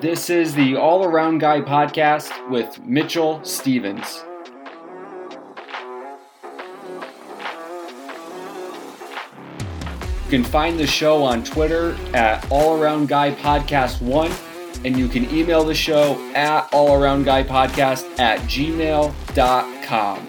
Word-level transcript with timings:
This 0.00 0.30
is 0.30 0.54
the 0.54 0.76
All 0.76 1.04
Around 1.04 1.38
Guy 1.38 1.60
podcast 1.60 2.48
with 2.48 2.80
Mitchell 2.84 3.42
Stevens. 3.42 4.22
You 10.24 10.30
can 10.30 10.44
find 10.44 10.78
the 10.78 10.86
show 10.86 11.24
on 11.24 11.42
Twitter 11.42 11.96
at 12.14 12.48
All 12.48 12.80
Around 12.80 13.08
Guy 13.08 13.32
Podcast 13.32 14.00
1, 14.00 14.30
and 14.84 14.96
you 14.96 15.08
can 15.08 15.28
email 15.34 15.64
the 15.64 15.74
show 15.74 16.14
at 16.32 16.72
All 16.72 16.94
Around 16.94 17.24
Guy 17.24 17.42
Podcast 17.42 18.20
at 18.20 18.38
gmail.com. 18.40 20.28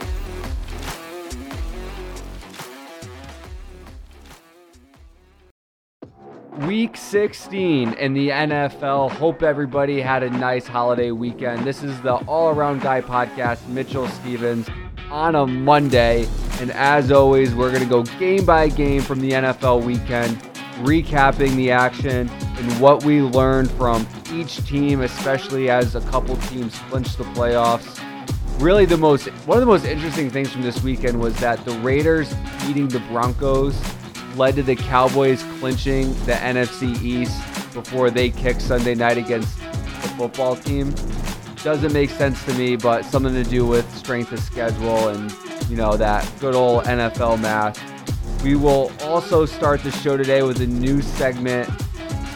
Week 6.69 6.95
16 6.95 7.93
in 7.93 8.13
the 8.13 8.29
NFL. 8.29 9.09
Hope 9.13 9.41
everybody 9.41 9.99
had 9.99 10.21
a 10.21 10.29
nice 10.29 10.67
holiday 10.67 11.09
weekend. 11.09 11.65
This 11.65 11.81
is 11.81 11.99
the 12.01 12.17
All 12.27 12.49
Around 12.49 12.83
Guy 12.83 13.01
podcast, 13.01 13.67
Mitchell 13.69 14.07
Stevens, 14.07 14.69
on 15.09 15.33
a 15.33 15.47
Monday. 15.47 16.27
And 16.59 16.69
as 16.73 17.11
always, 17.11 17.55
we're 17.55 17.71
going 17.71 17.81
to 17.81 17.89
go 17.89 18.03
game 18.19 18.45
by 18.45 18.69
game 18.69 19.01
from 19.01 19.19
the 19.19 19.31
NFL 19.31 19.83
weekend, 19.83 20.37
recapping 20.83 21.55
the 21.55 21.71
action 21.71 22.29
and 22.29 22.79
what 22.79 23.03
we 23.03 23.23
learned 23.23 23.71
from 23.71 24.07
each 24.31 24.63
team, 24.67 25.01
especially 25.01 25.71
as 25.71 25.95
a 25.95 26.01
couple 26.01 26.35
teams 26.37 26.77
clinch 26.91 27.15
the 27.15 27.23
playoffs. 27.33 27.99
Really, 28.61 28.85
the 28.85 28.95
most 28.95 29.25
one 29.47 29.57
of 29.57 29.61
the 29.61 29.65
most 29.65 29.85
interesting 29.85 30.29
things 30.29 30.51
from 30.51 30.61
this 30.61 30.83
weekend 30.83 31.19
was 31.19 31.35
that 31.39 31.65
the 31.65 31.71
Raiders 31.79 32.31
beating 32.67 32.89
the 32.89 32.99
Broncos 33.09 33.75
led 34.35 34.55
to 34.55 34.63
the 34.63 34.75
Cowboys 34.75 35.43
clinching 35.59 36.13
the 36.25 36.33
NFC 36.33 37.01
East 37.01 37.41
before 37.73 38.09
they 38.09 38.29
kick 38.29 38.59
Sunday 38.59 38.95
night 38.95 39.17
against 39.17 39.57
the 39.57 40.09
football 40.17 40.55
team. 40.55 40.93
Doesn't 41.63 41.91
make 41.93 42.09
sense 42.09 42.43
to 42.45 42.53
me, 42.53 42.75
but 42.75 43.03
something 43.03 43.33
to 43.33 43.43
do 43.43 43.65
with 43.65 43.89
strength 43.97 44.31
of 44.31 44.39
schedule 44.39 45.09
and, 45.09 45.33
you 45.69 45.75
know, 45.75 45.97
that 45.97 46.29
good 46.39 46.55
old 46.55 46.85
NFL 46.85 47.41
math. 47.41 47.81
We 48.43 48.55
will 48.55 48.91
also 49.01 49.45
start 49.45 49.83
the 49.83 49.91
show 49.91 50.15
today 50.15 50.41
with 50.41 50.61
a 50.61 50.67
new 50.67 51.01
segment 51.01 51.69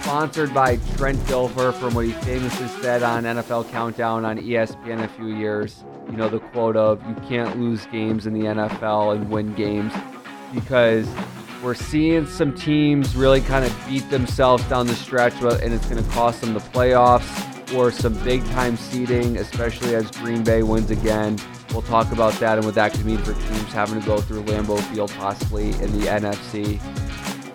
sponsored 0.02 0.54
by 0.54 0.76
Trent 0.98 1.18
Dilfer 1.20 1.74
from 1.74 1.94
what 1.96 2.06
he 2.06 2.12
famously 2.12 2.68
said 2.82 3.04
on 3.04 3.24
NFL 3.24 3.72
Countdown 3.72 4.26
on 4.26 4.38
ESPN 4.38 5.02
a 5.02 5.08
few 5.08 5.28
years. 5.28 5.86
You 6.10 6.18
know, 6.18 6.28
the 6.28 6.40
quote 6.40 6.76
of, 6.76 7.02
you 7.08 7.16
can't 7.30 7.58
lose 7.58 7.86
games 7.86 8.28
in 8.28 8.34
the 8.34 8.42
NFL 8.42 9.16
and 9.16 9.30
win 9.30 9.54
games 9.54 9.94
because 10.54 11.08
we're 11.64 11.74
seeing 11.74 12.26
some 12.26 12.54
teams 12.54 13.16
really 13.16 13.40
kind 13.40 13.64
of 13.64 13.74
beat 13.88 14.08
themselves 14.10 14.64
down 14.66 14.86
the 14.86 14.96
stretch, 14.96 15.34
and 15.42 15.74
it's 15.74 15.86
going 15.88 16.04
to 16.04 16.10
cost 16.12 16.42
them 16.42 16.54
the 16.54 16.60
playoffs 16.60 17.74
or 17.74 17.90
some 17.90 18.14
big 18.24 18.44
time 18.48 18.76
seeding, 18.76 19.38
especially 19.38 19.96
as 19.96 20.12
Green 20.12 20.44
Bay 20.44 20.62
wins 20.62 20.92
again. 20.92 21.40
We'll 21.72 21.82
talk 21.84 22.12
about 22.12 22.34
that 22.34 22.58
and 22.58 22.66
what 22.66 22.76
that 22.76 22.92
could 22.92 23.06
mean 23.06 23.18
for 23.20 23.34
teams 23.34 23.74
having 23.74 24.00
to 24.00 24.06
go 24.06 24.20
through 24.20 24.44
Lambeau 24.44 24.80
Field 24.94 25.12
possibly 25.12 25.70
in 25.82 26.00
the 26.00 26.08
NFC. 26.08 26.82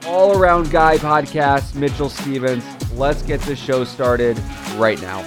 All 0.06 0.36
around 0.36 0.70
guy 0.70 0.96
podcast, 0.96 1.74
Mitchell 1.74 2.08
Stevens. 2.08 2.64
Let's 2.94 3.20
get 3.22 3.40
this 3.42 3.58
show 3.58 3.84
started 3.84 4.38
right 4.76 5.00
now. 5.02 5.24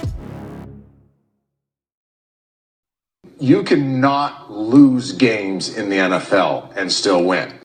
You 3.38 3.62
cannot 3.62 4.50
lose 4.50 5.12
games 5.12 5.76
in 5.76 5.88
the 5.88 5.96
NFL 5.96 6.76
and 6.76 6.90
still 6.92 7.24
win. 7.24 7.61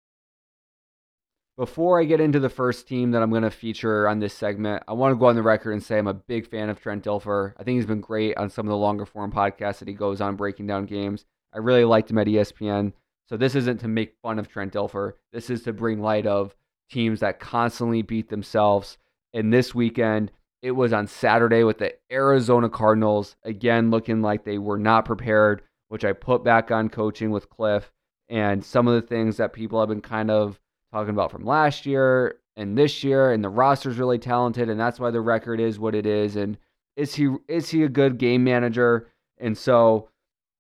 Before 1.58 2.00
I 2.00 2.04
get 2.04 2.22
into 2.22 2.40
the 2.40 2.50
first 2.50 2.88
team 2.88 3.10
that 3.12 3.24
I'm 3.24 3.32
going 3.32 3.42
to 3.42 3.50
feature 3.50 4.08
on 4.08 4.20
this 4.20 4.36
segment, 4.36 4.84
I 4.88 4.94
want 4.94 5.14
to 5.14 5.16
go 5.16 5.26
on 5.26 5.36
the 5.36 5.42
record 5.42 5.72
and 5.72 5.82
say 5.82 5.98
I'm 5.98 6.06
a 6.06 6.14
big 6.14 6.48
fan 6.48 6.70
of 6.70 6.80
Trent 6.80 7.04
Dilfer. 7.04 7.54
I 7.58 7.64
think 7.64 7.78
he's 7.78 7.88
been 7.88 8.00
great 8.00 8.38
on 8.38 8.52
some 8.52 8.68
of 8.68 8.70
the 8.70 8.78
longer 8.78 9.08
form 9.08 9.32
podcasts 9.32 9.80
that 9.80 9.88
he 9.88 9.96
goes 9.96 10.22
on 10.22 10.36
breaking 10.36 10.68
down 10.68 10.86
games. 10.86 11.26
I 11.52 11.58
really 11.58 11.84
liked 11.84 12.12
him 12.12 12.20
at 12.20 12.28
ESPN. 12.28 12.94
So 13.28 13.38
this 13.38 13.56
isn't 13.56 13.80
to 13.80 13.88
make 13.88 14.20
fun 14.22 14.38
of 14.38 14.48
Trent 14.48 14.74
Dilfer. 14.74 15.14
This 15.34 15.50
is 15.50 15.64
to 15.64 15.74
bring 15.74 16.00
light 16.00 16.28
of 16.28 16.56
teams 16.92 17.22
that 17.22 17.40
constantly 17.40 18.04
beat 18.04 18.30
themselves. 18.30 19.00
And 19.34 19.52
this 19.52 19.74
weekend, 19.74 20.32
it 20.62 20.72
was 20.72 20.94
on 20.94 21.08
Saturday 21.08 21.64
with 21.64 21.80
the 21.80 21.96
Arizona 22.12 22.70
Cardinals, 22.70 23.36
again 23.44 23.90
looking 23.90 24.22
like 24.22 24.44
they 24.44 24.60
were 24.60 24.78
not 24.78 25.06
prepared, 25.06 25.64
which 25.88 26.06
I 26.06 26.14
put 26.14 26.44
back 26.44 26.70
on 26.70 26.90
coaching 26.90 27.32
with 27.32 27.50
Cliff 27.50 27.92
and 28.30 28.64
some 28.64 28.88
of 28.88 28.94
the 28.94 29.08
things 29.08 29.38
that 29.38 29.54
people 29.54 29.80
have 29.80 29.90
been 29.90 30.02
kind 30.02 30.30
of 30.30 30.60
talking 30.92 31.12
about 31.12 31.32
from 31.32 31.46
last 31.46 31.86
year 31.86 32.40
and 32.56 32.78
this 32.78 33.04
year, 33.04 33.32
and 33.32 33.44
the 33.44 33.50
roster's 33.50 34.00
really 34.00 34.20
talented, 34.20 34.70
and 34.70 34.80
that's 34.80 35.00
why 35.00 35.12
the 35.12 35.22
record 35.22 35.60
is 35.60 35.80
what 35.80 35.96
it 35.96 36.06
is. 36.06 36.36
And 36.36 36.58
is 36.96 37.16
he 37.16 37.36
is 37.48 37.70
he 37.70 37.84
a 37.84 37.90
good 37.90 38.18
game 38.18 38.44
manager? 38.44 39.10
And 39.38 39.58
so 39.58 40.10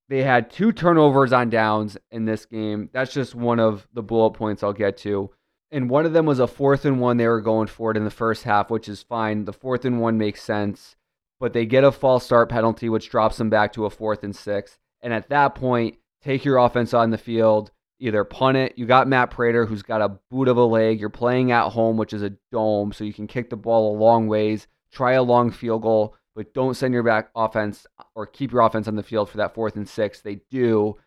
they 0.09 0.23
had 0.23 0.49
two 0.49 0.71
turnovers 0.71 1.33
on 1.33 1.49
downs 1.49 1.97
in 2.11 2.25
this 2.25 2.45
game. 2.45 2.89
That's 2.93 3.13
just 3.13 3.35
one 3.35 3.59
of 3.59 3.87
the 3.93 4.03
bullet 4.03 4.31
points 4.31 4.63
I'll 4.63 4.73
get 4.73 4.97
to. 4.97 5.31
And 5.69 5.89
one 5.89 6.05
of 6.05 6.13
them 6.13 6.25
was 6.25 6.39
a 6.39 6.47
fourth 6.47 6.85
and 6.85 7.01
one. 7.01 7.17
They 7.17 7.27
were 7.27 7.41
going 7.41 7.67
for 7.67 7.91
it 7.91 7.97
in 7.97 8.05
the 8.05 8.09
first 8.09 8.43
half, 8.43 8.69
which 8.69 8.87
is 8.87 9.03
fine. 9.03 9.43
The 9.43 9.53
fourth 9.53 9.83
and 9.83 9.99
one 9.99 10.17
makes 10.17 10.41
sense, 10.41 10.95
but 11.39 11.51
they 11.51 11.65
get 11.65 11.83
a 11.83 11.91
false 11.91 12.23
start 12.23 12.49
penalty, 12.49 12.87
which 12.87 13.09
drops 13.09 13.37
them 13.37 13.49
back 13.49 13.73
to 13.73 13.85
a 13.85 13.89
fourth 13.89 14.23
and 14.23 14.35
six. 14.35 14.79
And 15.01 15.11
at 15.11 15.29
that 15.29 15.55
point, 15.55 15.97
take 16.21 16.45
your 16.45 16.57
offense 16.57 16.93
on 16.93 17.09
the 17.09 17.17
field, 17.17 17.71
either 17.99 18.23
punt 18.23 18.57
it. 18.57 18.73
You 18.77 18.85
got 18.85 19.07
Matt 19.07 19.31
Prater, 19.31 19.65
who's 19.65 19.83
got 19.83 20.01
a 20.01 20.17
boot 20.29 20.47
of 20.47 20.57
a 20.57 20.63
leg. 20.63 20.99
You're 20.99 21.09
playing 21.09 21.51
at 21.51 21.69
home, 21.69 21.97
which 21.97 22.13
is 22.13 22.21
a 22.21 22.33
dome, 22.51 22.93
so 22.93 23.03
you 23.03 23.13
can 23.13 23.27
kick 23.27 23.49
the 23.49 23.55
ball 23.55 23.95
a 23.95 23.97
long 23.97 24.27
ways. 24.27 24.67
Try 24.91 25.13
a 25.13 25.23
long 25.23 25.51
field 25.51 25.81
goal, 25.81 26.15
but 26.35 26.53
don't 26.53 26.75
send 26.75 26.93
your 26.93 27.03
back 27.03 27.29
offense 27.35 27.85
or 28.15 28.25
keep 28.25 28.51
your 28.51 28.61
offense 28.61 28.87
on 28.87 28.95
the 28.95 29.03
field 29.03 29.29
for 29.29 29.37
that 29.37 29.53
fourth 29.53 29.75
and 29.75 29.87
six. 29.87 30.21
They 30.21 30.41
do. 30.49 30.97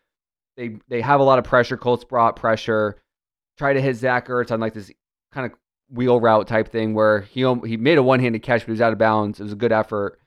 They 0.57 0.77
they 0.87 1.01
have 1.01 1.19
a 1.19 1.23
lot 1.23 1.39
of 1.39 1.45
pressure. 1.45 1.77
Colts 1.77 2.03
brought 2.03 2.35
pressure. 2.35 3.01
Try 3.57 3.73
to 3.73 3.81
hit 3.81 3.95
Zach 3.95 4.27
Ertz 4.27 4.51
on 4.51 4.59
like 4.59 4.73
this 4.73 4.91
kind 5.31 5.45
of 5.51 5.57
wheel 5.89 6.19
route 6.19 6.47
type 6.47 6.69
thing 6.69 6.93
where 6.93 7.21
he 7.21 7.41
he 7.65 7.77
made 7.77 7.97
a 7.97 8.03
one 8.03 8.19
handed 8.19 8.43
catch, 8.43 8.61
but 8.61 8.67
he 8.67 8.71
was 8.71 8.81
out 8.81 8.93
of 8.93 8.99
bounds. 8.99 9.39
It 9.39 9.43
was 9.43 9.53
a 9.53 9.57
good 9.57 9.71
effort. 9.71 10.19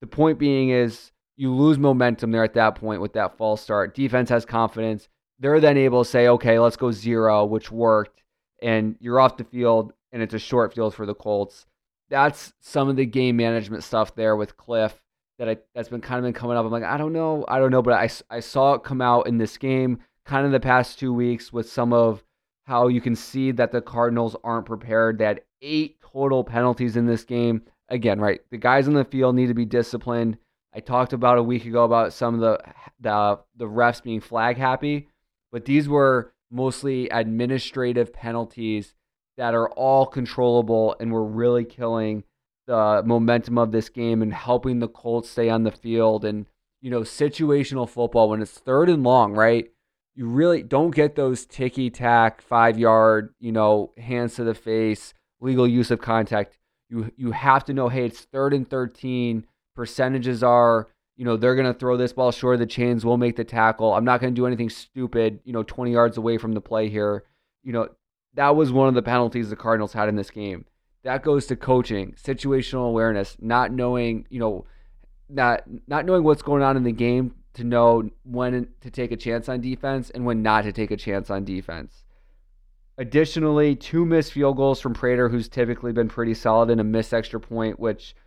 The 0.00 0.06
point 0.06 0.38
being 0.38 0.70
is 0.70 1.12
you 1.36 1.52
lose 1.52 1.78
momentum 1.78 2.30
there 2.30 2.44
at 2.44 2.54
that 2.54 2.76
point 2.76 3.00
with 3.00 3.12
that 3.14 3.36
false 3.36 3.62
start. 3.62 3.94
Defense 3.94 4.30
has 4.30 4.44
confidence 4.44 5.08
they're 5.38 5.60
then 5.60 5.76
able 5.76 6.04
to 6.04 6.10
say, 6.10 6.28
okay, 6.28 6.58
let's 6.58 6.76
go 6.76 6.90
zero, 6.90 7.44
which 7.44 7.70
worked, 7.70 8.22
and 8.62 8.96
you're 9.00 9.20
off 9.20 9.36
the 9.36 9.44
field, 9.44 9.92
and 10.12 10.22
it's 10.22 10.34
a 10.34 10.38
short 10.38 10.74
field 10.74 10.94
for 10.94 11.06
the 11.06 11.14
Colts. 11.14 11.66
That's 12.08 12.52
some 12.60 12.88
of 12.88 12.96
the 12.96 13.06
game 13.06 13.36
management 13.36 13.84
stuff 13.84 14.14
there 14.14 14.36
with 14.36 14.56
Cliff 14.56 14.94
that 15.38 15.48
I 15.48 15.56
that's 15.74 15.88
been 15.88 16.00
kind 16.00 16.18
of 16.18 16.24
been 16.24 16.32
coming 16.32 16.56
up. 16.56 16.64
I'm 16.64 16.72
like, 16.72 16.84
I 16.84 16.96
don't 16.96 17.12
know, 17.12 17.44
I 17.48 17.58
don't 17.58 17.70
know, 17.70 17.82
but 17.82 17.94
I 17.94 18.08
I 18.34 18.40
saw 18.40 18.74
it 18.74 18.84
come 18.84 19.02
out 19.02 19.26
in 19.26 19.38
this 19.38 19.58
game, 19.58 19.98
kind 20.24 20.46
of 20.46 20.52
the 20.52 20.60
past 20.60 20.98
two 20.98 21.12
weeks 21.12 21.52
with 21.52 21.68
some 21.70 21.92
of 21.92 22.22
how 22.64 22.88
you 22.88 23.00
can 23.00 23.14
see 23.14 23.52
that 23.52 23.72
the 23.72 23.82
Cardinals 23.82 24.36
aren't 24.42 24.66
prepared. 24.66 25.20
Had 25.20 25.42
eight 25.62 25.98
total 26.00 26.44
penalties 26.44 26.96
in 26.96 27.06
this 27.06 27.24
game. 27.24 27.62
Again, 27.88 28.20
right, 28.20 28.40
the 28.50 28.56
guys 28.56 28.88
on 28.88 28.94
the 28.94 29.04
field 29.04 29.36
need 29.36 29.46
to 29.46 29.54
be 29.54 29.64
disciplined. 29.64 30.38
I 30.74 30.80
talked 30.80 31.12
about 31.12 31.38
a 31.38 31.42
week 31.42 31.64
ago 31.66 31.84
about 31.84 32.12
some 32.12 32.34
of 32.34 32.40
the 32.40 32.60
the 33.00 33.38
the 33.56 33.66
refs 33.66 34.02
being 34.02 34.20
flag 34.20 34.56
happy 34.56 35.08
but 35.52 35.64
these 35.64 35.88
were 35.88 36.32
mostly 36.50 37.08
administrative 37.08 38.12
penalties 38.12 38.94
that 39.36 39.54
are 39.54 39.70
all 39.70 40.06
controllable 40.06 40.96
and 41.00 41.12
were 41.12 41.24
really 41.24 41.64
killing 41.64 42.24
the 42.66 43.02
momentum 43.04 43.58
of 43.58 43.72
this 43.72 43.88
game 43.88 44.22
and 44.22 44.32
helping 44.34 44.78
the 44.78 44.88
Colts 44.88 45.30
stay 45.30 45.48
on 45.48 45.62
the 45.62 45.70
field 45.70 46.24
and 46.24 46.46
you 46.80 46.90
know 46.90 47.00
situational 47.00 47.88
football 47.88 48.30
when 48.30 48.42
it's 48.42 48.58
third 48.58 48.88
and 48.88 49.02
long, 49.02 49.32
right? 49.32 49.70
You 50.14 50.26
really 50.26 50.62
don't 50.62 50.94
get 50.94 51.14
those 51.14 51.46
ticky 51.46 51.90
tack 51.90 52.40
five 52.40 52.78
yard, 52.78 53.34
you 53.38 53.52
know, 53.52 53.92
hands 53.98 54.34
to 54.36 54.44
the 54.44 54.54
face, 54.54 55.12
legal 55.40 55.68
use 55.68 55.90
of 55.90 56.00
contact. 56.00 56.58
You 56.88 57.12
you 57.16 57.32
have 57.32 57.64
to 57.66 57.74
know, 57.74 57.88
hey, 57.88 58.06
it's 58.06 58.20
third 58.20 58.52
and 58.52 58.68
thirteen. 58.68 59.46
Percentages 59.74 60.42
are 60.42 60.88
you 61.16 61.24
know, 61.24 61.36
they're 61.36 61.54
going 61.54 61.72
to 61.72 61.78
throw 61.78 61.96
this 61.96 62.12
ball 62.12 62.30
short 62.30 62.54
of 62.54 62.60
the 62.60 62.66
chains. 62.66 63.04
We'll 63.04 63.16
make 63.16 63.36
the 63.36 63.44
tackle. 63.44 63.94
I'm 63.94 64.04
not 64.04 64.20
going 64.20 64.34
to 64.34 64.38
do 64.38 64.46
anything 64.46 64.68
stupid, 64.68 65.40
you 65.44 65.52
know, 65.52 65.62
20 65.62 65.92
yards 65.92 66.18
away 66.18 66.36
from 66.36 66.52
the 66.52 66.60
play 66.60 66.88
here. 66.88 67.24
You 67.62 67.72
know, 67.72 67.88
that 68.34 68.54
was 68.54 68.70
one 68.70 68.88
of 68.88 68.94
the 68.94 69.02
penalties 69.02 69.48
the 69.48 69.56
Cardinals 69.56 69.94
had 69.94 70.08
in 70.08 70.16
this 70.16 70.30
game. 70.30 70.66
That 71.04 71.22
goes 71.22 71.46
to 71.46 71.56
coaching, 71.56 72.14
situational 72.22 72.88
awareness, 72.88 73.36
not 73.40 73.72
knowing, 73.72 74.26
you 74.28 74.40
know, 74.40 74.66
not 75.28 75.62
not 75.88 76.04
knowing 76.04 76.22
what's 76.22 76.42
going 76.42 76.62
on 76.62 76.76
in 76.76 76.84
the 76.84 76.92
game 76.92 77.34
to 77.54 77.64
know 77.64 78.08
when 78.24 78.68
to 78.80 78.90
take 78.90 79.10
a 79.10 79.16
chance 79.16 79.48
on 79.48 79.60
defense 79.60 80.10
and 80.10 80.24
when 80.24 80.42
not 80.42 80.64
to 80.64 80.72
take 80.72 80.90
a 80.90 80.96
chance 80.96 81.30
on 81.30 81.44
defense. 81.44 82.04
Additionally, 82.98 83.74
two 83.74 84.04
missed 84.04 84.32
field 84.32 84.56
goals 84.56 84.80
from 84.80 84.94
Prater, 84.94 85.28
who's 85.28 85.48
typically 85.48 85.92
been 85.92 86.08
pretty 86.08 86.34
solid, 86.34 86.70
and 86.70 86.80
a 86.80 86.84
missed 86.84 87.14
extra 87.14 87.40
point, 87.40 87.80
which– 87.80 88.14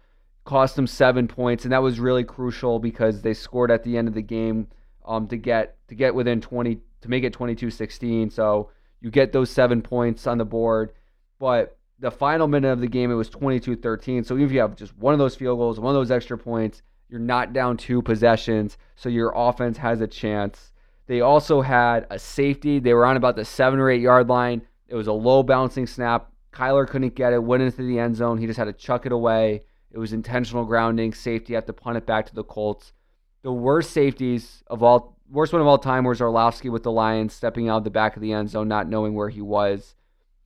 cost 0.50 0.75
them 0.75 0.88
seven 0.88 1.28
points, 1.28 1.63
and 1.63 1.72
that 1.72 1.84
was 1.84 2.00
really 2.00 2.24
crucial 2.24 2.80
because 2.80 3.22
they 3.22 3.36
scored 3.36 3.69
at 3.69 3.84
the 3.84 3.96
end 3.96 4.07
of 4.07 4.16
the 4.16 4.22
game 4.22 4.68
um, 5.06 5.28
to 5.28 5.38
get 5.38 5.78
to 5.90 5.94
get 5.94 6.16
within 6.16 6.42
20 6.42 6.80
to 7.01 7.10
make 7.10 7.24
it 7.24 7.34
22-16. 7.34 8.31
So 8.31 8.72
you 9.00 9.12
get 9.12 9.31
those 9.31 9.51
seven 9.51 9.84
points 9.84 10.25
on 10.25 10.40
the 10.40 10.46
board, 10.46 10.94
but 11.38 11.78
the 12.00 12.10
final 12.10 12.48
minute 12.48 12.72
of 12.72 12.81
the 12.81 12.88
game, 12.88 13.12
it 13.12 13.16
was 13.16 13.30
22 13.30 13.75
13. 13.75 14.24
So 14.24 14.34
even 14.34 14.48
if 14.48 14.51
you 14.51 14.60
have 14.60 14.75
just 14.75 14.98
one 14.98 15.13
of 15.13 15.19
those 15.19 15.36
field 15.36 15.60
goals, 15.60 15.80
one 15.80 15.96
of 15.96 16.00
those 16.00 16.10
extra 16.10 16.38
points, 16.38 16.81
you're 17.10 17.19
not 17.19 17.54
down 17.54 17.78
two 17.78 18.01
possessions. 18.01 18.80
So 18.96 19.07
your 19.07 19.31
offense 19.36 19.78
has 19.78 20.01
a 20.01 20.07
chance. 20.07 20.74
They 21.06 21.22
also 21.22 21.62
had 21.62 22.07
a 22.10 22.18
safety. 22.18 22.80
They 22.80 22.96
were 22.96 23.06
on 23.06 23.18
about 23.18 23.36
the 23.36 23.46
seven 23.46 23.80
or 23.80 23.92
eight 23.92 24.01
yard 24.01 24.28
line. 24.28 24.63
It 24.88 24.96
was 24.96 25.07
a 25.07 25.13
low 25.13 25.44
bouncing 25.44 25.86
snap. 25.86 26.31
Kyler 26.51 26.88
couldn't 26.88 27.13
get 27.13 27.34
it, 27.34 27.44
went 27.44 27.62
into 27.62 27.84
the 27.84 28.00
end 28.00 28.16
zone. 28.16 28.40
He 28.40 28.48
just 28.48 28.57
had 28.57 28.66
to 28.66 28.74
chuck 28.74 29.06
it 29.06 29.12
away. 29.12 29.62
It 29.91 29.97
was 29.97 30.13
intentional 30.13 30.65
grounding. 30.65 31.13
Safety 31.13 31.53
had 31.53 31.68
to 31.68 31.74
punt 31.74 31.97
it 31.97 32.06
back 32.06 32.25
to 32.27 32.36
the 32.36 32.44
Colts. 32.44 32.94
The 33.41 33.51
worst 33.51 33.91
safeties 33.91 34.63
of 34.68 34.83
all, 34.83 35.18
worst 35.30 35.53
one 35.53 35.62
of 35.62 35.68
all 35.68 35.77
time 35.77 36.03
was 36.03 36.21
Orlovsky 36.21 36.69
with 36.69 36.83
the 36.83 36.91
Lions 36.91 37.33
stepping 37.33 37.69
out 37.69 37.83
the 37.83 37.89
back 37.89 38.15
of 38.15 38.21
the 38.21 38.33
end 38.33 38.50
zone, 38.50 38.68
not 38.68 38.88
knowing 38.89 39.15
where 39.15 39.30
he 39.30 39.41
was. 39.41 39.95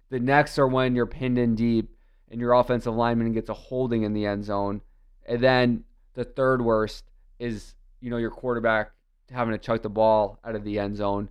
The 0.10 0.19
next 0.19 0.60
are 0.60 0.68
when 0.68 0.95
you're 0.95 1.07
pinned 1.07 1.38
in 1.38 1.56
deep 1.56 1.90
and 2.30 2.40
your 2.40 2.54
offensive 2.54 2.95
lineman 2.95 3.34
gets 3.34 3.50
a 3.50 3.54
holding 3.54 4.04
in 4.04 4.13
the 4.13 4.25
end 4.25 4.45
zone. 4.45 4.81
And 5.25 5.42
then 5.42 5.84
the 6.13 6.24
third 6.24 6.62
worst 6.62 7.06
is, 7.40 7.75
you 8.00 8.10
know, 8.10 8.18
your 8.18 8.31
quarterback 8.31 8.92
having 9.31 9.54
to 9.54 9.57
chuck 9.57 9.81
the 9.81 9.90
ball 9.90 10.40
out 10.44 10.56
of 10.56 10.63
the 10.63 10.80
end 10.80 10.98
zone. 10.98 11.30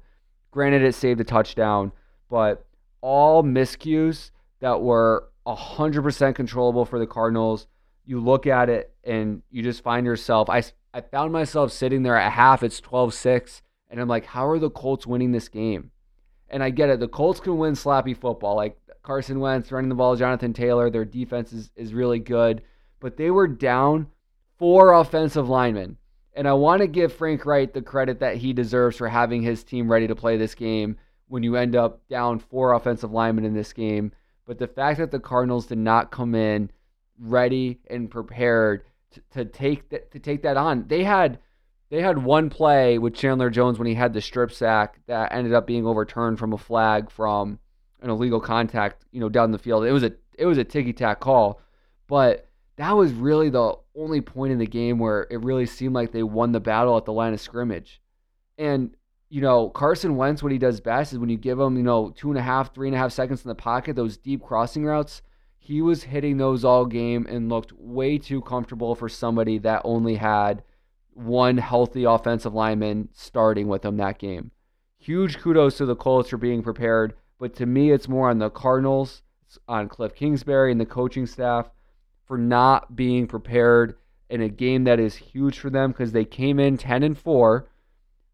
Granted, 0.51 0.83
it 0.83 0.95
saved 0.95 1.21
a 1.21 1.25
touchdown, 1.25 1.93
but 2.29 2.67
all 3.01 3.43
miscues 3.43 4.31
that 4.61 4.81
were 4.81 5.29
100% 5.47 6.35
controllable 6.35 6.85
for 6.85 6.99
the 6.99 7.07
Cardinals. 7.07 7.67
You 8.05 8.21
look 8.21 8.47
at 8.47 8.69
it 8.69 8.93
and 9.05 9.43
you 9.51 9.63
just 9.63 9.83
find 9.83 10.07
yourself. 10.07 10.51
I, 10.51 10.63
I 10.93 11.01
found 11.01 11.33
myself 11.33 11.73
sitting 11.73 12.03
there 12.03 12.17
at 12.17 12.33
half, 12.33 12.63
it's 12.63 12.81
12 12.81 13.15
6, 13.15 13.63
and 13.91 14.01
I'm 14.01 14.09
like, 14.09 14.27
how 14.27 14.47
are 14.49 14.59
the 14.59 14.71
Colts 14.71 15.07
winning 15.07 15.33
this 15.33 15.49
game? 15.49 15.91
And 16.49 16.63
I 16.63 16.71
get 16.71 16.91
it. 16.91 17.01
The 17.01 17.09
Colts 17.09 17.41
can 17.41 17.59
win 17.59 17.75
sloppy 17.75 18.15
football. 18.15 18.57
Like 18.57 18.77
Carson 19.03 19.41
Wentz 19.41 19.73
running 19.73 19.89
the 19.89 19.95
ball, 19.95 20.17
Jonathan 20.17 20.53
Taylor, 20.53 20.91
their 20.91 21.05
defense 21.05 21.53
is, 21.53 21.71
is 21.77 21.95
really 21.95 22.19
good. 22.19 22.63
But 23.01 23.17
they 23.17 23.31
were 23.31 23.49
down 23.49 24.09
four 24.59 24.93
offensive 24.93 25.49
linemen. 25.49 25.97
And 26.35 26.49
I 26.49 26.53
want 26.53 26.81
to 26.81 26.87
give 26.87 27.13
Frank 27.13 27.45
Reich 27.45 27.73
the 27.73 27.83
credit 27.83 28.21
that 28.21 28.37
he 28.37 28.53
deserves 28.53 28.97
for 28.97 29.09
having 29.09 29.43
his 29.43 29.65
team 29.65 29.91
ready 29.91 30.07
to 30.07 30.15
play 30.15 30.37
this 30.37 30.55
game 30.55 30.97
when 31.29 31.43
you 31.43 31.57
end 31.57 31.77
up 31.77 32.07
down 32.09 32.39
four 32.39 32.73
offensive 32.75 33.13
linemen 33.13 33.45
in 33.45 33.55
this 33.55 33.73
game. 33.73 34.13
But 34.47 34.59
the 34.59 34.69
fact 34.69 34.99
that 34.99 35.11
the 35.11 35.21
Cardinals 35.21 35.67
did 35.67 35.79
not 35.79 36.11
come 36.11 36.35
in 36.35 36.71
ready 37.19 37.81
and 37.89 38.11
prepared 38.11 38.85
to, 39.13 39.23
to 39.33 39.45
take 39.45 39.89
that 39.91 40.11
to 40.13 40.19
take 40.19 40.43
that 40.43 40.57
on. 40.57 40.87
They 40.89 41.05
had 41.05 41.39
they 41.91 42.01
had 42.01 42.19
one 42.19 42.49
play 42.49 42.99
with 42.99 43.15
Chandler 43.15 43.51
Jones 43.51 43.79
when 43.79 43.87
he 43.87 43.95
had 43.95 44.15
the 44.15 44.21
strip 44.21 44.53
sack 44.53 45.01
that 45.07 45.33
ended 45.33 45.53
up 45.53 45.67
being 45.67 45.87
overturned 45.87 46.39
from 46.39 46.53
a 46.53 46.59
flag 46.59 47.11
from 47.11 47.59
an 48.01 48.11
illegal 48.11 48.41
contact, 48.41 49.05
you 49.13 49.21
know, 49.21 49.29
down 49.29 49.53
the 49.53 49.59
field. 49.59 49.85
It 49.85 49.93
was 49.93 50.03
a 50.03 50.13
it 50.39 50.47
was 50.47 50.59
a 50.59 50.65
ticky 50.65 50.93
tack 50.93 51.21
call, 51.21 51.61
but 52.09 52.49
that 52.77 52.93
was 52.93 53.13
really 53.13 53.51
the 53.51 53.77
only 53.95 54.21
point 54.21 54.53
in 54.53 54.59
the 54.59 54.67
game 54.67 54.99
where 54.99 55.27
it 55.31 55.45
really 55.45 55.67
seemed 55.67 55.95
like 55.95 56.13
they 56.13 56.23
won 56.23 56.53
the 56.53 56.61
battle 56.61 56.97
at 56.97 57.05
the 57.05 57.13
line 57.13 57.35
of 57.35 57.41
scrimmage. 57.41 58.01
And 58.59 58.97
you 59.29 59.41
know, 59.41 59.71
Carson 59.71 60.17
Wentz, 60.17 60.43
what 60.43 60.53
he 60.53 60.59
does 60.59 60.81
best 60.81 61.13
is 61.13 61.19
when 61.19 61.31
you 61.31 61.39
give 61.39 61.59
him, 61.59 61.77
you 61.79 61.83
know, 61.83 62.11
two 62.11 62.29
and 62.29 62.39
a 62.39 62.43
half, 62.43 62.75
three 62.75 62.89
and 62.89 62.95
a 62.95 62.99
half 62.99 63.13
seconds 63.13 63.43
in 63.43 63.49
the 63.49 63.55
pocket, 63.55 63.97
those 63.97 64.19
deep 64.19 64.43
crossing 64.43 64.85
routes, 64.85 65.23
he 65.65 65.81
was 65.81 66.03
hitting 66.03 66.39
those 66.39 66.65
all 66.65 66.85
game 66.85 67.25
and 67.31 67.49
looked 67.49 67.73
way 67.79 68.19
too 68.19 68.41
comfortable 68.41 68.97
for 68.97 69.09
somebody 69.09 69.59
that 69.59 69.81
only 69.85 70.17
had 70.17 70.65
one 71.15 71.57
healthy 71.57 72.03
offensive 72.03 72.53
lineman 72.53 73.09
starting 73.13 73.69
with 73.69 73.85
him 73.85 73.97
that 73.97 74.19
game. 74.19 74.51
Huge 74.99 75.39
kudos 75.39 75.77
to 75.77 75.87
the 75.87 75.95
Colts 75.95 76.31
for 76.31 76.37
being 76.37 76.65
prepared, 76.65 77.15
but 77.39 77.55
to 77.55 77.67
me, 77.67 77.93
it's 77.93 78.09
more 78.09 78.29
on 78.29 78.41
the 78.41 78.51
Cardinals, 78.51 79.23
on 79.69 79.89
Cliff 79.89 80.17
Kingsbury 80.17 80.73
and 80.73 80.81
the 80.81 80.87
coaching 80.87 81.27
staff 81.27 81.71
for 82.27 82.37
not 82.37 82.97
being 82.97 83.29
prepared 83.29 83.95
in 84.29 84.43
a 84.43 84.49
game 84.49 84.83
that 84.83 84.99
is 84.99 85.15
huge 85.15 85.61
for 85.61 85.71
them 85.71 85.93
because 85.93 86.11
they 86.11 86.25
came 86.25 86.59
in 86.59 86.77
10 86.77 87.05
and 87.05 87.17
4, 87.17 87.69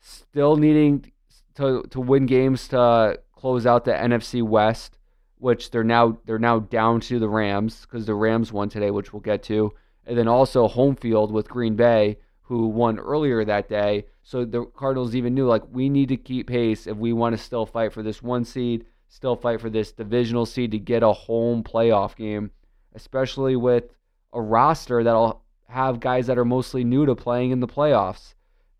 still 0.01 0.57
needing 0.57 1.13
to, 1.57 1.83
to 1.91 2.01
win 2.01 2.25
games 2.25 2.69
to 2.69 3.21
close 3.37 3.67
out 3.67 3.85
the 3.85 3.93
NFC 3.93 4.43
West, 4.43 4.98
which 5.39 5.71
they're 5.71 5.85
now 5.85 6.19
they're 6.25 6.39
now 6.39 6.59
down 6.61 7.01
to 7.01 7.19
the 7.19 7.29
Rams 7.29 7.83
because 7.83 8.07
the 8.07 8.15
Rams 8.15 8.53
won 8.53 8.69
today, 8.69 8.91
which 8.91 9.13
we'll 9.13 9.21
get 9.21 9.43
to, 9.45 9.73
and 10.07 10.17
then 10.17 10.29
also 10.29 10.69
home 10.69 10.97
field 10.97 11.33
with 11.33 11.49
Green 11.49 11.77
Bay 11.77 12.19
who 12.43 12.69
won 12.69 12.99
earlier 12.99 13.45
that 13.45 13.69
day. 13.69 14.07
So 14.23 14.45
the 14.45 14.65
Cardinals 14.65 15.15
even 15.15 15.35
knew 15.35 15.47
like 15.47 15.63
we 15.71 15.89
need 15.89 16.09
to 16.09 16.17
keep 16.17 16.47
pace 16.47 16.87
if 16.87 16.97
we 16.97 17.13
want 17.13 17.37
to 17.37 17.43
still 17.43 17.67
fight 17.67 17.93
for 17.93 18.03
this 18.03 18.23
one 18.23 18.45
seed, 18.45 18.87
still 19.09 19.37
fight 19.37 19.61
for 19.61 19.69
this 19.69 19.93
divisional 19.93 20.47
seed 20.47 20.71
to 20.71 20.79
get 20.79 21.03
a 21.03 21.13
home 21.13 21.63
playoff 21.63 22.17
game, 22.17 22.51
especially 22.95 23.55
with 23.55 23.85
a 24.33 24.41
roster 24.41 25.05
that'll 25.05 25.43
have 25.69 26.01
guys 26.01 26.27
that 26.27 26.39
are 26.39 26.45
mostly 26.45 26.85
new 26.85 27.05
to 27.05 27.15
playing 27.15 27.51
in 27.51 27.61
the 27.61 27.69
playoffs. 27.69 28.35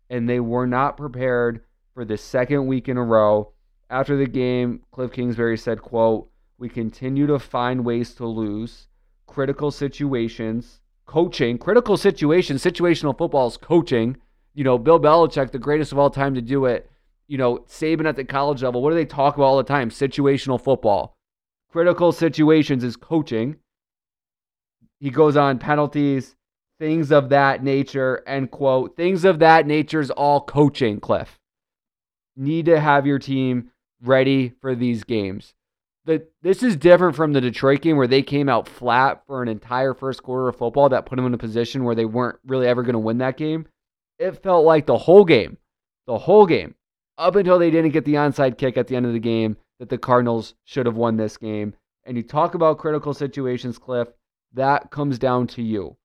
And 0.09 0.27
they 0.27 0.39
were 0.39 0.65
not 0.65 0.97
prepared 0.97 1.61
for 1.93 2.03
the 2.05 2.17
second 2.17 2.65
week 2.65 2.89
in 2.89 2.97
a 2.97 3.03
row. 3.03 3.53
After 3.91 4.17
the 4.17 4.27
game, 4.27 4.81
Cliff 4.91 5.11
Kingsbury 5.11 5.57
said, 5.57 5.81
quote, 5.81 6.28
"We 6.59 6.67
continue 6.67 7.25
to 7.27 7.39
find 7.39 7.85
ways 7.85 8.13
to 8.15 8.25
lose, 8.25 8.89
critical 9.25 9.71
situations, 9.71 10.81
coaching, 11.05 11.57
critical 11.57 11.95
situations, 11.95 12.61
situational 12.61 13.17
football 13.17 13.47
is 13.47 13.55
coaching. 13.55 14.17
You 14.53 14.65
know, 14.65 14.77
Bill 14.77 14.99
Belichick, 14.99 15.51
the 15.51 15.57
greatest 15.57 15.93
of 15.93 15.99
all 15.99 16.09
time 16.09 16.35
to 16.35 16.41
do 16.41 16.65
it. 16.65 16.91
You 17.29 17.37
know, 17.37 17.59
Saban 17.59 18.09
at 18.09 18.17
the 18.17 18.25
college 18.25 18.61
level, 18.61 18.81
what 18.81 18.89
do 18.89 18.97
they 18.97 19.05
talk 19.05 19.35
about 19.35 19.45
all 19.45 19.57
the 19.57 19.63
time? 19.63 19.89
Situational 19.89 20.61
football. 20.61 21.15
Critical 21.71 22.11
situations 22.11 22.83
is 22.83 22.97
coaching. 22.97 23.55
He 24.99 25.11
goes 25.11 25.37
on 25.37 25.59
penalties, 25.59 26.35
things 26.77 27.09
of 27.09 27.29
that 27.29 27.63
nature, 27.63 28.21
end 28.27 28.51
quote. 28.51 28.97
Things 28.97 29.23
of 29.23 29.39
that 29.39 29.65
nature 29.65 30.01
is 30.01 30.11
all 30.11 30.41
coaching, 30.41 30.99
Cliff. 30.99 31.39
Need 32.35 32.65
to 32.65 32.81
have 32.81 33.07
your 33.07 33.19
team 33.19 33.71
ready 34.01 34.49
for 34.59 34.75
these 34.75 35.05
games 35.05 35.53
the 36.05 36.25
this 36.41 36.63
is 36.63 36.75
different 36.75 37.15
from 37.15 37.33
the 37.33 37.41
Detroit 37.41 37.81
game 37.81 37.97
where 37.97 38.07
they 38.07 38.21
came 38.21 38.49
out 38.49 38.67
flat 38.67 39.23
for 39.27 39.43
an 39.43 39.49
entire 39.49 39.93
first 39.93 40.23
quarter 40.23 40.47
of 40.47 40.55
football 40.55 40.89
that 40.89 41.05
put 41.05 41.15
them 41.15 41.25
in 41.25 41.33
a 41.33 41.37
position 41.37 41.83
where 41.83 41.95
they 41.95 42.05
weren't 42.05 42.39
really 42.45 42.67
ever 42.67 42.83
going 42.83 42.93
to 42.93 42.99
win 42.99 43.19
that 43.19 43.37
game. 43.37 43.67
It 44.17 44.41
felt 44.43 44.65
like 44.65 44.85
the 44.85 44.97
whole 44.97 45.25
game, 45.25 45.57
the 46.07 46.17
whole 46.17 46.45
game, 46.45 46.75
up 47.17 47.35
until 47.35 47.59
they 47.59 47.71
didn't 47.71 47.91
get 47.91 48.05
the 48.05 48.15
onside 48.15 48.57
kick 48.57 48.77
at 48.77 48.87
the 48.87 48.95
end 48.95 49.05
of 49.05 49.13
the 49.13 49.19
game, 49.19 49.57
that 49.79 49.89
the 49.89 49.97
Cardinals 49.97 50.55
should 50.65 50.85
have 50.85 50.95
won 50.95 51.17
this 51.17 51.37
game. 51.37 51.73
And 52.05 52.17
you 52.17 52.23
talk 52.23 52.53
about 52.53 52.79
critical 52.79 53.13
situations, 53.13 53.77
Cliff, 53.77 54.07
that 54.53 54.91
comes 54.91 55.19
down 55.19 55.47
to 55.47 55.61
you. 55.61 55.95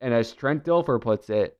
And 0.00 0.12
as 0.12 0.32
Trent 0.32 0.64
Dilfer 0.64 1.00
puts 1.00 1.30
it, 1.30 1.58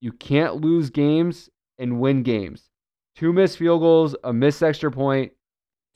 you 0.00 0.12
can't 0.12 0.56
lose 0.56 0.90
games 0.90 1.48
and 1.78 2.00
win 2.00 2.22
games. 2.22 2.70
Two 3.14 3.32
missed 3.32 3.58
field 3.58 3.80
goals, 3.80 4.14
a 4.24 4.32
missed 4.32 4.62
extra 4.62 4.90
point, 4.90 5.32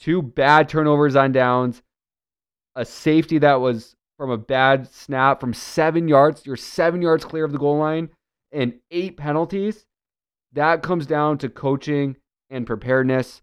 two 0.01 0.23
bad 0.23 0.69
turnovers 0.69 1.15
on 1.15 1.33
downs, 1.33 1.83
a 2.75 2.85
safety 2.85 3.39
that 3.39 3.61
was 3.61 3.97
from 4.17 4.31
a 4.31 4.39
bad 4.39 4.91
snap 4.93 5.41
from 5.41 5.55
seven 5.55 6.09
yards. 6.09 6.45
You're 6.45 6.57
seven 6.57 7.03
yards 7.03 7.25
clear 7.25 7.45
of 7.45 7.53
the 7.53 7.59
goal 7.59 7.79
line, 7.79 8.11
and 8.53 8.75
eight 8.91 9.17
penalties. 9.17 9.87
That 10.53 10.83
comes 10.83 11.07
down 11.07 11.39
to 11.39 11.49
coaching 11.49 12.17
and 12.49 12.67
preparedness. 12.67 13.43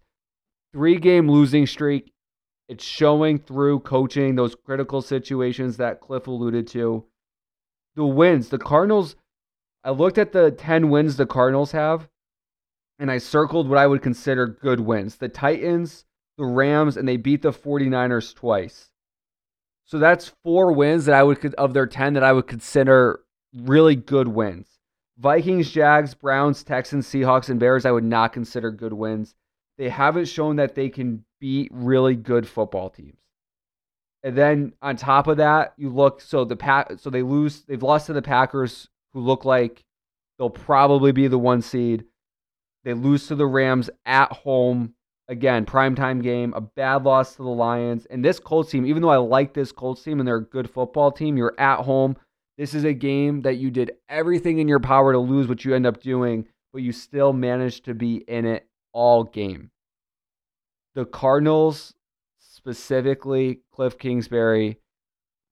Three 0.72 0.98
game 0.98 1.30
losing 1.30 1.66
streak. 1.66 2.12
It's 2.68 2.84
showing 2.84 3.38
through 3.38 3.80
coaching 3.80 4.34
those 4.34 4.54
critical 4.54 5.00
situations 5.00 5.78
that 5.78 6.00
Cliff 6.00 6.26
alluded 6.26 6.66
to. 6.68 7.06
The 7.96 8.04
wins, 8.04 8.50
the 8.50 8.58
Cardinals, 8.58 9.16
I 9.82 9.90
looked 9.90 10.18
at 10.18 10.32
the 10.32 10.50
10 10.50 10.90
wins 10.90 11.16
the 11.16 11.24
Cardinals 11.24 11.72
have, 11.72 12.08
and 12.98 13.10
I 13.10 13.18
circled 13.18 13.68
what 13.68 13.78
I 13.78 13.86
would 13.86 14.02
consider 14.02 14.46
good 14.46 14.80
wins. 14.80 15.16
The 15.16 15.30
Titans, 15.30 16.04
the 16.38 16.46
Rams, 16.46 16.96
and 16.96 17.06
they 17.06 17.18
beat 17.18 17.42
the 17.42 17.52
49ers 17.52 18.34
twice. 18.34 18.90
So 19.84 19.98
that's 19.98 20.32
four 20.42 20.72
wins 20.72 21.06
that 21.06 21.14
I 21.14 21.22
would 21.22 21.54
of 21.56 21.74
their 21.74 21.86
10 21.86 22.14
that 22.14 22.22
I 22.22 22.32
would 22.32 22.46
consider 22.46 23.20
really 23.54 23.96
good 23.96 24.28
wins. 24.28 24.78
Vikings, 25.18 25.70
Jags, 25.70 26.14
Browns, 26.14 26.62
Texans, 26.62 27.06
Seahawks, 27.06 27.48
and 27.48 27.58
Bears 27.58 27.84
I 27.84 27.90
would 27.90 28.04
not 28.04 28.32
consider 28.32 28.70
good 28.70 28.92
wins. 28.92 29.34
They 29.76 29.88
haven't 29.88 30.26
shown 30.26 30.56
that 30.56 30.74
they 30.74 30.88
can 30.88 31.24
beat 31.40 31.70
really 31.72 32.14
good 32.14 32.46
football 32.46 32.90
teams. 32.90 33.18
And 34.22 34.36
then 34.36 34.72
on 34.82 34.96
top 34.96 35.26
of 35.26 35.38
that, 35.38 35.74
you 35.76 35.90
look 35.90 36.20
so 36.20 36.44
the 36.44 36.56
pack 36.56 36.98
so 36.98 37.10
they 37.10 37.22
lose 37.22 37.62
they've 37.62 37.82
lost 37.82 38.06
to 38.06 38.12
the 38.12 38.22
Packers 38.22 38.88
who 39.12 39.20
look 39.20 39.44
like 39.44 39.84
they'll 40.38 40.50
probably 40.50 41.12
be 41.12 41.28
the 41.28 41.38
one 41.38 41.62
seed. 41.62 42.04
They 42.84 42.94
lose 42.94 43.28
to 43.28 43.36
the 43.36 43.46
Rams 43.46 43.90
at 44.04 44.32
home 44.32 44.94
again, 45.28 45.66
primetime 45.66 46.22
game, 46.22 46.54
a 46.54 46.60
bad 46.60 47.04
loss 47.04 47.36
to 47.36 47.42
the 47.42 47.48
Lions. 47.48 48.06
And 48.06 48.24
this 48.24 48.38
Colts 48.38 48.70
team, 48.70 48.86
even 48.86 49.02
though 49.02 49.10
I 49.10 49.18
like 49.18 49.52
this 49.54 49.72
Colts 49.72 50.02
team 50.02 50.20
and 50.20 50.26
they're 50.26 50.36
a 50.36 50.44
good 50.44 50.70
football 50.70 51.12
team, 51.12 51.36
you're 51.36 51.54
at 51.58 51.80
home. 51.80 52.16
This 52.56 52.74
is 52.74 52.84
a 52.84 52.94
game 52.94 53.42
that 53.42 53.56
you 53.56 53.70
did 53.70 53.92
everything 54.08 54.58
in 54.58 54.66
your 54.66 54.80
power 54.80 55.12
to 55.12 55.18
lose 55.18 55.48
what 55.48 55.64
you 55.64 55.74
end 55.74 55.86
up 55.86 56.02
doing, 56.02 56.46
but 56.72 56.82
you 56.82 56.92
still 56.92 57.32
managed 57.32 57.84
to 57.84 57.94
be 57.94 58.16
in 58.16 58.46
it 58.46 58.66
all 58.92 59.24
game. 59.24 59.70
The 60.94 61.04
Cardinals, 61.04 61.94
specifically 62.38 63.60
Cliff 63.72 63.98
Kingsbury, 63.98 64.78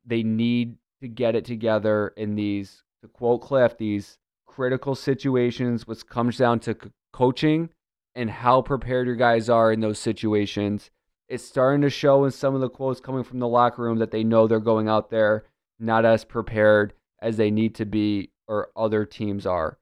they 0.05 0.23
need 0.23 0.77
to 1.01 1.09
get 1.09 1.37
it 1.37 1.45
together 1.45 2.13
in 2.17 2.35
these, 2.35 2.83
to 3.03 3.09
quote 3.09 3.43
Cliff, 3.43 3.77
these 3.77 4.19
critical 4.47 4.95
situations, 4.95 5.87
which 5.87 6.07
comes 6.07 6.39
down 6.39 6.59
to 6.61 6.77
coaching 7.13 7.69
and 8.17 8.31
how 8.31 8.63
prepared 8.63 9.07
your 9.07 9.15
guys 9.15 9.49
are 9.49 9.71
in 9.71 9.79
those 9.79 10.01
situations. 10.01 10.91
It's 11.29 11.45
starting 11.45 11.83
to 11.83 11.91
show 11.91 12.25
in 12.25 12.33
some 12.33 12.57
of 12.57 12.61
the 12.61 12.71
quotes 12.71 12.99
coming 12.99 13.23
from 13.23 13.39
the 13.39 13.47
locker 13.47 13.83
room 13.83 13.99
that 13.99 14.11
they 14.11 14.25
know 14.25 14.49
they're 14.49 14.59
going 14.59 14.89
out 14.89 15.11
there 15.11 15.45
not 15.79 16.05
as 16.05 16.25
prepared 16.25 16.95
as 17.21 17.37
they 17.37 17.51
need 17.51 17.75
to 17.77 17.85
be 17.85 18.31
or 18.49 18.71
other 18.77 19.05
teams 19.05 19.47
are. 19.47 19.79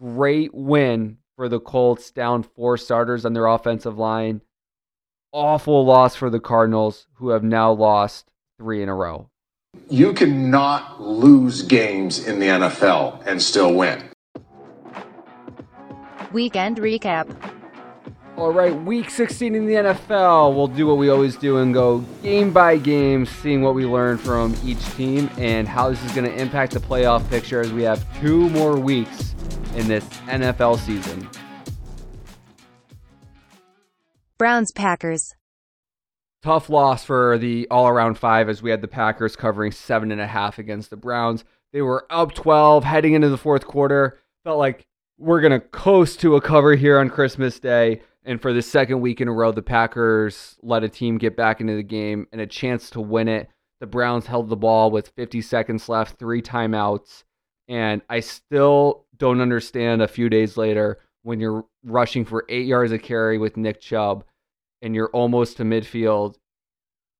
Great 0.00 0.54
win 0.54 1.18
for 1.36 1.48
the 1.48 1.60
Colts, 1.60 2.10
down 2.10 2.42
four 2.42 2.76
starters 2.76 3.24
on 3.24 3.32
their 3.32 3.46
offensive 3.46 3.98
line. 3.98 4.40
Awful 5.32 5.84
loss 5.84 6.14
for 6.14 6.30
the 6.30 6.40
Cardinals, 6.40 7.06
who 7.14 7.30
have 7.30 7.42
now 7.42 7.72
lost 7.72 8.30
three 8.58 8.82
in 8.82 8.88
a 8.88 8.94
row. 8.94 9.28
You 9.88 10.12
cannot 10.12 11.00
lose 11.00 11.62
games 11.62 12.26
in 12.26 12.38
the 12.38 12.46
NFL 12.46 13.26
and 13.26 13.40
still 13.40 13.74
win. 13.74 14.11
Weekend 16.32 16.78
recap. 16.78 17.34
All 18.36 18.50
right, 18.50 18.74
week 18.84 19.10
16 19.10 19.54
in 19.54 19.66
the 19.66 19.74
NFL. 19.74 20.54
We'll 20.54 20.66
do 20.66 20.86
what 20.86 20.96
we 20.96 21.10
always 21.10 21.36
do 21.36 21.58
and 21.58 21.74
go 21.74 21.98
game 22.22 22.50
by 22.50 22.78
game, 22.78 23.26
seeing 23.26 23.60
what 23.60 23.74
we 23.74 23.84
learned 23.84 24.20
from 24.20 24.56
each 24.64 24.82
team 24.94 25.28
and 25.36 25.68
how 25.68 25.90
this 25.90 26.02
is 26.02 26.12
going 26.12 26.24
to 26.24 26.34
impact 26.40 26.72
the 26.72 26.80
playoff 26.80 27.28
picture 27.28 27.60
as 27.60 27.72
we 27.72 27.82
have 27.82 28.04
two 28.20 28.48
more 28.50 28.78
weeks 28.78 29.34
in 29.76 29.86
this 29.86 30.04
NFL 30.26 30.78
season. 30.78 31.28
Browns 34.38 34.72
Packers. 34.72 35.36
Tough 36.42 36.68
loss 36.70 37.04
for 37.04 37.38
the 37.38 37.68
all 37.70 37.86
around 37.86 38.18
five 38.18 38.48
as 38.48 38.62
we 38.62 38.70
had 38.70 38.80
the 38.80 38.88
Packers 38.88 39.36
covering 39.36 39.70
seven 39.70 40.10
and 40.10 40.20
a 40.20 40.26
half 40.26 40.58
against 40.58 40.90
the 40.90 40.96
Browns. 40.96 41.44
They 41.72 41.82
were 41.82 42.06
up 42.10 42.34
12 42.34 42.82
heading 42.82 43.12
into 43.12 43.28
the 43.28 43.38
fourth 43.38 43.66
quarter. 43.66 44.18
Felt 44.42 44.58
like 44.58 44.86
we're 45.22 45.40
going 45.40 45.52
to 45.52 45.60
coast 45.60 46.18
to 46.20 46.34
a 46.34 46.40
cover 46.40 46.74
here 46.74 46.98
on 46.98 47.08
Christmas 47.08 47.60
Day. 47.60 48.02
And 48.24 48.42
for 48.42 48.52
the 48.52 48.60
second 48.60 49.00
week 49.00 49.20
in 49.20 49.28
a 49.28 49.32
row, 49.32 49.52
the 49.52 49.62
Packers 49.62 50.56
let 50.62 50.82
a 50.82 50.88
team 50.88 51.16
get 51.16 51.36
back 51.36 51.60
into 51.60 51.76
the 51.76 51.82
game 51.84 52.26
and 52.32 52.40
a 52.40 52.46
chance 52.46 52.90
to 52.90 53.00
win 53.00 53.28
it. 53.28 53.48
The 53.80 53.86
Browns 53.86 54.26
held 54.26 54.48
the 54.48 54.56
ball 54.56 54.90
with 54.90 55.12
50 55.16 55.40
seconds 55.40 55.88
left, 55.88 56.18
three 56.18 56.42
timeouts. 56.42 57.22
And 57.68 58.02
I 58.08 58.18
still 58.18 59.06
don't 59.16 59.40
understand 59.40 60.02
a 60.02 60.08
few 60.08 60.28
days 60.28 60.56
later 60.56 60.98
when 61.22 61.38
you're 61.38 61.64
rushing 61.84 62.24
for 62.24 62.44
eight 62.48 62.66
yards 62.66 62.90
of 62.90 63.02
carry 63.02 63.38
with 63.38 63.56
Nick 63.56 63.80
Chubb 63.80 64.24
and 64.82 64.92
you're 64.92 65.10
almost 65.10 65.56
to 65.58 65.62
midfield 65.62 66.34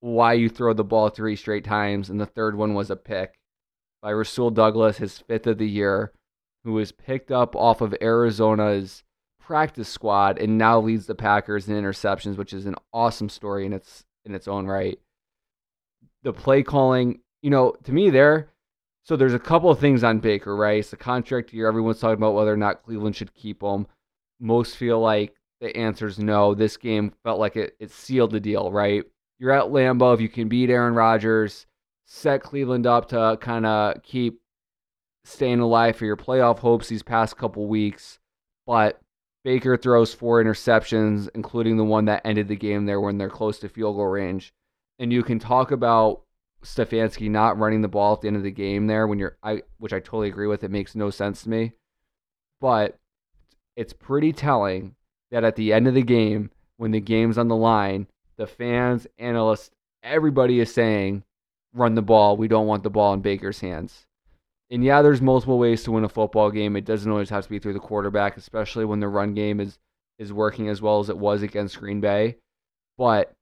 why 0.01 0.33
you 0.33 0.49
throw 0.49 0.73
the 0.73 0.83
ball 0.83 1.09
three 1.09 1.37
straight 1.37 1.65
times. 1.65 2.11
And 2.11 2.21
the 2.21 2.27
third 2.27 2.57
one 2.57 2.75
was 2.75 2.91
a 2.91 2.97
pick 2.97 3.39
by 4.03 4.11
Rasul 4.11 4.51
Douglas, 4.51 4.97
his 4.97 5.19
fifth 5.19 5.47
of 5.47 5.59
the 5.59 5.69
year, 5.69 6.13
who 6.65 6.73
was 6.73 6.93
picked 6.93 7.31
up 7.31 7.57
off 7.57 7.81
of 7.81 7.95
Arizona's 8.01 9.03
practice 9.41 9.89
squad 9.89 10.39
and 10.39 10.57
now 10.57 10.81
leads 10.81 11.07
the 11.07 11.15
Packers 11.15 11.69
in 11.69 11.75
interceptions, 11.75 12.37
which 12.37 12.53
is 12.53 12.67
an 12.67 12.77
awesome 12.93 13.29
story 13.29 13.67
in 13.67 13.73
its 13.73 14.05
in 14.25 14.35
its 14.35 14.47
own 14.47 14.67
right. 14.67 14.99
The 16.23 16.33
play 16.33 16.63
calling, 16.63 17.21
you 17.43 17.51
know, 17.51 17.75
to 17.83 17.93
me 17.93 18.11
there, 18.11 18.53
so 19.05 19.17
there's 19.17 19.35
a 19.35 19.39
couple 19.39 19.69
of 19.71 19.81
things 19.81 20.05
on 20.05 20.21
Baker, 20.21 20.55
right? 20.55 20.79
It's 20.79 20.91
the 20.91 20.97
contract 20.97 21.53
year. 21.53 21.67
Everyone's 21.67 21.99
talking 21.99 22.15
about 22.15 22.35
whether 22.35 22.53
or 22.53 22.57
not 22.57 22.85
Cleveland 22.85 23.17
should 23.17 23.35
keep 23.35 23.63
him. 23.63 23.87
Most 24.39 24.77
feel 24.77 25.01
like 25.01 25.35
the 25.61 25.77
answer 25.77 26.07
is 26.07 26.19
no. 26.19 26.55
This 26.55 26.77
game 26.77 27.13
felt 27.25 27.41
like 27.41 27.57
it, 27.57 27.75
it 27.81 27.91
sealed 27.91 28.31
the 28.31 28.41
deal, 28.41 28.71
right? 28.71 29.05
You're 29.39 29.51
at 29.51 29.71
Lambeau. 29.71 30.15
If 30.15 30.21
you 30.21 30.29
can 30.29 30.49
beat 30.49 30.71
Aaron 30.71 30.95
Rodgers, 30.95 31.67
set 32.07 32.43
Cleveland 32.43 32.87
up 32.87 33.09
to 33.09 33.39
kind 33.41 33.67
of 33.67 34.03
keep 34.05 34.41
staying 35.25 35.61
alive 35.61 35.97
for 35.97 36.05
your 36.05 36.17
playoff 36.17 36.59
hopes 36.59 36.89
these 36.89 37.03
past 37.03 37.37
couple 37.37 37.67
weeks. 37.67 38.19
But 38.67 39.01
Baker 39.45 39.77
throws 39.77 40.15
four 40.15 40.43
interceptions, 40.43 41.29
including 41.35 41.77
the 41.77 41.85
one 41.85 42.05
that 42.07 42.23
ended 42.25 42.49
the 42.49 42.57
game 42.57 42.87
there 42.87 43.01
when 43.01 43.19
they're 43.19 43.29
close 43.31 43.59
to 43.61 43.69
field 43.69 43.97
goal 43.97 44.07
range. 44.07 44.53
And 44.99 45.13
you 45.13 45.23
can 45.23 45.39
talk 45.39 45.71
about 45.71 46.23
Stefanski 46.65 47.29
not 47.29 47.59
running 47.59 47.83
the 47.83 47.89
ball 47.89 48.15
at 48.15 48.21
the 48.21 48.29
end 48.29 48.37
of 48.37 48.45
the 48.45 48.51
game 48.51 48.87
there 48.87 49.07
when 49.07 49.19
you're 49.19 49.37
I 49.43 49.63
which 49.79 49.93
I 49.93 49.99
totally 49.99 50.29
agree 50.29 50.47
with. 50.47 50.63
It 50.63 50.71
makes 50.71 50.95
no 50.95 51.11
sense 51.11 51.43
to 51.43 51.49
me. 51.49 51.73
But 52.61 52.97
it's 53.75 53.93
pretty 53.93 54.33
telling 54.33 54.95
that 55.33 55.45
at 55.45 55.57
the 55.57 55.73
end 55.73 55.89
of 55.89 55.95
the 55.95 56.03
game, 56.03 56.51
when 56.77 56.93
the 56.93 57.01
game's 57.01 57.39
on 57.39 57.49
the 57.49 57.57
line, 57.57 58.07
the 58.37 58.47
fans, 58.47 59.07
analysts, 59.19 59.71
everybody 60.03 60.61
is 60.61 60.73
saying, 60.73 61.25
run 61.75 61.95
the 61.95 62.03
ball. 62.03 62.37
We 62.37 62.49
don't 62.49 62.67
want 62.67 62.83
the 62.83 62.91
ball 62.91 63.15
in 63.15 63.21
Baker's 63.21 63.61
hands. 63.61 64.07
And 64.73 64.83
yeah, 64.83 65.03
there's 65.03 65.21
multiple 65.21 65.59
ways 65.59 65.83
to 65.83 65.93
win 65.93 66.03
a 66.03 66.09
football 66.09 66.51
game. 66.51 66.77
It 66.77 66.87
doesn't 66.87 67.11
always 67.11 67.29
have 67.29 67.45
to 67.45 67.51
be 67.51 67.59
through 67.59 67.75
the 67.75 67.79
quarterback, 67.79 68.39
especially 68.39 68.87
when 68.87 69.01
the 69.01 69.09
run 69.09 69.35
game 69.35 69.61
is 69.61 69.79
is 70.19 70.33
working 70.33 70.69
as 70.69 70.81
well 70.81 70.99
as 70.99 71.11
it 71.11 71.19
was 71.19 71.43
against 71.43 71.79
Green 71.79 72.01
Bay. 72.01 72.37
But 72.97 73.35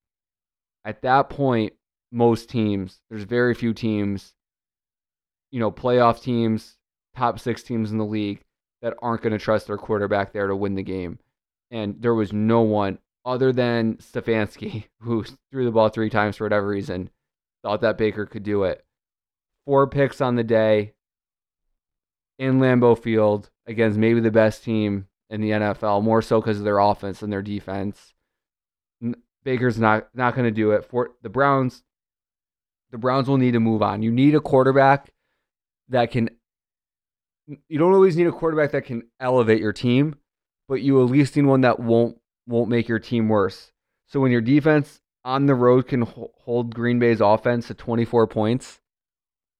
at 0.84 1.02
that 1.02 1.30
point, 1.30 1.74
most 2.10 2.48
teams, 2.48 3.00
there's 3.08 3.22
very 3.22 3.54
few 3.54 3.72
teams, 3.72 4.34
you 5.52 5.60
know, 5.60 5.70
playoff 5.70 6.20
teams, 6.20 6.76
top 7.14 7.38
six 7.38 7.62
teams 7.62 7.92
in 7.92 7.98
the 7.98 8.04
league 8.04 8.40
that 8.82 8.96
aren't 9.00 9.22
going 9.22 9.32
to 9.32 9.38
trust 9.38 9.68
their 9.68 9.76
quarterback 9.76 10.32
there 10.32 10.48
to 10.48 10.56
win 10.56 10.74
the 10.74 10.82
game. 10.82 11.18
And 11.70 12.00
there 12.00 12.14
was 12.14 12.32
no 12.32 12.62
one 12.62 12.98
other 13.24 13.52
than 13.52 13.96
Stefanski 13.96 14.86
who 15.00 15.24
threw 15.52 15.64
the 15.64 15.70
ball 15.70 15.90
three 15.90 16.10
times 16.10 16.36
for 16.36 16.44
whatever 16.44 16.66
reason, 16.66 17.10
thought 17.62 17.82
that 17.82 17.98
Baker 17.98 18.26
could 18.26 18.42
do 18.42 18.64
it. 18.64 18.84
Four 19.66 19.86
picks 19.86 20.20
on 20.20 20.34
the 20.34 20.42
day 20.44 20.94
in 22.40 22.58
Lambeau 22.58 22.98
Field 22.98 23.50
against 23.66 23.98
maybe 23.98 24.18
the 24.18 24.30
best 24.30 24.64
team 24.64 25.06
in 25.28 25.42
the 25.42 25.50
NFL, 25.50 26.02
more 26.02 26.22
so 26.22 26.40
because 26.40 26.58
of 26.58 26.64
their 26.64 26.78
offense 26.78 27.20
than 27.20 27.30
their 27.30 27.42
defense. 27.42 28.14
Baker's 29.44 29.78
not 29.78 30.08
not 30.14 30.34
going 30.34 30.46
to 30.46 30.50
do 30.50 30.72
it. 30.72 30.84
For 30.84 31.10
the 31.22 31.28
Browns, 31.28 31.84
the 32.90 32.98
Browns 32.98 33.28
will 33.28 33.36
need 33.36 33.52
to 33.52 33.60
move 33.60 33.82
on. 33.82 34.02
You 34.02 34.10
need 34.10 34.34
a 34.34 34.40
quarterback 34.40 35.12
that 35.88 36.10
can. 36.10 36.30
You 37.68 37.78
don't 37.78 37.94
always 37.94 38.16
need 38.16 38.26
a 38.26 38.32
quarterback 38.32 38.72
that 38.72 38.84
can 38.84 39.02
elevate 39.18 39.60
your 39.60 39.72
team, 39.72 40.16
but 40.68 40.82
you 40.82 41.02
at 41.02 41.10
least 41.10 41.36
need 41.36 41.46
one 41.46 41.62
that 41.62 41.78
won't 41.78 42.18
won't 42.46 42.70
make 42.70 42.88
your 42.88 42.98
team 42.98 43.28
worse. 43.28 43.70
So 44.06 44.18
when 44.18 44.32
your 44.32 44.40
defense 44.40 45.00
on 45.24 45.46
the 45.46 45.54
road 45.54 45.86
can 45.88 46.02
hold 46.02 46.74
Green 46.74 46.98
Bay's 46.98 47.20
offense 47.20 47.68
to 47.68 47.74
24 47.74 48.26
points, 48.26 48.80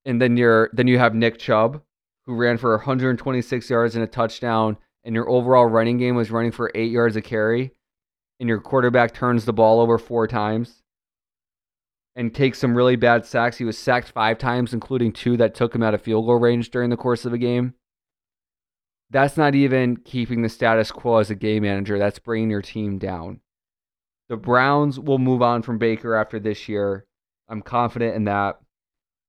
and 0.04 0.20
then 0.20 0.36
you're 0.36 0.70
then 0.72 0.88
you 0.88 0.98
have 0.98 1.14
Nick 1.14 1.38
Chubb, 1.38 1.82
who 2.30 2.36
ran 2.36 2.56
for 2.56 2.76
126 2.76 3.68
yards 3.68 3.96
and 3.96 4.04
a 4.04 4.06
touchdown, 4.06 4.76
and 5.02 5.16
your 5.16 5.28
overall 5.28 5.66
running 5.66 5.98
game 5.98 6.14
was 6.14 6.30
running 6.30 6.52
for 6.52 6.70
eight 6.76 6.92
yards 6.92 7.16
a 7.16 7.20
carry, 7.20 7.72
and 8.38 8.48
your 8.48 8.60
quarterback 8.60 9.12
turns 9.12 9.44
the 9.44 9.52
ball 9.52 9.80
over 9.80 9.98
four 9.98 10.28
times 10.28 10.84
and 12.14 12.32
takes 12.32 12.60
some 12.60 12.76
really 12.76 12.94
bad 12.94 13.26
sacks. 13.26 13.56
He 13.56 13.64
was 13.64 13.76
sacked 13.76 14.12
five 14.12 14.38
times, 14.38 14.72
including 14.72 15.12
two 15.12 15.36
that 15.38 15.56
took 15.56 15.74
him 15.74 15.82
out 15.82 15.92
of 15.92 16.02
field 16.02 16.24
goal 16.24 16.38
range 16.38 16.70
during 16.70 16.88
the 16.88 16.96
course 16.96 17.24
of 17.24 17.32
a 17.32 17.38
game. 17.38 17.74
That's 19.10 19.36
not 19.36 19.56
even 19.56 19.96
keeping 19.96 20.42
the 20.42 20.48
status 20.48 20.92
quo 20.92 21.16
as 21.16 21.30
a 21.30 21.34
game 21.34 21.64
manager. 21.64 21.98
That's 21.98 22.20
bringing 22.20 22.48
your 22.48 22.62
team 22.62 22.98
down. 22.98 23.40
The 24.28 24.36
Browns 24.36 25.00
will 25.00 25.18
move 25.18 25.42
on 25.42 25.62
from 25.62 25.78
Baker 25.78 26.14
after 26.14 26.38
this 26.38 26.68
year. 26.68 27.06
I'm 27.48 27.60
confident 27.60 28.14
in 28.14 28.24
that. 28.26 28.60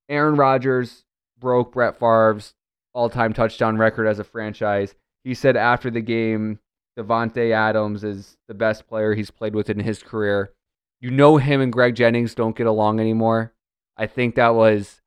Aaron 0.08 0.36
Rodgers 0.36 1.04
broke 1.40 1.74
Brett 1.74 1.98
Favre's 1.98 2.54
all-time 2.94 3.34
touchdown 3.34 3.78
record 3.78 4.08
as 4.08 4.20
a 4.20 4.24
franchise. 4.24 4.96
He 5.24 5.34
said 5.34 5.56
after 5.56 5.90
the 5.90 6.02
game, 6.02 6.60
Davante 6.98 7.52
Adams 7.52 8.04
is 8.04 8.38
the 8.48 8.54
best 8.54 8.88
player 8.88 9.14
he's 9.14 9.32
played 9.32 9.56
with 9.56 9.70
in 9.70 9.80
his 9.80 10.04
career. 10.04 10.54
You 11.00 11.10
know 11.10 11.38
him 11.38 11.62
and 11.62 11.72
Greg 11.72 11.96
Jennings 11.96 12.36
don't 12.36 12.56
get 12.56 12.68
along 12.68 13.00
anymore. 13.00 13.54
I 13.98 14.08
think 14.08 14.36
that 14.36 14.56
was 14.56 15.02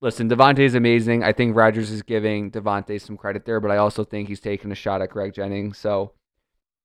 listen, 0.00 0.28
Davante 0.28 0.60
is 0.60 0.74
amazing. 0.74 1.24
I 1.24 1.32
think 1.32 1.56
Rodgers 1.56 1.90
is 1.90 2.02
giving 2.02 2.50
Davante 2.50 3.00
some 3.00 3.16
credit 3.16 3.46
there, 3.46 3.58
but 3.58 3.70
I 3.70 3.78
also 3.78 4.04
think 4.04 4.28
he's 4.28 4.40
taking 4.40 4.70
a 4.70 4.74
shot 4.74 5.00
at 5.00 5.10
Greg 5.10 5.32
Jennings. 5.32 5.78
So 5.78 6.12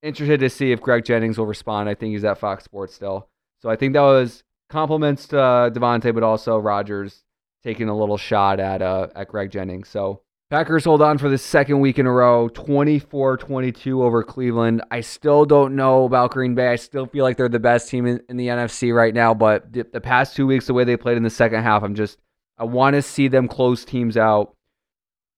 interested 0.01 0.39
to 0.39 0.49
see 0.49 0.71
if 0.71 0.81
Greg 0.81 1.03
Jennings 1.03 1.37
will 1.37 1.45
respond. 1.45 1.89
I 1.89 1.95
think 1.95 2.13
he's 2.13 2.23
at 2.23 2.37
Fox 2.37 2.63
Sports 2.63 2.95
still. 2.95 3.27
So 3.61 3.69
I 3.69 3.75
think 3.75 3.93
that 3.93 4.01
was 4.01 4.43
compliments 4.69 5.27
to 5.27 5.39
uh, 5.39 5.69
Davante, 5.69 6.13
but 6.13 6.23
also 6.23 6.57
Rodgers 6.57 7.25
taking 7.61 7.89
a 7.89 7.97
little 7.97 8.17
shot 8.17 8.59
at 8.59 8.81
uh, 8.81 9.07
at 9.15 9.27
Greg 9.27 9.51
Jennings. 9.51 9.89
So 9.89 10.21
Packers 10.49 10.83
hold 10.83 11.03
on 11.03 11.19
for 11.19 11.29
the 11.29 11.37
second 11.37 11.79
week 11.79 11.99
in 11.99 12.07
a 12.07 12.11
row, 12.11 12.49
24-22 12.49 14.01
over 14.01 14.23
Cleveland. 14.23 14.81
I 14.89 15.01
still 15.01 15.45
don't 15.45 15.75
know 15.75 16.05
about 16.05 16.31
Green 16.31 16.55
Bay. 16.55 16.69
I 16.69 16.75
still 16.75 17.05
feel 17.05 17.23
like 17.23 17.37
they're 17.37 17.47
the 17.49 17.59
best 17.59 17.87
team 17.87 18.07
in, 18.07 18.19
in 18.29 18.37
the 18.37 18.47
NFC 18.47 18.91
right 18.91 19.13
now, 19.13 19.35
but 19.35 19.71
the, 19.71 19.85
the 19.93 20.01
past 20.01 20.35
two 20.35 20.47
weeks, 20.47 20.65
the 20.65 20.73
way 20.73 20.85
they 20.85 20.97
played 20.97 21.17
in 21.17 21.23
the 21.23 21.29
second 21.29 21.61
half, 21.61 21.83
I'm 21.83 21.93
just 21.93 22.17
I 22.57 22.63
want 22.63 22.95
to 22.95 23.03
see 23.03 23.27
them 23.27 23.47
close 23.47 23.85
teams 23.85 24.17
out. 24.17 24.55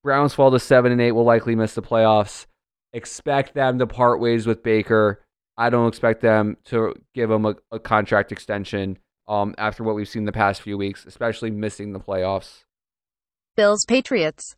Browns 0.02 0.34
fall 0.34 0.50
to 0.50 0.60
seven 0.60 0.94
and 0.94 1.02
eight, 1.02 1.12
will 1.12 1.26
likely 1.26 1.56
miss 1.56 1.74
the 1.74 1.82
playoffs. 1.82 2.46
Expect 2.94 3.54
them 3.54 3.80
to 3.80 3.88
part 3.88 4.22
ways 4.22 4.48
with 4.48 4.64
Baker. 4.64 5.26
I 5.58 5.70
don't 5.70 5.90
expect 5.90 6.22
them 6.22 6.56
to 6.66 6.96
give 7.14 7.30
him 7.30 7.46
a, 7.46 7.56
a 7.70 7.80
contract 7.80 8.32
extension. 8.32 8.98
um, 9.28 9.56
after 9.58 9.84
what 9.84 9.96
we've 9.96 10.08
seen 10.08 10.24
the 10.24 10.32
past 10.32 10.62
few 10.62 10.78
weeks, 10.78 11.06
especially 11.06 11.52
missing 11.52 11.92
the 11.92 12.00
playoffs. 12.00 12.64
Bills 13.58 13.84
Patriots. 13.86 14.56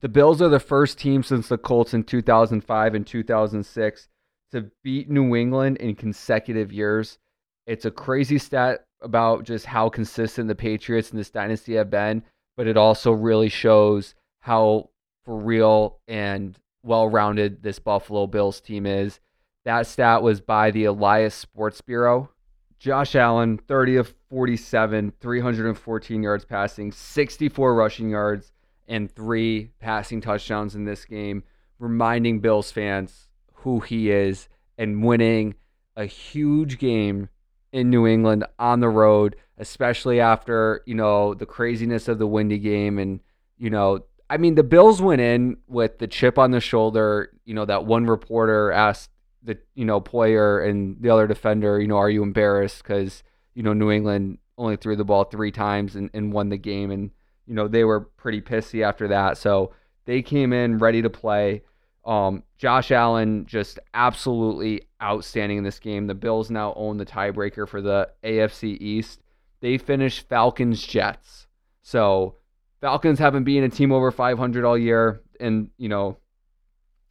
The 0.00 0.08
Bills 0.10 0.42
are 0.42 0.50
the 0.50 0.60
first 0.60 0.98
team 0.98 1.22
since 1.22 1.48
the 1.48 1.56
Colts 1.56 1.94
in 1.94 2.04
2005 2.04 2.94
and 2.94 3.06
2006 3.06 4.08
to 4.52 4.70
beat 4.84 5.08
New 5.08 5.34
England 5.34 5.78
in 5.78 5.94
consecutive 5.94 6.70
years. 6.70 7.18
It's 7.66 7.86
a 7.86 7.90
crazy 7.90 8.38
stat 8.38 8.84
about 9.00 9.44
just 9.44 9.66
how 9.66 9.88
consistent 9.88 10.48
the 10.48 10.54
Patriots 10.54 11.10
in 11.10 11.16
this 11.16 11.30
dynasty 11.30 11.74
have 11.74 11.90
been, 11.90 12.22
but 12.56 12.66
it 12.66 12.76
also 12.76 13.12
really 13.12 13.48
shows 13.48 14.14
how 14.40 14.90
for 15.24 15.36
real 15.38 15.98
and 16.06 16.58
well 16.82 17.08
rounded 17.08 17.62
this 17.62 17.78
Buffalo 17.78 18.26
Bills 18.26 18.60
team 18.60 18.84
is. 18.84 19.18
That 19.64 19.86
stat 19.86 20.22
was 20.22 20.40
by 20.42 20.70
the 20.70 20.84
Elias 20.84 21.34
Sports 21.34 21.80
Bureau. 21.80 22.30
Josh 22.78 23.16
Allen, 23.16 23.56
30 23.56 23.96
of 23.96 24.14
47, 24.28 25.14
314 25.20 26.22
yards 26.22 26.44
passing, 26.44 26.92
64 26.92 27.74
rushing 27.74 28.10
yards, 28.10 28.52
and 28.88 29.10
three 29.10 29.70
passing 29.80 30.20
touchdowns 30.20 30.74
in 30.74 30.84
this 30.84 31.04
game, 31.04 31.42
reminding 31.78 32.40
Bills 32.40 32.70
fans 32.70 33.28
who 33.54 33.80
he 33.80 34.10
is 34.10 34.48
and 34.78 35.04
winning 35.04 35.54
a 35.96 36.04
huge 36.04 36.78
game 36.78 37.28
in 37.72 37.90
New 37.90 38.06
England 38.06 38.44
on 38.58 38.80
the 38.80 38.88
road, 38.88 39.36
especially 39.58 40.20
after, 40.20 40.82
you 40.86 40.94
know, 40.94 41.34
the 41.34 41.46
craziness 41.46 42.08
of 42.08 42.18
the 42.18 42.26
windy 42.26 42.58
game. 42.58 42.98
And, 42.98 43.20
you 43.58 43.70
know, 43.70 44.00
I 44.30 44.36
mean, 44.36 44.54
the 44.54 44.62
Bills 44.62 45.02
went 45.02 45.20
in 45.20 45.56
with 45.66 45.98
the 45.98 46.06
chip 46.06 46.38
on 46.38 46.50
the 46.50 46.60
shoulder. 46.60 47.32
You 47.44 47.54
know, 47.54 47.64
that 47.64 47.84
one 47.84 48.06
reporter 48.06 48.70
asked 48.72 49.10
the, 49.42 49.58
you 49.74 49.84
know, 49.84 50.00
player 50.00 50.60
and 50.60 50.96
the 51.00 51.10
other 51.10 51.26
defender, 51.26 51.80
you 51.80 51.88
know, 51.88 51.96
are 51.96 52.10
you 52.10 52.22
embarrassed? 52.22 52.82
Because, 52.82 53.22
you 53.54 53.62
know, 53.62 53.72
New 53.72 53.90
England 53.90 54.38
only 54.58 54.76
threw 54.76 54.96
the 54.96 55.04
ball 55.04 55.24
three 55.24 55.50
times 55.50 55.96
and, 55.96 56.10
and 56.14 56.32
won 56.32 56.48
the 56.50 56.56
game. 56.56 56.90
And, 56.90 57.10
you 57.46 57.54
know, 57.54 57.68
they 57.68 57.84
were 57.84 58.00
pretty 58.00 58.40
pissy 58.40 58.82
after 58.84 59.08
that. 59.08 59.38
So 59.38 59.72
they 60.04 60.22
came 60.22 60.52
in 60.52 60.78
ready 60.78 61.02
to 61.02 61.10
play. 61.10 61.62
Um, 62.04 62.44
Josh 62.56 62.92
Allen 62.92 63.46
just 63.46 63.78
absolutely 63.92 64.82
outstanding 65.02 65.58
in 65.58 65.64
this 65.64 65.78
game. 65.78 66.06
The 66.06 66.14
Bills 66.14 66.50
now 66.50 66.72
own 66.76 66.96
the 66.96 67.06
tiebreaker 67.06 67.68
for 67.68 67.82
the 67.82 68.10
AFC 68.22 68.80
East. 68.80 69.20
They 69.60 69.78
finished 69.78 70.28
Falcons 70.28 70.82
Jets. 70.82 71.46
So 71.82 72.36
Falcons 72.80 73.18
haven't 73.18 73.44
been 73.44 73.64
a 73.64 73.68
team 73.68 73.92
over 73.92 74.10
500 74.10 74.64
all 74.64 74.78
year, 74.78 75.22
and 75.40 75.70
you 75.76 75.88
know 75.88 76.18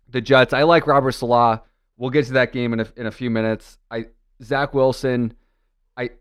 the 0.09 0.21
Jets. 0.21 0.53
I 0.53 0.63
like 0.63 0.87
Robert 0.87 1.11
Saleh. 1.11 1.61
We'll 1.97 2.09
get 2.09 2.25
to 2.27 2.33
that 2.33 2.53
game 2.53 2.73
in 2.73 2.81
a, 2.81 2.87
in 2.95 3.05
a 3.07 3.11
few 3.11 3.29
minutes. 3.29 3.77
I 3.89 4.05
Zach 4.41 4.73
Wilson. 4.73 5.33
I 5.97 6.11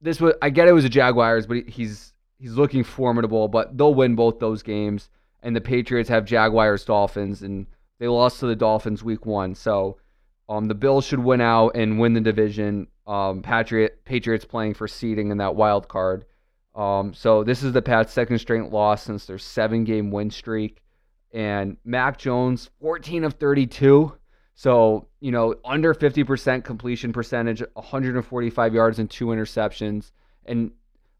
this 0.00 0.20
was 0.20 0.34
I 0.42 0.50
get 0.50 0.68
it 0.68 0.72
was 0.72 0.84
a 0.84 0.90
Jaguars, 0.90 1.46
but 1.46 1.68
he's 1.68 2.12
he's 2.38 2.54
looking 2.54 2.84
formidable. 2.84 3.48
But 3.48 3.76
they'll 3.76 3.94
win 3.94 4.14
both 4.14 4.38
those 4.38 4.62
games. 4.62 5.10
And 5.42 5.54
the 5.54 5.60
Patriots 5.60 6.08
have 6.08 6.24
Jaguars 6.24 6.84
Dolphins, 6.84 7.42
and 7.42 7.66
they 7.98 8.08
lost 8.08 8.40
to 8.40 8.46
the 8.46 8.56
Dolphins 8.56 9.04
week 9.04 9.26
one. 9.26 9.54
So 9.54 9.98
um, 10.48 10.66
the 10.66 10.74
Bills 10.74 11.04
should 11.04 11.18
win 11.18 11.40
out 11.40 11.76
and 11.76 11.98
win 11.98 12.14
the 12.14 12.20
division. 12.20 12.88
Um, 13.06 13.42
Patriot 13.42 14.04
Patriots 14.04 14.44
playing 14.44 14.74
for 14.74 14.88
seeding 14.88 15.30
in 15.30 15.38
that 15.38 15.54
wild 15.54 15.88
card. 15.88 16.24
Um, 16.74 17.14
so 17.14 17.42
this 17.42 17.62
is 17.62 17.72
the 17.72 17.82
Pats' 17.82 18.12
second 18.12 18.38
straight 18.38 18.70
loss 18.70 19.02
since 19.02 19.26
their 19.26 19.38
seven 19.38 19.84
game 19.84 20.10
win 20.10 20.30
streak. 20.30 20.82
And 21.32 21.76
Mac 21.84 22.18
Jones, 22.18 22.70
14 22.80 23.24
of 23.24 23.34
32. 23.34 24.12
So, 24.54 25.08
you 25.20 25.32
know, 25.32 25.54
under 25.64 25.94
50% 25.94 26.64
completion 26.64 27.12
percentage, 27.12 27.62
145 27.74 28.74
yards 28.74 28.98
and 28.98 29.10
two 29.10 29.26
interceptions. 29.26 30.12
And 30.46 30.72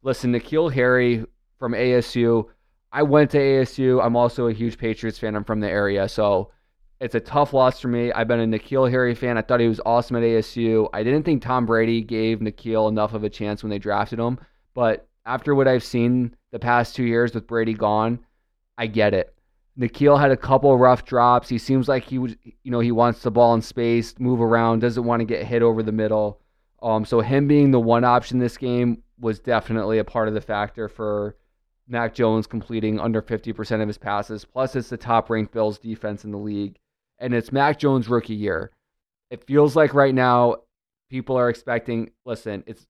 listen, 0.07 0.33
N'Keal 0.33 0.73
Harry 0.73 1.25
from 1.59 1.73
ASU, 1.73 2.47
I 2.93 3.03
went 3.03 3.33
to 3.33 3.39
ASU. 3.39 4.03
I'm 4.03 4.15
also 4.15 4.47
a 4.47 4.53
huge 4.53 4.79
Patriots 4.79 5.19
fan. 5.19 5.35
I'm 5.35 5.43
from 5.43 5.59
the 5.59 5.69
area. 5.69 6.09
So 6.09 6.53
it's 7.01 7.17
a 7.17 7.21
tough 7.21 7.53
loss 7.53 7.81
for 7.81 7.89
me. 7.89 8.13
I've 8.13 8.29
been 8.29 8.41
a 8.41 8.59
N'Keal 8.59 8.89
Harry 8.89 9.17
fan. 9.17 9.37
I 9.37 9.43
thought 9.43 9.59
he 9.59 9.67
was 9.67 9.81
awesome 9.85 10.17
at 10.17 10.23
ASU. 10.23 10.89
I 10.95 11.03
didn't 11.03 11.25
think 11.25 11.43
Tom 11.43 11.67
Brady 11.67 12.01
gave 12.03 12.39
N'Keal 12.39 12.89
enough 12.89 13.15
of 13.15 13.25
a 13.25 13.29
chance 13.29 13.65
when 13.65 13.71
they 13.71 13.81
drafted 13.81 14.21
him. 14.21 14.39
But 14.75 15.09
after 15.27 15.57
what 15.57 15.67
I've 15.67 15.85
seen 15.85 16.37
the 16.53 16.59
past 16.61 16.95
two 16.95 17.05
years 17.05 17.35
with 17.35 17.49
Brady 17.49 17.75
gone, 17.75 18.21
I 18.79 18.87
get 18.87 19.13
it. 19.13 19.35
N'Keal 19.77 20.19
had 20.19 20.31
a 20.31 20.37
couple 20.37 20.79
rough 20.79 21.05
drops. 21.05 21.49
He 21.49 21.59
seems 21.59 21.89
like 21.89 22.05
he 22.05 22.19
would, 22.19 22.39
you 22.45 22.71
know, 22.71 22.81
he 22.81 22.93
wants 22.93 23.23
the 23.23 23.31
ball 23.33 23.55
in 23.55 23.61
space, 23.61 24.15
move 24.21 24.41
around, 24.41 24.81
doesn't 24.81 25.05
want 25.05 25.21
to 25.21 25.27
get 25.27 25.45
hit 25.45 25.63
over 25.63 25.83
the 25.83 25.93
middle. 25.93 26.41
Um, 26.87 27.05
so 27.05 27.21
him 27.21 27.49
being 27.49 27.73
the 27.73 27.81
one 27.81 28.05
option 28.05 28.39
this 28.39 28.57
game 28.57 29.03
was 29.19 29.41
definitely 29.41 29.99
a 29.99 30.05
part 30.05 30.29
of 30.29 30.35
the 30.35 30.41
factor 30.41 30.89
for 30.89 31.37
Mac 31.89 32.15
Jones 32.15 32.47
completing 32.47 33.01
under 33.01 33.21
50% 33.21 33.83
of 33.83 33.89
his 33.89 33.99
passes. 33.99 34.45
Plus, 34.45 34.77
it's 34.77 34.91
the 34.91 34.97
top 34.97 35.29
ranked 35.29 35.53
Bills 35.53 35.79
defense 35.81 36.25
in 36.25 36.31
the 36.31 36.39
league 36.39 36.79
and 37.19 37.35
it's 37.35 37.51
Mac 37.51 37.79
Jones' 37.79 38.09
rookie 38.09 38.35
year. 38.35 38.71
It 39.31 39.45
feels 39.45 39.75
like 39.75 39.95
right 39.95 40.15
now 40.15 40.57
people 41.11 41.37
are 41.37 41.49
expecting. 41.49 42.11
Listen, 42.25 42.63
it's 42.67 42.87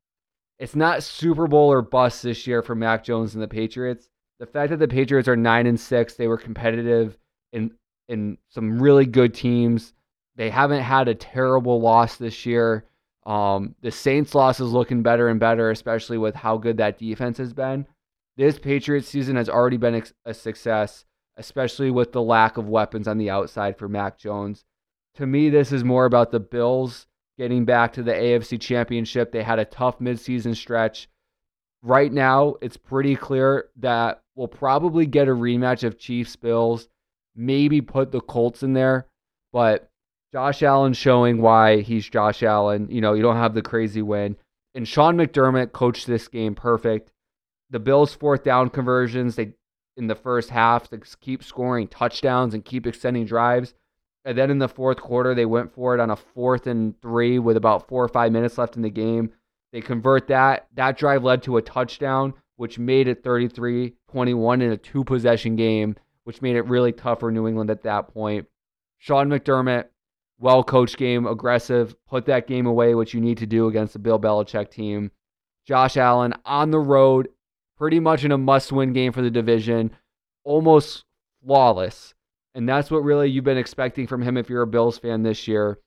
it's 0.59 0.77
not 0.77 1.03
Super 1.03 1.47
Bowl 1.47 1.73
or 1.73 1.81
bust 1.81 2.23
this 2.23 2.47
year 2.47 2.63
for 2.63 2.75
Mac 2.75 3.05
Jones 3.05 3.35
and 3.35 3.43
the 3.43 3.49
Patriots. 3.49 4.11
The 4.39 4.47
fact 4.47 4.71
that 4.71 4.79
the 4.79 4.89
Patriots 4.89 5.29
are 5.29 5.37
nine 5.37 5.67
and 5.67 5.81
six, 5.81 6.15
they 6.15 6.29
were 6.29 6.37
competitive 6.37 7.17
in 7.53 7.73
in 8.09 8.37
some 8.51 8.79
really 8.79 9.07
good 9.07 9.33
teams. 9.33 9.95
They 10.35 10.51
haven't 10.51 10.83
had 10.83 11.09
a 11.09 11.15
terrible 11.15 11.81
loss 11.81 12.17
this 12.17 12.45
year. 12.45 12.85
Um, 13.27 13.75
the 13.83 13.91
Saints 13.91 14.35
loss 14.35 14.61
is 14.61 14.73
looking 14.73 15.03
better 15.03 15.29
and 15.29 15.39
better, 15.39 15.71
especially 15.71 16.17
with 16.17 16.35
how 16.35 16.57
good 16.57 16.79
that 16.79 16.99
defense 16.99 17.37
has 17.39 17.53
been. 17.53 17.87
This 18.37 18.59
Patriots 18.59 19.09
season 19.09 19.37
has 19.37 19.49
already 19.49 19.77
been 19.77 20.03
a 20.25 20.33
success 20.33 21.05
especially 21.37 21.91
with 21.91 22.13
the 22.13 22.23
lack 22.23 22.57
of 22.57 22.69
weapons 22.69 23.07
on 23.07 23.19
the 23.19 23.31
outside 23.31 23.79
for 23.79 23.89
Mac 23.89 24.19
Jones. 24.19 24.65
To 25.17 25.27
me, 25.27 25.51
this 25.51 25.73
is 25.73 25.85
more 25.85 26.05
about 26.05 26.31
the 26.31 26.41
Bills 26.41 27.07
getting 27.39 27.65
back 27.65 27.93
to 27.95 28.03
the 28.03 28.13
AFC 28.13 28.61
Championship. 28.61 29.33
They 29.33 29.43
had 29.43 29.59
a 29.59 29.65
tough 29.65 29.99
midseason 29.99 30.57
stretch. 30.57 31.09
Right 31.83 32.13
now, 32.13 32.55
it's 32.63 32.77
pretty 32.77 33.17
clear 33.17 33.69
that 33.77 34.23
we'll 34.35 34.49
probably 34.49 35.07
get 35.07 35.29
a 35.29 35.33
rematch 35.33 35.85
of 35.85 35.99
Chiefs 35.99 36.37
Bills, 36.37 36.89
maybe 37.35 37.81
put 37.81 38.13
the 38.13 38.21
Colts 38.21 38.63
in 38.63 38.73
there, 38.73 39.07
but 39.53 39.91
Josh 40.33 40.63
Allen 40.63 40.93
showing 40.93 41.41
why 41.41 41.81
he's 41.81 42.09
Josh 42.09 42.43
Allen. 42.43 42.89
You 42.91 43.01
know, 43.01 43.15
you 43.15 43.23
don't 43.23 43.37
have 43.37 43.55
the 43.55 43.63
crazy 43.63 44.03
win. 44.03 44.37
And 44.75 44.87
Sean 44.87 45.17
McDermott 45.17 45.73
coached 45.73 46.07
this 46.07 46.29
game 46.29 46.55
perfect. 46.55 47.13
The 47.71 47.81
Bills' 47.81 48.15
fourth 48.15 48.45
down 48.45 48.71
conversions, 48.71 49.37
they 49.37 49.55
in 49.97 50.07
the 50.07 50.15
first 50.15 50.51
half 50.51 50.91
to 50.91 51.01
keep 51.21 51.43
scoring 51.43 51.89
touchdowns 51.89 52.55
and 52.55 52.65
keep 52.65 52.87
extending 52.87 53.25
drives. 53.25 53.75
And 54.25 54.37
then 54.37 54.51
in 54.51 54.59
the 54.59 54.69
fourth 54.69 54.99
quarter, 54.99 55.35
they 55.35 55.47
went 55.47 55.73
for 55.73 55.95
it 55.95 56.01
on 56.01 56.11
a 56.11 56.17
fourth 56.17 56.67
and 56.67 57.01
three 57.01 57.39
with 57.39 57.57
about 57.57 57.89
four 57.89 58.05
or 58.05 58.09
five 58.09 58.33
minutes 58.33 58.59
left 58.59 58.77
in 58.77 58.83
the 58.83 58.91
game. 58.91 59.31
They 59.73 59.81
convert 59.81 60.29
that. 60.29 60.67
That 60.75 60.99
drive 60.99 61.23
led 61.25 61.43
to 61.45 61.57
a 61.57 61.63
touchdown, 61.63 62.35
which 62.57 62.79
made 62.79 63.09
it 63.09 63.23
33 63.23 63.95
21 64.11 64.63
in 64.63 64.73
a 64.73 64.77
two 64.77 65.05
possession 65.05 65.57
game, 65.57 65.97
which 66.25 66.43
made 66.43 66.57
it 66.57 66.67
really 66.67 66.93
tough 66.93 67.21
for 67.21 67.31
New 67.31 67.47
England 67.47 67.71
at 67.71 67.83
that 67.85 68.09
point. 68.09 68.47
Sean 68.99 69.29
McDermott, 69.29 69.87
well 70.39 70.63
coached 70.63 70.97
game, 70.97 71.27
aggressive, 71.27 71.95
put 72.09 72.27
that 72.27 72.47
game 72.47 72.67
away, 72.67 72.95
which 72.95 73.15
you 73.15 73.21
need 73.21 73.39
to 73.39 73.47
do 73.47 73.69
against 73.69 73.93
the 73.93 73.99
Bill 73.99 74.19
Belichick 74.19 74.71
team. 74.71 75.11
Josh 75.67 75.97
Allen 75.97 76.35
on 76.45 76.71
the 76.71 76.79
road 76.79 77.29
pretty 77.77 78.01
much 78.01 78.25
in 78.25 78.33
a 78.33 78.39
must 78.39 78.73
win 78.73 78.93
game 78.93 79.13
for 79.13 79.23
the 79.23 79.31
division, 79.31 79.91
almost 80.45 81.05
flawless. 81.45 82.15
And 82.55 82.69
that's 82.69 82.91
what 82.91 83.05
really 83.05 83.29
you've 83.29 83.45
been 83.45 83.59
expecting 83.59 84.07
from 84.07 84.23
him 84.23 84.37
if 84.37 84.49
you're 84.49 84.63
a 84.63 84.67
Bills 84.67 84.99
fan 84.99 85.23
this 85.23 85.47
year. 85.47 85.79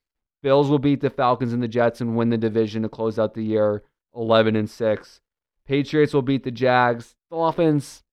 Bills 0.42 0.70
will 0.70 0.80
beat 0.80 1.02
the 1.02 1.10
Falcons 1.10 1.52
and 1.52 1.64
the 1.64 1.68
Jets 1.68 2.02
and 2.02 2.16
win 2.16 2.30
the 2.30 2.38
division 2.38 2.84
to 2.84 2.90
close 2.90 3.18
out 3.18 3.34
the 3.34 3.44
year 3.44 3.84
11 4.16 4.56
and 4.56 4.70
6. 4.70 5.22
Patriots 5.68 6.14
will 6.14 6.22
beat 6.22 6.44
the 6.44 6.52
Jags. 6.52 7.16
Dolphins, 7.30 8.04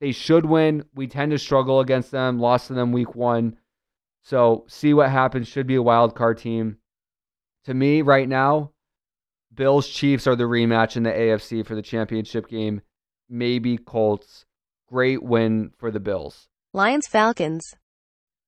they 0.00 0.12
should 0.12 0.44
win. 0.44 0.84
We 0.94 1.06
tend 1.06 1.32
to 1.32 1.38
struggle 1.38 1.80
against 1.80 2.10
them. 2.10 2.38
Lost 2.38 2.68
to 2.68 2.74
them 2.74 2.92
week 2.92 3.14
one. 3.14 3.56
So 4.22 4.64
see 4.68 4.94
what 4.94 5.10
happens. 5.10 5.48
Should 5.48 5.66
be 5.66 5.76
a 5.76 5.82
wild 5.82 6.14
card 6.14 6.38
team. 6.38 6.78
To 7.64 7.74
me, 7.74 8.02
right 8.02 8.28
now, 8.28 8.72
Bills 9.52 9.88
Chiefs 9.88 10.26
are 10.26 10.36
the 10.36 10.44
rematch 10.44 10.96
in 10.96 11.02
the 11.02 11.10
AFC 11.10 11.66
for 11.66 11.74
the 11.74 11.82
championship 11.82 12.48
game 12.48 12.82
maybe 13.30 13.78
Colts. 13.78 14.44
Great 14.88 15.22
win 15.22 15.70
for 15.78 15.90
the 15.90 16.00
Bills. 16.00 16.48
Lions 16.74 17.06
Falcons. 17.06 17.76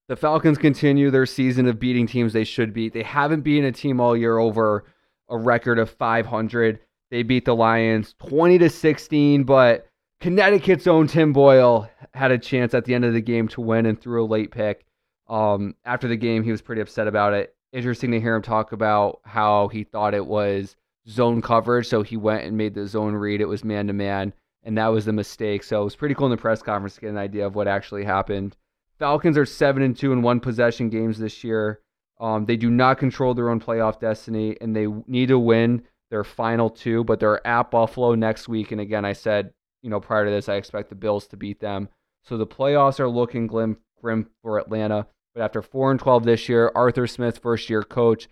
The 0.08 0.16
Falcons 0.16 0.58
continue 0.58 1.10
their 1.10 1.24
season 1.24 1.68
of 1.68 1.78
beating 1.78 2.06
teams 2.06 2.32
they 2.32 2.44
should 2.44 2.74
beat. 2.74 2.92
They 2.92 3.04
haven't 3.04 3.42
beaten 3.42 3.64
a 3.64 3.72
team 3.72 4.00
all 4.00 4.16
year 4.16 4.38
over 4.38 4.84
a 5.28 5.38
record 5.38 5.78
of 5.78 5.88
500. 5.88 6.80
They 7.10 7.22
beat 7.22 7.44
the 7.44 7.54
Lions 7.54 8.14
20 8.18 8.58
to 8.58 8.68
16, 8.68 9.44
but 9.44 9.86
Connecticut's 10.20 10.86
own 10.86 11.06
Tim 11.06 11.32
Boyle 11.32 11.88
had 12.12 12.32
a 12.32 12.38
chance 12.38 12.74
at 12.74 12.84
the 12.84 12.94
end 12.94 13.04
of 13.04 13.12
the 13.12 13.20
game 13.20 13.48
to 13.48 13.60
win 13.60 13.86
and 13.86 14.00
threw 14.00 14.24
a 14.24 14.26
late 14.26 14.50
pick. 14.50 14.84
Um, 15.28 15.74
after 15.84 16.08
the 16.08 16.16
game, 16.16 16.42
he 16.42 16.50
was 16.50 16.62
pretty 16.62 16.82
upset 16.82 17.08
about 17.08 17.32
it. 17.32 17.54
Interesting 17.72 18.10
to 18.10 18.20
hear 18.20 18.36
him 18.36 18.42
talk 18.42 18.72
about 18.72 19.20
how 19.24 19.68
he 19.68 19.84
thought 19.84 20.14
it 20.14 20.26
was 20.26 20.76
zone 21.08 21.40
coverage, 21.40 21.86
so 21.86 22.02
he 22.02 22.16
went 22.16 22.44
and 22.44 22.56
made 22.56 22.74
the 22.74 22.86
zone 22.86 23.14
read. 23.14 23.40
It 23.40 23.48
was 23.48 23.64
man 23.64 23.86
to 23.86 23.92
man, 23.92 24.32
and 24.62 24.76
that 24.76 24.88
was 24.88 25.04
the 25.04 25.12
mistake. 25.12 25.62
So 25.64 25.80
it 25.80 25.84
was 25.84 25.96
pretty 25.96 26.14
cool 26.14 26.26
in 26.26 26.32
the 26.32 26.36
press 26.36 26.62
conference 26.62 26.96
to 26.96 27.00
get 27.00 27.10
an 27.10 27.18
idea 27.18 27.46
of 27.46 27.54
what 27.54 27.68
actually 27.68 28.04
happened. 28.04 28.56
Falcons 28.98 29.38
are 29.38 29.46
seven 29.46 29.82
and 29.82 29.96
two 29.96 30.12
in 30.12 30.22
one 30.22 30.38
possession 30.38 30.90
games 30.90 31.18
this 31.18 31.42
year. 31.42 31.80
Um, 32.20 32.44
they 32.44 32.56
do 32.56 32.70
not 32.70 32.98
control 32.98 33.34
their 33.34 33.50
own 33.50 33.58
playoff 33.58 33.98
destiny, 33.98 34.56
and 34.60 34.76
they 34.76 34.86
need 35.06 35.26
to 35.28 35.38
win 35.38 35.82
their 36.10 36.24
final 36.24 36.70
two. 36.70 37.02
But 37.04 37.18
they're 37.18 37.44
at 37.46 37.70
Buffalo 37.70 38.14
next 38.14 38.48
week, 38.48 38.70
and 38.70 38.80
again, 38.80 39.04
I 39.04 39.14
said, 39.14 39.52
you 39.82 39.90
know, 39.90 39.98
prior 39.98 40.24
to 40.24 40.30
this, 40.30 40.48
I 40.48 40.54
expect 40.54 40.88
the 40.88 40.94
Bills 40.94 41.26
to 41.28 41.36
beat 41.36 41.58
them. 41.58 41.88
So 42.22 42.36
the 42.36 42.46
playoffs 42.46 43.00
are 43.00 43.08
looking 43.08 43.48
grim, 43.48 43.78
grim 44.02 44.28
for 44.42 44.58
Atlanta. 44.58 45.06
But 45.34 45.42
after 45.42 45.62
four 45.62 45.90
and 45.90 46.00
twelve 46.00 46.24
this 46.24 46.48
year, 46.48 46.70
Arthur 46.74 47.06
Smith, 47.06 47.38
first 47.38 47.70
year 47.70 47.82
coach, 47.82 48.28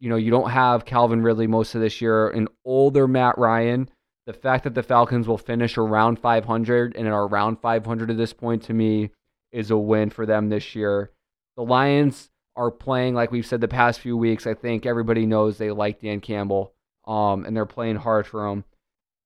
you 0.00 0.10
know, 0.10 0.16
you 0.16 0.30
don't 0.30 0.50
have 0.50 0.84
Calvin 0.84 1.22
Ridley 1.22 1.46
most 1.46 1.74
of 1.74 1.80
this 1.80 2.00
year, 2.00 2.28
an 2.28 2.48
older 2.64 3.08
Matt 3.08 3.38
Ryan. 3.38 3.88
The 4.26 4.32
fact 4.32 4.64
that 4.64 4.74
the 4.74 4.82
Falcons 4.82 5.28
will 5.28 5.38
finish 5.38 5.76
around 5.76 6.18
500 6.18 6.96
and 6.96 7.08
are 7.08 7.26
around 7.26 7.60
500 7.60 8.10
at 8.10 8.16
this 8.16 8.32
point 8.32 8.62
to 8.64 8.74
me 8.74 9.10
is 9.52 9.70
a 9.70 9.76
win 9.76 10.10
for 10.10 10.26
them 10.26 10.48
this 10.48 10.74
year. 10.74 11.10
The 11.56 11.62
Lions 11.62 12.30
are 12.56 12.70
playing 12.70 13.14
like 13.14 13.30
we've 13.32 13.46
said 13.46 13.60
the 13.60 13.68
past 13.68 14.00
few 14.00 14.16
weeks. 14.16 14.46
I 14.46 14.54
think 14.54 14.86
everybody 14.86 15.26
knows 15.26 15.58
they 15.58 15.70
like 15.70 16.00
Dan 16.00 16.20
Campbell, 16.20 16.72
um, 17.06 17.44
and 17.44 17.56
they're 17.56 17.66
playing 17.66 17.96
hard 17.96 18.26
for 18.26 18.46
him. 18.46 18.64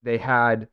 They 0.03 0.19
had 0.19 0.69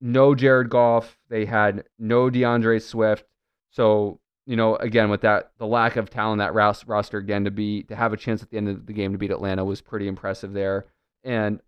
no 0.00 0.34
Jared 0.34 0.70
Goff. 0.70 1.18
They 1.28 1.46
had 1.46 1.84
no 1.98 2.30
D'Andre 2.30 2.78
Swift. 2.78 3.24
So 3.70 4.19
you 4.50 4.56
know, 4.56 4.74
again, 4.74 5.10
with 5.10 5.20
that, 5.20 5.52
the 5.58 5.66
lack 5.66 5.94
of 5.94 6.10
talent 6.10 6.40
that 6.40 6.54
roster 6.54 7.18
again 7.18 7.44
to 7.44 7.52
be 7.52 7.84
to 7.84 7.94
have 7.94 8.12
a 8.12 8.16
chance 8.16 8.42
at 8.42 8.50
the 8.50 8.56
end 8.56 8.68
of 8.68 8.84
the 8.84 8.92
game 8.92 9.12
to 9.12 9.18
beat 9.18 9.30
Atlanta 9.30 9.64
was 9.64 9.80
pretty 9.80 10.08
impressive 10.08 10.52
there. 10.52 10.86
And 11.22 11.60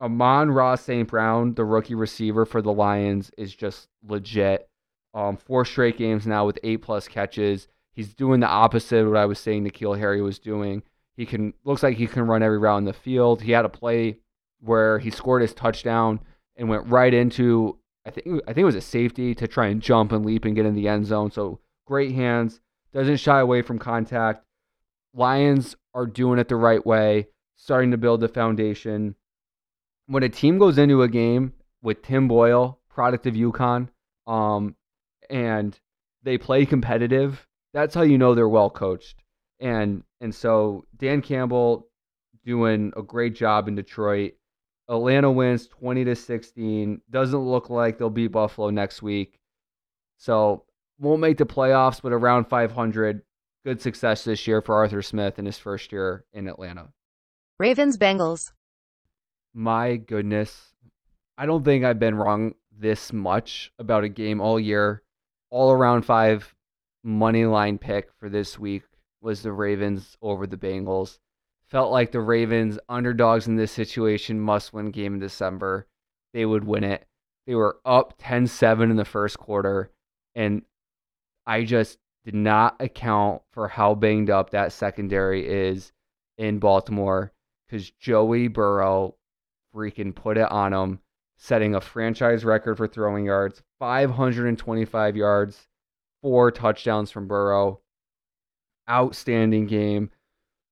Amon-Ra 0.00 0.74
St. 0.74 1.06
Brown, 1.06 1.54
the 1.54 1.64
rookie 1.64 1.94
receiver 1.94 2.44
for 2.44 2.60
the 2.60 2.72
Lions, 2.72 3.30
is 3.38 3.54
just 3.54 3.86
legit. 4.04 4.68
Um, 5.14 5.36
four 5.36 5.64
straight 5.64 5.96
games 5.96 6.26
now 6.26 6.44
with 6.44 6.58
eight 6.64 6.78
plus 6.78 7.06
catches. 7.06 7.68
He's 7.92 8.12
doing 8.12 8.40
the 8.40 8.48
opposite 8.48 9.02
of 9.02 9.10
what 9.10 9.16
I 9.16 9.26
was 9.26 9.38
saying 9.38 9.64
N'Keal 9.64 9.96
Harry 9.96 10.20
was 10.20 10.40
doing. 10.40 10.82
He 11.16 11.26
can 11.26 11.54
looks 11.62 11.84
like 11.84 11.96
he 11.98 12.08
can 12.08 12.26
run 12.26 12.42
every 12.42 12.58
route 12.58 12.78
in 12.78 12.84
the 12.84 12.92
field. 12.92 13.42
He 13.42 13.52
had 13.52 13.64
a 13.64 13.68
play 13.68 14.18
where 14.58 14.98
he 14.98 15.10
scored 15.10 15.42
his 15.42 15.54
touchdown 15.54 16.18
and 16.56 16.68
went 16.68 16.88
right 16.88 17.14
into 17.14 17.78
I 18.04 18.10
think 18.10 18.26
I 18.48 18.52
think 18.52 18.62
it 18.62 18.64
was 18.64 18.74
a 18.74 18.80
safety 18.80 19.36
to 19.36 19.46
try 19.46 19.68
and 19.68 19.80
jump 19.80 20.10
and 20.10 20.26
leap 20.26 20.44
and 20.44 20.56
get 20.56 20.66
in 20.66 20.74
the 20.74 20.88
end 20.88 21.06
zone. 21.06 21.30
So 21.30 21.60
great 21.86 22.12
hands, 22.14 22.60
doesn't 22.92 23.16
shy 23.16 23.40
away 23.40 23.62
from 23.62 23.78
contact. 23.78 24.44
Lions 25.14 25.76
are 25.94 26.06
doing 26.06 26.38
it 26.38 26.48
the 26.48 26.56
right 26.56 26.84
way, 26.84 27.28
starting 27.56 27.90
to 27.90 27.96
build 27.96 28.20
the 28.20 28.28
foundation. 28.28 29.14
When 30.06 30.22
a 30.22 30.28
team 30.28 30.58
goes 30.58 30.78
into 30.78 31.02
a 31.02 31.08
game 31.08 31.52
with 31.82 32.02
Tim 32.02 32.28
Boyle, 32.28 32.80
product 32.88 33.26
of 33.26 33.34
UConn, 33.34 33.88
um, 34.26 34.76
and 35.30 35.78
they 36.22 36.38
play 36.38 36.66
competitive, 36.66 37.46
that's 37.72 37.94
how 37.94 38.02
you 38.02 38.18
know 38.18 38.34
they're 38.34 38.48
well 38.48 38.70
coached. 38.70 39.22
And 39.60 40.02
and 40.20 40.34
so 40.34 40.84
Dan 40.96 41.22
Campbell 41.22 41.88
doing 42.44 42.92
a 42.96 43.02
great 43.02 43.34
job 43.34 43.68
in 43.68 43.74
Detroit. 43.74 44.34
Atlanta 44.88 45.30
wins 45.30 45.66
20 45.66 46.04
to 46.04 46.14
16. 46.14 47.00
Doesn't 47.10 47.38
look 47.38 47.70
like 47.70 47.98
they'll 47.98 48.10
beat 48.10 48.28
Buffalo 48.28 48.70
next 48.70 49.02
week. 49.02 49.38
So 50.18 50.64
won't 50.98 51.20
make 51.20 51.38
the 51.38 51.46
playoffs, 51.46 52.00
but 52.02 52.12
around 52.12 52.46
500. 52.46 53.22
Good 53.64 53.80
success 53.80 54.24
this 54.24 54.46
year 54.46 54.60
for 54.60 54.74
Arthur 54.74 55.00
Smith 55.00 55.38
in 55.38 55.46
his 55.46 55.58
first 55.58 55.90
year 55.90 56.24
in 56.32 56.48
Atlanta. 56.48 56.92
Ravens 57.58 57.96
Bengals. 57.96 58.52
My 59.54 59.96
goodness. 59.96 60.74
I 61.38 61.46
don't 61.46 61.64
think 61.64 61.84
I've 61.84 61.98
been 61.98 62.14
wrong 62.14 62.54
this 62.76 63.12
much 63.12 63.72
about 63.78 64.04
a 64.04 64.08
game 64.08 64.40
all 64.40 64.60
year. 64.60 65.02
All 65.50 65.72
around 65.72 66.04
five 66.04 66.54
money 67.02 67.46
line 67.46 67.78
pick 67.78 68.10
for 68.18 68.28
this 68.28 68.58
week 68.58 68.82
was 69.20 69.42
the 69.42 69.52
Ravens 69.52 70.16
over 70.20 70.46
the 70.46 70.56
Bengals. 70.56 71.18
Felt 71.68 71.90
like 71.90 72.12
the 72.12 72.20
Ravens, 72.20 72.78
underdogs 72.88 73.46
in 73.46 73.56
this 73.56 73.72
situation, 73.72 74.40
must 74.40 74.72
win 74.72 74.90
game 74.90 75.14
in 75.14 75.20
December. 75.20 75.86
They 76.32 76.44
would 76.44 76.64
win 76.64 76.84
it. 76.84 77.06
They 77.46 77.54
were 77.54 77.78
up 77.84 78.14
10 78.18 78.46
7 78.46 78.90
in 78.90 78.96
the 78.96 79.04
first 79.04 79.38
quarter. 79.38 79.90
And 80.34 80.62
I 81.46 81.64
just 81.64 81.98
did 82.24 82.34
not 82.34 82.76
account 82.80 83.42
for 83.52 83.68
how 83.68 83.94
banged 83.94 84.30
up 84.30 84.50
that 84.50 84.72
secondary 84.72 85.46
is 85.46 85.92
in 86.38 86.58
Baltimore 86.58 87.32
because 87.66 87.90
Joey 87.90 88.48
Burrow 88.48 89.16
freaking 89.74 90.14
put 90.14 90.38
it 90.38 90.50
on 90.50 90.72
them, 90.72 91.00
setting 91.36 91.74
a 91.74 91.80
franchise 91.80 92.44
record 92.44 92.76
for 92.76 92.86
throwing 92.86 93.26
yards 93.26 93.62
525 93.78 95.16
yards, 95.16 95.68
four 96.22 96.50
touchdowns 96.50 97.10
from 97.10 97.28
Burrow. 97.28 97.80
Outstanding 98.88 99.66
game. 99.66 100.10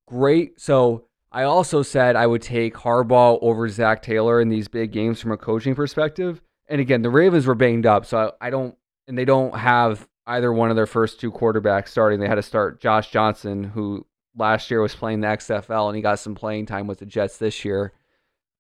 Great. 0.07 0.61
So 0.61 1.07
I 1.31 1.45
also 1.45 1.83
said 1.83 2.15
I 2.15 2.27
would 2.27 2.43
take 2.43 2.75
Harbaugh 2.75 3.39
over 3.41 3.69
Zac 3.69 4.03
Taylor 4.03 4.41
in 4.41 4.51
these 4.51 4.69
big 4.69 4.93
games 4.93 5.21
from 5.21 5.33
a 5.33 5.39
coaching 5.39 5.75
perspective. 5.75 6.43
And 6.69 6.81
again, 6.81 7.03
the 7.03 7.11
Ravens 7.11 7.47
were 7.47 7.55
banged 7.55 7.87
up, 7.87 8.05
so 8.05 8.35
I 8.41 8.51
don't, 8.51 8.77
and 9.09 9.17
they 9.17 9.25
don't 9.25 9.57
have 9.57 10.07
either 10.27 10.53
one 10.53 10.71
of 10.71 10.77
their 10.77 10.87
first 10.87 11.21
two 11.21 11.33
quarterbacks 11.33 11.89
starting. 11.89 12.21
They 12.21 12.29
had 12.29 12.37
to 12.37 12.43
start 12.43 12.81
Josh 12.81 13.11
Johnson, 13.11 13.65
who 13.65 14.07
last 14.37 14.71
year 14.71 14.81
was 14.81 14.95
playing 14.95 15.21
the 15.21 15.29
XFL 15.29 15.89
and 15.89 15.97
he 15.97 16.03
got 16.03 16.19
some 16.19 16.35
playing 16.35 16.67
time 16.67 16.87
with 16.87 16.99
the 16.99 17.07
Jets 17.07 17.37
this 17.37 17.65
year. 17.65 17.93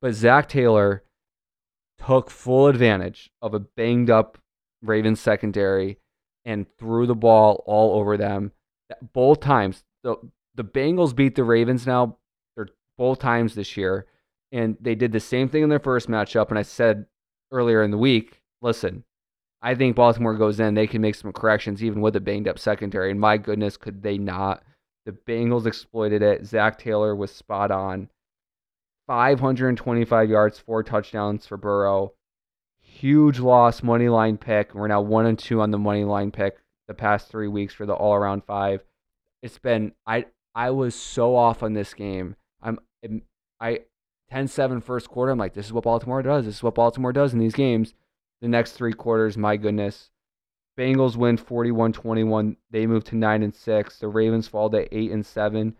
But 0.00 0.14
Zac 0.14 0.48
Taylor 0.48 1.04
took 2.04 2.30
full 2.30 2.66
advantage 2.66 3.30
of 3.40 3.54
a 3.54 3.60
banged 3.60 4.10
up 4.10 4.38
Ravens 4.82 5.20
secondary 5.20 5.98
and 6.44 6.66
threw 6.78 7.06
the 7.06 7.14
ball 7.14 7.62
all 7.66 7.98
over 7.98 8.16
them 8.16 8.52
both 9.12 9.40
times. 9.40 9.84
The 10.02 10.16
the 10.54 10.64
Bengals 10.64 11.14
beat 11.14 11.34
the 11.34 11.44
Ravens 11.44 11.86
now 11.86 12.18
they're 12.56 12.68
both 12.98 13.20
times 13.20 13.54
this 13.54 13.76
year 13.76 14.06
and 14.50 14.76
they 14.80 14.94
did 14.94 15.12
the 15.12 15.20
same 15.20 15.48
thing 15.48 15.62
in 15.62 15.68
their 15.70 15.78
first 15.78 16.08
matchup 16.08 16.50
and 16.50 16.58
I 16.58 16.62
said 16.62 17.06
earlier 17.50 17.82
in 17.82 17.90
the 17.90 17.98
week, 17.98 18.42
listen, 18.60 19.04
I 19.62 19.76
think 19.76 19.94
Baltimore 19.94 20.34
goes 20.34 20.58
in, 20.58 20.74
they 20.74 20.88
can 20.88 21.00
make 21.00 21.14
some 21.14 21.32
corrections 21.32 21.84
even 21.84 22.00
with 22.00 22.16
a 22.16 22.20
banged 22.20 22.48
up 22.48 22.58
secondary. 22.58 23.12
And 23.12 23.20
my 23.20 23.36
goodness, 23.36 23.76
could 23.76 24.02
they 24.02 24.18
not? 24.18 24.64
The 25.06 25.12
Bengals 25.12 25.66
exploited 25.66 26.20
it. 26.20 26.44
Zac 26.44 26.78
Taylor 26.78 27.14
was 27.14 27.30
spot 27.30 27.70
on. 27.70 28.08
525 29.06 30.28
yards, 30.28 30.58
four 30.58 30.82
touchdowns 30.82 31.46
for 31.46 31.56
Burrow. 31.56 32.12
Huge 32.80 33.38
loss, 33.38 33.82
money 33.82 34.08
line 34.08 34.36
pick. 34.36 34.74
We're 34.74 34.88
now 34.88 35.00
one 35.00 35.26
and 35.26 35.38
two 35.38 35.60
on 35.60 35.70
the 35.70 35.78
money 35.78 36.04
line 36.04 36.32
pick 36.32 36.58
the 36.88 36.94
past 36.94 37.28
three 37.28 37.48
weeks 37.48 37.72
for 37.72 37.86
the 37.86 37.94
all 37.94 38.14
around 38.14 38.44
five. 38.44 38.84
It's 39.42 39.58
been 39.58 39.92
I 40.06 40.26
I 40.54 40.70
was 40.70 40.94
so 40.94 41.36
off 41.36 41.62
on 41.62 41.72
this 41.72 41.94
game. 41.94 42.36
I'm 42.60 42.78
I 43.60 43.80
10-7 44.32 44.82
first 44.82 45.08
quarter. 45.08 45.30
I'm 45.30 45.38
like, 45.38 45.54
this 45.54 45.66
is 45.66 45.72
what 45.72 45.84
Baltimore 45.84 46.22
does. 46.22 46.46
This 46.46 46.56
is 46.56 46.62
what 46.62 46.74
Baltimore 46.74 47.12
does 47.12 47.32
in 47.32 47.38
these 47.38 47.54
games 47.54 47.94
the 48.42 48.48
next 48.48 48.72
three 48.72 48.92
quarters, 48.92 49.38
my 49.38 49.56
goodness. 49.56 50.10
Bengals 50.78 51.16
win 51.16 51.38
41-21. 51.38 52.56
They 52.70 52.86
move 52.86 53.04
to 53.04 53.16
9 53.16 53.42
and 53.42 53.54
6. 53.54 53.98
The 53.98 54.08
Ravens 54.08 54.48
fall 54.48 54.68
to 54.70 54.94
8 54.94 55.10
and 55.12 55.24
7. 55.24 55.74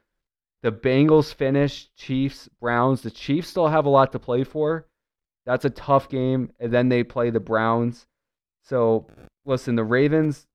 The 0.62 0.72
Bengals 0.72 1.34
finish 1.34 1.90
Chiefs, 1.96 2.48
Browns. 2.60 3.02
The 3.02 3.10
Chiefs 3.10 3.48
still 3.48 3.68
have 3.68 3.84
a 3.84 3.90
lot 3.90 4.12
to 4.12 4.18
play 4.18 4.44
for. 4.44 4.86
That's 5.44 5.64
a 5.64 5.70
tough 5.70 6.08
game. 6.08 6.52
And 6.60 6.72
then 6.72 6.88
they 6.88 7.04
play 7.04 7.28
the 7.30 7.40
Browns. 7.40 8.06
So, 8.62 9.06
listen, 9.44 9.74
the 9.74 9.84
Ravens 9.84 10.46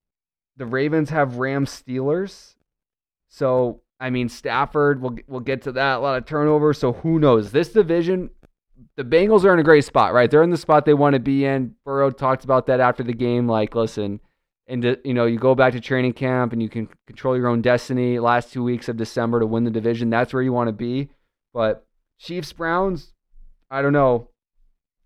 the 0.58 0.65
Ravens 0.65 1.12
have 1.12 1.38
Rams 1.38 1.70
Steelers. 1.70 2.56
So, 3.30 3.82
I 4.00 4.10
mean, 4.10 4.28
Stafford, 4.28 5.02
we'll, 5.02 5.17
we'll 5.28 5.39
get 5.39 5.62
to 5.63 5.72
that. 5.74 5.98
A 5.98 6.00
lot 6.00 6.17
of 6.17 6.26
turnovers, 6.26 6.80
So, 6.80 6.93
who 6.93 7.20
knows? 7.20 7.52
This 7.52 7.70
division, 7.70 8.32
the 8.96 9.04
Bengals 9.04 9.44
are 9.44 9.54
in 9.54 9.60
a 9.60 9.63
great 9.63 9.86
spot, 9.86 10.13
right? 10.13 10.30
They're 10.30 10.44
in 10.44 10.50
the 10.50 10.58
spot 10.58 10.86
they 10.86 10.94
want 10.94 11.13
to 11.13 11.20
be 11.20 11.46
in. 11.46 11.76
Burrow 11.86 12.12
talked 12.12 12.44
about 12.44 12.68
that 12.68 12.80
after 12.80 13.04
the 13.04 13.13
game. 13.13 13.48
Like, 13.48 13.76
listen, 13.76 14.20
and 14.68 14.86
uh, 14.86 14.96
you 15.04 15.13
know, 15.13 15.26
you 15.26 15.40
go 15.40 15.56
back 15.56 15.74
to 15.74 15.80
training 15.80 16.13
camp 16.13 16.54
and 16.54 16.62
you 16.62 16.70
can 16.70 16.90
control 17.06 17.38
your 17.38 17.48
own 17.48 17.62
destiny. 17.62 18.20
Last 18.20 18.52
two 18.52 18.63
weeks 18.63 18.90
of 18.90 18.98
December 18.98 19.40
to 19.40 19.48
win 19.48 19.63
the 19.63 19.72
division, 19.72 20.10
that's 20.10 20.34
where 20.34 20.44
you 20.44 20.54
want 20.54 20.68
to 20.68 20.74
be. 20.74 21.10
But 21.54 21.86
Chiefs 22.20 22.54
Browns, 22.54 23.13
I 23.72 23.82
don't 23.82 23.94
know. 23.94 24.30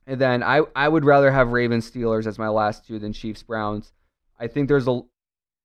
And 0.08 0.20
then 0.20 0.44
I 0.44 0.62
I 0.76 0.88
would 0.88 1.06
rather 1.06 1.32
have 1.32 1.52
Ravens 1.52 1.90
Steelers 1.90 2.26
as 2.26 2.40
my 2.40 2.50
last 2.50 2.88
two 2.88 3.00
than 3.00 3.14
Chiefs 3.14 3.44
Browns. 3.44 3.94
I 4.40 4.48
think 4.48 4.68
there's 4.68 4.88
a 4.88 5.02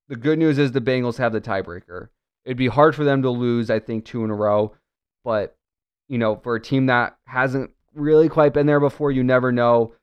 the 0.08 0.16
good 0.16 0.38
news 0.38 0.58
is 0.58 0.72
the 0.72 0.80
Bengals 0.80 1.18
have 1.18 1.32
the 1.32 1.40
tiebreaker. 1.40 2.08
It'd 2.44 2.56
be 2.56 2.68
hard 2.68 2.94
for 2.94 3.02
them 3.02 3.22
to 3.22 3.30
lose, 3.30 3.70
I 3.70 3.80
think, 3.80 4.04
two 4.04 4.22
in 4.22 4.30
a 4.30 4.34
row. 4.34 4.74
But 5.24 5.56
you 6.08 6.18
know, 6.18 6.36
for 6.36 6.54
a 6.54 6.60
team 6.60 6.86
that 6.86 7.16
hasn't 7.24 7.70
really 7.96 8.28
quite 8.28 8.52
been 8.52 8.66
there 8.66 8.80
before. 8.80 9.10
You 9.10 9.24
never 9.24 9.50
know. 9.50 9.94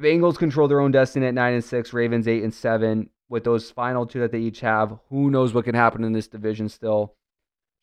Bengals 0.00 0.38
control 0.38 0.68
their 0.68 0.80
own 0.80 0.90
destiny 0.90 1.26
at 1.26 1.34
nine 1.34 1.54
and 1.54 1.64
six. 1.64 1.92
Ravens 1.92 2.28
eight 2.28 2.42
and 2.42 2.54
seven. 2.54 3.10
With 3.28 3.44
those 3.44 3.70
final 3.70 4.06
two 4.06 4.20
that 4.20 4.32
they 4.32 4.38
each 4.38 4.60
have, 4.60 4.98
who 5.10 5.30
knows 5.30 5.52
what 5.52 5.66
can 5.66 5.74
happen 5.74 6.02
in 6.02 6.12
this 6.12 6.28
division 6.28 6.70
still? 6.70 7.14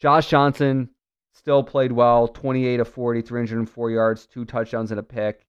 Josh 0.02 0.28
Johnson 0.28 0.90
still 1.34 1.64
played 1.64 1.92
well 1.92 2.28
28 2.28 2.80
of 2.80 2.88
40, 2.88 3.22
304 3.22 3.92
yards, 3.92 4.26
two 4.26 4.44
touchdowns, 4.44 4.90
and 4.90 5.00
a 5.00 5.04
pick. 5.04 5.46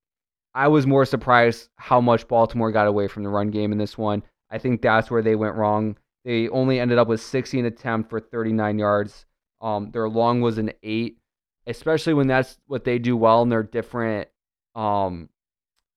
I 0.54 0.68
was 0.68 0.86
more 0.86 1.04
surprised 1.04 1.68
how 1.76 2.00
much 2.00 2.28
Baltimore 2.28 2.72
got 2.72 2.86
away 2.86 3.08
from 3.08 3.22
the 3.22 3.28
run 3.28 3.50
game 3.50 3.72
in 3.72 3.78
this 3.78 3.96
one. 3.96 4.22
I 4.50 4.58
think 4.58 4.82
that's 4.82 5.10
where 5.10 5.22
they 5.22 5.34
went 5.34 5.54
wrong. 5.54 5.96
They 6.24 6.48
only 6.48 6.80
ended 6.80 6.98
up 6.98 7.08
with 7.08 7.20
16 7.20 7.64
attempts 7.66 8.10
for 8.10 8.20
39 8.20 8.78
yards. 8.78 9.26
Um, 9.60 9.90
their 9.92 10.08
long 10.08 10.40
was 10.40 10.58
an 10.58 10.72
eight, 10.82 11.18
especially 11.66 12.14
when 12.14 12.26
that's 12.26 12.58
what 12.66 12.84
they 12.84 12.98
do 12.98 13.16
well 13.16 13.42
in 13.42 13.48
their 13.48 13.62
different, 13.62 14.28
um, 14.74 15.28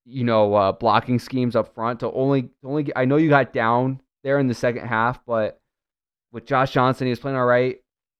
you 0.05 0.23
know, 0.23 0.53
uh, 0.55 0.71
blocking 0.71 1.19
schemes 1.19 1.55
up 1.55 1.73
front. 1.73 1.99
To 2.01 2.11
only, 2.11 2.49
only, 2.63 2.91
I 2.95 3.05
know 3.05 3.17
you 3.17 3.29
got 3.29 3.53
down 3.53 4.01
there 4.23 4.39
in 4.39 4.47
the 4.47 4.53
second 4.53 4.87
half, 4.87 5.23
but 5.25 5.59
with 6.31 6.45
Josh 6.45 6.71
Johnson, 6.71 7.07
he 7.07 7.11
was 7.11 7.19
playing 7.19 7.37
all 7.37 7.45
right. 7.45 7.77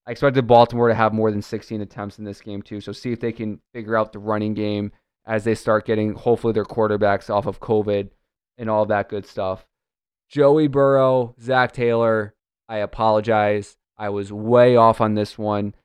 I 0.08 0.12
expected 0.12 0.48
Baltimore 0.48 0.88
to 0.88 0.96
have 0.96 1.14
more 1.14 1.30
than 1.32 1.42
16 1.42 1.82
attempts 1.82 2.18
in 2.18 2.26
this 2.26 2.42
game 2.42 2.62
too. 2.62 2.82
So 2.82 2.92
see 2.92 3.12
if 3.12 3.20
they 3.20 3.32
can 3.32 3.60
figure 3.74 3.96
out 3.96 4.12
the 4.12 4.20
running 4.20 4.54
game 4.54 4.92
as 5.26 5.44
they 5.44 5.54
start 5.54 5.86
getting 5.86 6.14
hopefully 6.14 6.54
their 6.54 6.66
quarterbacks 6.66 7.30
off 7.30 7.46
of 7.46 7.60
COVID 7.60 8.10
and 8.58 8.70
all 8.70 8.86
that 8.88 9.10
good 9.10 9.26
stuff. 9.26 9.68
Joey 10.28 10.68
Burrow, 10.68 11.36
Zac 11.40 11.72
Taylor, 11.72 12.34
I 12.68 12.78
apologize. 12.78 13.78
I 13.98 14.10
was 14.10 14.32
way 14.32 14.76
off 14.76 15.02
on 15.02 15.16
this 15.16 15.38
one. 15.38 15.76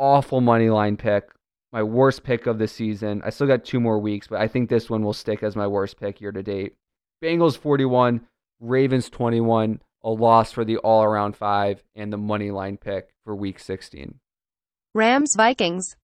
Awful 0.00 0.40
money 0.40 0.70
line 0.70 0.96
pick. 0.96 1.28
My 1.72 1.82
worst 1.82 2.24
pick 2.24 2.46
of 2.46 2.58
the 2.58 2.66
season. 2.66 3.20
I 3.22 3.28
still 3.28 3.46
got 3.46 3.66
two 3.66 3.78
more 3.78 3.98
weeks, 3.98 4.26
but 4.26 4.40
I 4.40 4.48
think 4.48 4.70
this 4.70 4.88
one 4.88 5.04
will 5.04 5.12
stick 5.12 5.42
as 5.42 5.54
my 5.54 5.66
worst 5.66 6.00
pick 6.00 6.22
year 6.22 6.32
to 6.32 6.42
date. 6.42 6.74
Bengals 7.22 7.58
41, 7.58 8.22
Ravens 8.60 9.10
21, 9.10 9.82
a 10.02 10.10
loss 10.10 10.52
for 10.52 10.64
the 10.64 10.78
all 10.78 11.04
around 11.04 11.36
five, 11.36 11.84
and 11.94 12.10
the 12.10 12.16
money 12.16 12.50
line 12.50 12.78
pick 12.78 13.10
for 13.24 13.36
week 13.36 13.60
16. 13.60 14.18
Rams 14.94 15.34
Vikings. 15.36 15.96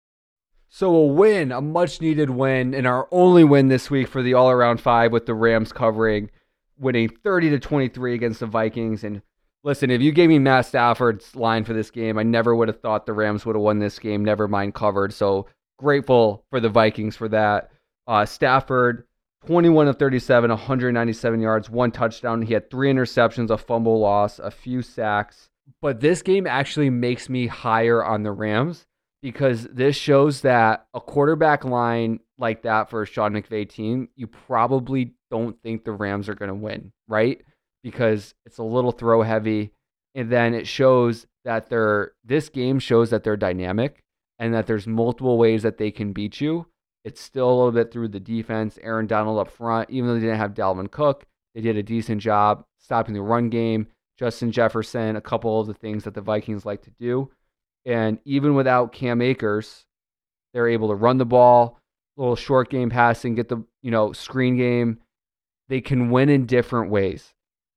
So 0.67 0.93
a 0.93 1.05
win, 1.05 1.53
a 1.53 1.61
much 1.61 2.01
needed 2.01 2.29
win, 2.29 2.75
and 2.75 2.85
our 2.85 3.07
only 3.11 3.45
win 3.45 3.69
this 3.69 3.89
week 3.89 4.09
for 4.09 4.21
the 4.21 4.33
all 4.33 4.51
around 4.51 4.81
five 4.81 5.13
with 5.13 5.25
the 5.25 5.33
Rams 5.33 5.71
covering, 5.71 6.29
winning 6.77 7.07
30 7.07 7.51
to 7.51 7.59
23 7.59 8.13
against 8.13 8.41
the 8.41 8.45
Vikings. 8.45 9.05
And 9.05 9.21
listen, 9.65 9.89
if 9.89 10.01
you 10.01 10.11
gave 10.13 10.29
me 10.29 10.39
Matt 10.39 10.67
Stafford's 10.67 11.35
line 11.35 11.65
for 11.65 11.73
this 11.73 11.89
game, 11.91 12.17
I 12.17 12.23
never 12.23 12.55
would 12.55 12.69
have 12.69 12.79
thought 12.79 13.05
the 13.05 13.13
Rams 13.13 13.45
would 13.45 13.55
have 13.55 13.63
won 13.63 13.79
this 13.79 13.99
game, 13.99 14.23
never 14.23 14.47
mind 14.47 14.75
covered. 14.75 15.11
So 15.11 15.47
grateful 15.77 16.45
for 16.51 16.59
the 16.61 16.69
Vikings 16.69 17.17
for 17.17 17.27
that. 17.29 17.71
Uh, 18.07 18.25
Stafford, 18.25 19.05
21 19.47 19.87
of 19.87 19.97
37, 19.97 20.51
197 20.51 21.41
yards, 21.41 21.69
one 21.69 21.91
touchdown. 21.91 22.43
He 22.43 22.53
had 22.53 22.69
three 22.69 22.93
interceptions, 22.93 23.49
a 23.49 23.57
fumble 23.57 23.99
loss, 23.99 24.37
a 24.39 24.51
few 24.51 24.83
sacks. 24.83 25.49
But 25.81 25.99
this 25.99 26.21
game 26.21 26.45
actually 26.45 26.91
makes 26.91 27.27
me 27.27 27.47
higher 27.47 28.05
on 28.05 28.21
the 28.21 28.31
Rams 28.31 28.85
because 29.23 29.63
this 29.63 29.95
shows 29.95 30.41
that 30.41 30.85
a 30.93 31.01
quarterback 31.01 31.65
line 31.65 32.19
like 32.37 32.61
that 32.61 32.91
for 32.91 33.01
a 33.01 33.07
Sean 33.07 33.33
McVay 33.33 33.67
team, 33.67 34.09
you 34.15 34.27
probably 34.27 35.15
don't 35.31 35.59
think 35.63 35.83
the 35.83 35.91
Rams 35.91 36.29
are 36.29 36.35
going 36.35 36.49
to 36.49 36.55
win, 36.55 36.91
right? 37.07 37.41
Because 37.85 38.33
it's 38.45 38.57
a 38.57 38.63
little 38.63 38.91
throw 38.91 39.21
heavy. 39.21 39.71
And 40.15 40.31
then 40.31 40.55
it 40.55 40.67
shows 40.67 41.27
that 41.43 41.69
they're, 41.69 42.13
this 42.23 42.49
game 42.49 42.79
shows 42.79 43.11
that 43.11 43.23
they're 43.23 43.37
dynamic 43.37 44.01
and 44.39 44.53
that 44.53 44.65
there's 44.65 44.87
multiple 44.87 45.37
ways 45.37 45.61
that 45.61 45.77
they 45.77 45.91
can 45.91 46.11
beat 46.11 46.41
you. 46.41 46.65
It's 47.03 47.21
still 47.21 47.47
a 47.47 47.53
little 47.53 47.71
bit 47.71 47.91
through 47.91 48.07
the 48.07 48.19
defense. 48.19 48.79
Aaron 48.81 49.05
Donald 49.05 49.37
up 49.37 49.51
front, 49.51 49.91
even 49.91 50.07
though 50.07 50.15
they 50.15 50.21
didn't 50.21 50.39
have 50.39 50.55
Dalvin 50.55 50.89
Cook, 50.89 51.25
they 51.53 51.61
did 51.61 51.77
a 51.77 51.83
decent 51.83 52.19
job 52.21 52.65
stopping 52.79 53.13
the 53.13 53.21
run 53.21 53.49
game. 53.49 53.87
Justin 54.17 54.51
Jefferson, 54.51 55.15
a 55.15 55.21
couple 55.21 55.61
of 55.61 55.67
the 55.67 55.73
things 55.75 56.05
that 56.05 56.15
the 56.15 56.21
Vikings 56.21 56.65
like 56.65 56.81
to 56.81 56.91
do. 56.91 57.29
And 57.85 58.17
even 58.25 58.55
without 58.55 58.93
Cam 58.93 59.21
Akers, 59.21 59.85
they're 60.53 60.67
able 60.67 60.87
to 60.87 60.95
run 60.95 61.19
the 61.19 61.25
ball, 61.25 61.77
little 62.17 62.35
short 62.35 62.69
game 62.69 62.89
passing, 62.89 63.35
get 63.35 63.49
the, 63.49 63.63
you 63.83 63.91
know, 63.91 64.11
screen 64.13 64.57
game. 64.57 64.99
They 65.67 65.81
can 65.81 66.09
win 66.09 66.29
in 66.29 66.47
different 66.47 66.89
ways. 66.89 67.34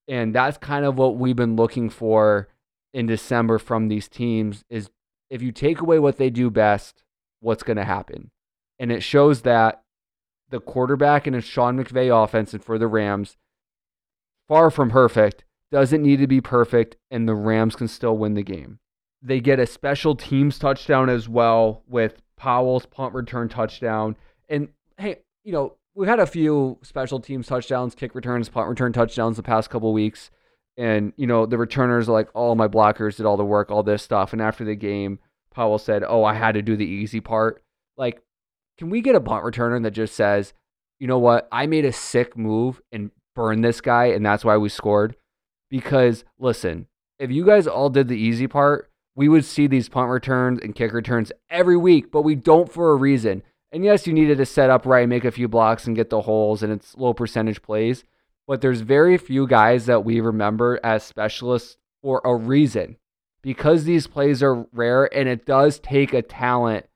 And 0.09 0.35
that's 0.35 0.57
kind 0.59 0.85
of 0.85 0.97
what 0.97 1.17
we've 1.17 1.37
been 1.37 1.57
looking 1.57 1.91
for 1.91 2.49
in 2.95 3.07
December 3.07 3.59
from 3.59 3.89
these 3.89 4.09
teams 4.09 4.65
is 4.71 4.91
if 5.29 5.43
you 5.43 5.53
take 5.53 5.81
away 5.81 5.99
what 5.99 6.17
they 6.17 6.31
do 6.31 6.51
best, 6.51 7.05
what's 7.41 7.63
going 7.63 7.77
to 7.77 7.85
happen? 7.85 8.31
And 8.79 8.91
it 8.91 9.03
shows 9.03 9.43
that 9.43 9.83
the 10.51 10.61
quarterback 10.61 11.27
in 11.27 11.35
a 11.35 11.41
Sean 11.41 11.83
McVay 11.83 12.25
offense 12.25 12.55
and 12.55 12.65
for 12.65 12.79
the 12.79 12.87
Rams, 12.87 13.37
far 14.49 14.71
from 14.71 14.91
perfect, 14.91 15.45
doesn't 15.71 16.03
need 16.03 16.19
to 16.21 16.27
be 16.27 16.41
perfect, 16.41 16.97
and 17.11 17.29
the 17.29 17.35
Rams 17.35 17.77
can 17.77 17.89
still 17.89 18.17
win 18.17 18.35
the 18.35 18.43
game. 18.43 18.79
They 19.21 19.41
get 19.41 19.59
a 19.59 19.67
special 19.67 20.15
teams 20.15 20.59
touchdown 20.59 21.11
as 21.11 21.29
well 21.29 21.83
with 21.87 22.23
Powell's 22.37 22.87
punt 22.87 23.15
return 23.15 23.49
touchdown. 23.49 24.17
And 24.49 24.69
hey, 24.97 25.19
you 25.45 25.53
know, 25.53 25.77
we've 25.99 26.09
had 26.09 26.21
a 26.21 26.27
few 26.27 26.79
special 26.83 27.19
teams 27.19 27.49
touchdowns, 27.49 27.97
kick 27.97 28.15
returns, 28.15 28.49
punt 28.49 28.69
return 28.69 28.93
touchdowns 28.93 29.37
the 29.37 29.43
past 29.43 29.69
couple 29.69 29.93
weeks. 29.93 30.31
And, 30.77 31.13
you 31.17 31.27
know, 31.27 31.45
the 31.45 31.59
returners 31.59 32.09
are 32.09 32.13
like, 32.13 32.29
all 32.35 32.53
oh, 32.53 32.55
my 32.55 32.69
blockers 32.69 33.17
did 33.17 33.27
all 33.27 33.37
the 33.37 33.45
work, 33.45 33.73
all 33.73 33.83
this 33.83 34.05
stuff. 34.05 34.33
And 34.33 34.41
after 34.41 34.65
the 34.65 34.77
game, 34.77 35.19
Powell 35.53 35.79
said, 35.79 36.05
Oh, 36.07 36.23
I 36.23 36.35
had 36.35 36.53
to 36.53 36.63
do 36.63 36.77
the 36.77 36.87
easy 36.87 37.21
part. 37.21 37.65
Like, 37.97 38.23
can 38.79 38.91
we 38.91 39.01
get 39.01 39.17
a 39.17 39.21
punt 39.21 39.45
returner 39.45 39.83
that 39.83 39.91
just 39.91 40.15
says, 40.15 40.53
you 41.01 41.09
know 41.09 41.19
what, 41.19 41.49
I 41.51 41.67
made 41.67 41.85
a 41.85 41.93
sick 41.93 42.37
move 42.37 42.81
and 42.93 43.11
burned 43.35 43.65
this 43.65 43.81
guy, 43.81 44.07
and 44.07 44.25
that's 44.25 44.45
why 44.45 44.57
we 44.57 44.69
scored? 44.69 45.17
Because 45.69 46.25
listen, 46.39 46.87
if 47.19 47.33
you 47.33 47.45
guys 47.45 47.67
all 47.67 47.91
did 47.91 48.07
the 48.07 48.17
easy 48.17 48.47
part, 48.47 48.89
we 49.17 49.29
would 49.29 49.45
see 49.45 49.67
these 49.67 49.89
punt 49.89 50.11
returns 50.11 50.61
and 50.63 50.77
kick 50.77 50.93
returns 50.93 51.33
every 51.51 51.77
week, 51.77 52.13
but 52.13 52.23
we 52.23 52.37
don't 52.37 52.73
for 52.73 52.93
a 52.93 52.97
reason. 52.97 53.43
And 53.71 53.85
yes, 53.85 54.07
you 54.07 54.13
needed 54.13 54.39
to 54.39 54.47
set 54.47 54.71
up 54.71 54.87
right, 54.87 55.09
make 55.09 55.25
a 55.25 55.31
few 55.31 55.49
blocks, 55.49 55.87
and 55.87 55.97
get 55.97 56.11
the 56.11 56.23
holes, 56.23 56.63
and 56.63 56.73
it's 56.73 56.97
low 56.97 57.13
percentage 57.13 57.63
plays. 57.63 58.05
But 58.47 58.63
there's 58.63 58.81
very 58.81 59.19
few 59.19 59.47
guys 59.47 59.87
that 59.87 60.05
we 60.05 60.21
remember 60.21 60.81
as 60.83 61.03
specialists 61.03 61.77
for 62.03 62.23
a 62.25 62.35
reason 62.35 62.97
because 63.43 63.85
these 63.85 64.07
plays 64.07 64.43
are 64.43 64.67
rare 64.73 65.13
and 65.15 65.29
it 65.29 65.45
does 65.45 65.79
take 65.79 66.13
a 66.13 66.23
talent 66.23 66.87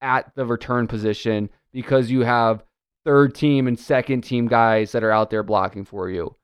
at 0.00 0.34
the 0.34 0.44
return 0.44 0.86
position 0.86 1.48
because 1.72 2.10
you 2.10 2.20
have 2.20 2.62
third 3.04 3.34
team 3.34 3.66
and 3.66 3.78
second 3.78 4.22
team 4.22 4.48
guys 4.48 4.92
that 4.92 5.04
are 5.04 5.10
out 5.10 5.30
there 5.30 5.42
blocking 5.42 5.84
for 5.84 6.10
you. 6.10 6.36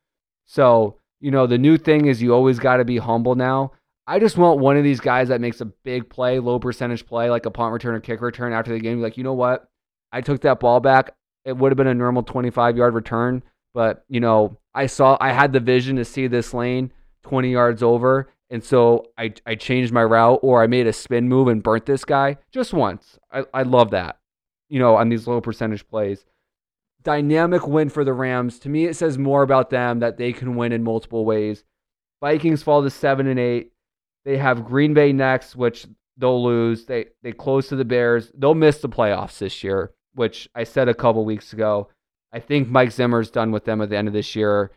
So, 0.44 0.98
you 1.20 1.30
know, 1.30 1.46
the 1.46 1.58
new 1.58 1.76
thing 1.76 2.06
is 2.06 2.22
you 2.22 2.34
always 2.34 2.58
got 2.58 2.76
to 2.76 2.84
be 2.84 2.98
humble 2.98 3.34
now. 3.34 3.72
I 4.06 4.18
just 4.18 4.36
want 4.36 4.58
one 4.58 4.76
of 4.76 4.84
these 4.84 5.00
guys 5.00 5.28
that 5.28 5.40
makes 5.40 5.60
a 5.60 5.66
big 5.66 6.08
play, 6.08 6.38
low 6.38 6.58
percentage 6.58 7.06
play, 7.06 7.30
like 7.30 7.46
a 7.46 7.50
punt 7.50 7.72
return 7.72 7.94
or 7.94 8.00
kick 8.00 8.20
return 8.20 8.52
after 8.52 8.72
the 8.72 8.80
game. 8.80 9.00
Like, 9.00 9.16
you 9.16 9.24
know 9.24 9.32
what? 9.32 9.68
I 10.10 10.20
took 10.20 10.40
that 10.42 10.60
ball 10.60 10.80
back. 10.80 11.14
It 11.44 11.56
would 11.56 11.72
have 11.72 11.76
been 11.76 11.86
a 11.86 11.94
normal 11.94 12.22
25 12.22 12.76
yard 12.76 12.94
return, 12.94 13.42
but, 13.74 14.04
you 14.08 14.20
know, 14.20 14.58
I 14.74 14.86
saw, 14.86 15.16
I 15.20 15.32
had 15.32 15.52
the 15.52 15.60
vision 15.60 15.96
to 15.96 16.04
see 16.04 16.26
this 16.26 16.52
lane 16.52 16.92
20 17.22 17.50
yards 17.50 17.82
over. 17.82 18.28
And 18.50 18.62
so 18.62 19.06
I, 19.16 19.32
I 19.46 19.54
changed 19.54 19.92
my 19.92 20.04
route 20.04 20.40
or 20.42 20.62
I 20.62 20.66
made 20.66 20.86
a 20.86 20.92
spin 20.92 21.28
move 21.28 21.48
and 21.48 21.62
burnt 21.62 21.86
this 21.86 22.04
guy 22.04 22.36
just 22.52 22.74
once. 22.74 23.18
I, 23.32 23.44
I 23.54 23.62
love 23.62 23.90
that, 23.92 24.18
you 24.68 24.78
know, 24.78 24.96
on 24.96 25.08
these 25.08 25.26
low 25.26 25.40
percentage 25.40 25.86
plays. 25.88 26.26
Dynamic 27.02 27.66
win 27.66 27.88
for 27.88 28.04
the 28.04 28.12
Rams. 28.12 28.58
To 28.60 28.68
me, 28.68 28.84
it 28.84 28.94
says 28.94 29.16
more 29.16 29.42
about 29.42 29.70
them 29.70 30.00
that 30.00 30.18
they 30.18 30.32
can 30.32 30.54
win 30.54 30.72
in 30.72 30.84
multiple 30.84 31.24
ways. 31.24 31.64
Vikings 32.20 32.62
fall 32.62 32.82
to 32.82 32.90
seven 32.90 33.26
and 33.26 33.40
eight. 33.40 33.71
They 34.24 34.37
have 34.38 34.64
Green 34.64 34.94
Bay 34.94 35.12
next, 35.12 35.56
which 35.56 35.87
they'll 36.16 36.42
lose. 36.42 36.85
They 36.85 37.06
they 37.22 37.32
close 37.32 37.68
to 37.68 37.76
the 37.76 37.85
Bears. 37.85 38.30
They'll 38.35 38.54
miss 38.54 38.78
the 38.78 38.88
playoffs 38.88 39.38
this 39.38 39.64
year, 39.64 39.92
which 40.14 40.48
I 40.54 40.64
said 40.64 40.88
a 40.88 40.94
couple 40.94 41.24
weeks 41.24 41.52
ago. 41.52 41.88
I 42.32 42.40
think 42.40 42.68
Mike 42.68 42.92
Zimmer's 42.92 43.30
done 43.30 43.52
with 43.52 43.64
them 43.64 43.80
at 43.82 43.90
the 43.90 43.96
end 43.96 44.08
of 44.08 44.14
this 44.14 44.35
year. 44.37 44.70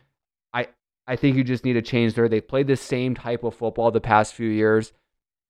I 0.52 0.68
I 1.06 1.16
think 1.16 1.36
you 1.36 1.44
just 1.44 1.64
need 1.64 1.74
to 1.74 1.82
change 1.82 2.14
there. 2.14 2.28
They 2.28 2.40
played 2.40 2.66
the 2.66 2.76
same 2.76 3.14
type 3.14 3.44
of 3.44 3.54
football 3.54 3.90
the 3.90 4.00
past 4.00 4.34
few 4.34 4.48
years. 4.48 4.92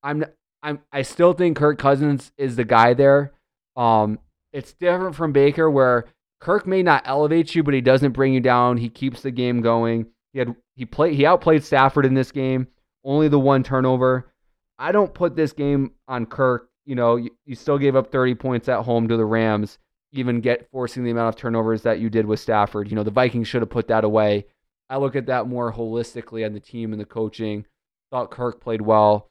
I'm 0.02 0.24
I'm 0.62 0.80
I 0.92 1.02
still 1.02 1.32
think 1.32 1.56
Kirk 1.56 1.78
Cousins 1.78 2.32
is 2.36 2.56
the 2.56 2.64
guy 2.64 2.94
there. 2.94 3.32
Um, 3.76 4.18
it's 4.52 4.72
different 4.72 5.14
from 5.14 5.32
Baker 5.32 5.70
where 5.70 6.06
Kirk 6.40 6.66
may 6.66 6.82
not 6.82 7.02
elevate 7.06 7.54
you, 7.54 7.62
but 7.62 7.74
he 7.74 7.80
doesn't 7.80 8.12
bring 8.12 8.34
you 8.34 8.40
down. 8.40 8.76
He 8.76 8.88
keeps 8.88 9.22
the 9.22 9.30
game 9.30 9.60
going. 9.60 10.06
He 10.32 10.38
had 10.38 10.54
he 10.74 10.84
played 10.84 11.14
he 11.14 11.26
outplayed 11.26 11.64
Stafford 11.64 12.06
in 12.06 12.14
this 12.14 12.32
game. 12.32 12.68
Only 13.06 13.28
the 13.28 13.38
one 13.38 13.62
turnover. 13.62 14.32
I 14.78 14.90
don't 14.90 15.14
put 15.14 15.36
this 15.36 15.52
game 15.52 15.92
on 16.08 16.26
Kirk. 16.26 16.68
You 16.84 16.96
know, 16.96 17.16
you, 17.16 17.30
you 17.46 17.54
still 17.54 17.78
gave 17.78 17.94
up 17.94 18.10
30 18.10 18.34
points 18.34 18.68
at 18.68 18.82
home 18.82 19.06
to 19.08 19.16
the 19.16 19.24
Rams, 19.24 19.78
even 20.12 20.40
get 20.40 20.68
forcing 20.70 21.04
the 21.04 21.12
amount 21.12 21.28
of 21.28 21.40
turnovers 21.40 21.82
that 21.82 22.00
you 22.00 22.10
did 22.10 22.26
with 22.26 22.40
Stafford. 22.40 22.90
You 22.90 22.96
know, 22.96 23.04
the 23.04 23.10
Vikings 23.12 23.46
should 23.46 23.62
have 23.62 23.70
put 23.70 23.88
that 23.88 24.04
away. 24.04 24.46
I 24.90 24.98
look 24.98 25.14
at 25.14 25.26
that 25.26 25.46
more 25.46 25.72
holistically 25.72 26.44
on 26.44 26.52
the 26.52 26.60
team 26.60 26.92
and 26.92 27.00
the 27.00 27.06
coaching. 27.06 27.64
Thought 28.10 28.32
Kirk 28.32 28.60
played 28.60 28.82
well. 28.82 29.28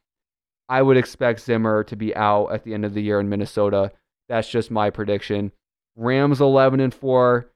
I 0.67 0.81
would 0.81 0.97
expect 0.97 1.41
Zimmer 1.41 1.83
to 1.83 1.95
be 1.95 2.15
out 2.15 2.47
at 2.47 2.63
the 2.63 2.73
end 2.73 2.85
of 2.85 2.93
the 2.93 3.03
year 3.03 3.19
in 3.19 3.29
Minnesota. 3.29 3.91
That's 4.29 4.49
just 4.49 4.71
my 4.71 4.89
prediction. 4.89 5.51
Rams 5.97 6.41
11 6.41 6.79
and 6.79 6.93
4. 6.93 7.51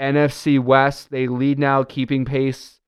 NFC 0.00 0.62
West, 0.62 1.10
they 1.10 1.28
lead 1.28 1.58
now, 1.58 1.84
keeping 1.84 2.24
pace 2.24 2.81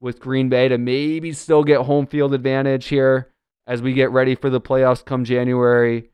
with 0.00 0.20
Green 0.20 0.48
Bay 0.48 0.68
to 0.68 0.78
maybe 0.78 1.32
still 1.32 1.62
get 1.62 1.82
home 1.82 2.06
field 2.06 2.34
advantage 2.34 2.88
here 2.88 3.32
as 3.66 3.82
we 3.82 3.92
get 3.92 4.10
ready 4.10 4.34
for 4.34 4.50
the 4.50 4.60
playoffs 4.60 5.04
come 5.04 5.24
January. 5.24 6.10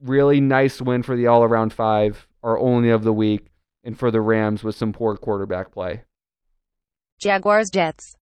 Really 0.00 0.40
nice 0.40 0.82
win 0.82 1.02
for 1.02 1.16
the 1.16 1.26
all 1.26 1.44
around 1.44 1.72
five, 1.72 2.26
our 2.42 2.58
only 2.58 2.90
of 2.90 3.04
the 3.04 3.12
week, 3.12 3.50
and 3.84 3.98
for 3.98 4.10
the 4.10 4.20
Rams 4.20 4.62
with 4.64 4.74
some 4.74 4.92
poor 4.92 5.16
quarterback 5.16 5.72
play. 5.72 6.02
Jaguars 7.20 7.70
Jets. 7.70 8.16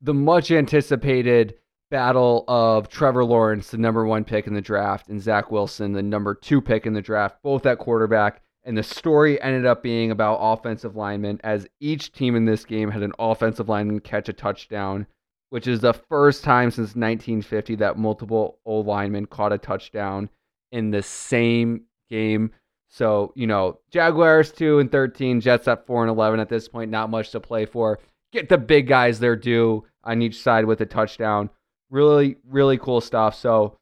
The 0.00 0.14
much 0.14 0.50
anticipated 0.50 1.54
battle 1.90 2.44
of 2.48 2.88
Trevor 2.88 3.24
Lawrence, 3.24 3.70
the 3.70 3.78
number 3.78 4.06
one 4.06 4.24
pick 4.24 4.46
in 4.46 4.54
the 4.54 4.60
draft, 4.60 5.08
and 5.08 5.20
Zach 5.20 5.50
Wilson, 5.50 5.92
the 5.92 6.02
number 6.02 6.34
two 6.34 6.60
pick 6.60 6.86
in 6.86 6.94
the 6.94 7.02
draft, 7.02 7.42
both 7.42 7.66
at 7.66 7.78
quarterback. 7.78 8.42
And 8.64 8.76
the 8.76 8.82
story 8.82 9.40
ended 9.40 9.64
up 9.64 9.82
being 9.82 10.10
about 10.10 10.38
offensive 10.40 10.94
linemen, 10.96 11.40
as 11.42 11.66
each 11.80 12.12
team 12.12 12.36
in 12.36 12.44
this 12.44 12.64
game 12.64 12.90
had 12.90 13.02
an 13.02 13.12
offensive 13.18 13.68
lineman 13.68 14.00
catch 14.00 14.28
a 14.28 14.34
touchdown, 14.34 15.06
which 15.48 15.66
is 15.66 15.80
the 15.80 15.94
first 15.94 16.44
time 16.44 16.70
since 16.70 16.88
1950 16.88 17.76
that 17.76 17.98
multiple 17.98 18.58
O 18.66 18.80
linemen 18.80 19.26
caught 19.26 19.52
a 19.52 19.58
touchdown 19.58 20.28
in 20.72 20.90
the 20.90 21.02
same 21.02 21.82
game. 22.10 22.50
So, 22.88 23.32
you 23.34 23.46
know, 23.46 23.78
Jaguars 23.90 24.52
2 24.52 24.80
and 24.80 24.92
13, 24.92 25.40
Jets 25.40 25.68
at 25.68 25.86
4 25.86 26.02
and 26.02 26.10
11 26.10 26.40
at 26.40 26.48
this 26.48 26.68
point, 26.68 26.90
not 26.90 27.08
much 27.08 27.30
to 27.30 27.40
play 27.40 27.64
for. 27.64 27.98
Get 28.32 28.48
the 28.48 28.58
big 28.58 28.88
guys 28.88 29.18
their 29.20 29.36
due 29.36 29.84
on 30.04 30.22
each 30.22 30.42
side 30.42 30.64
with 30.64 30.80
a 30.80 30.86
touchdown. 30.86 31.50
Really, 31.88 32.36
really 32.46 32.78
cool 32.78 33.00
stuff. 33.00 33.36
So, 33.36 33.78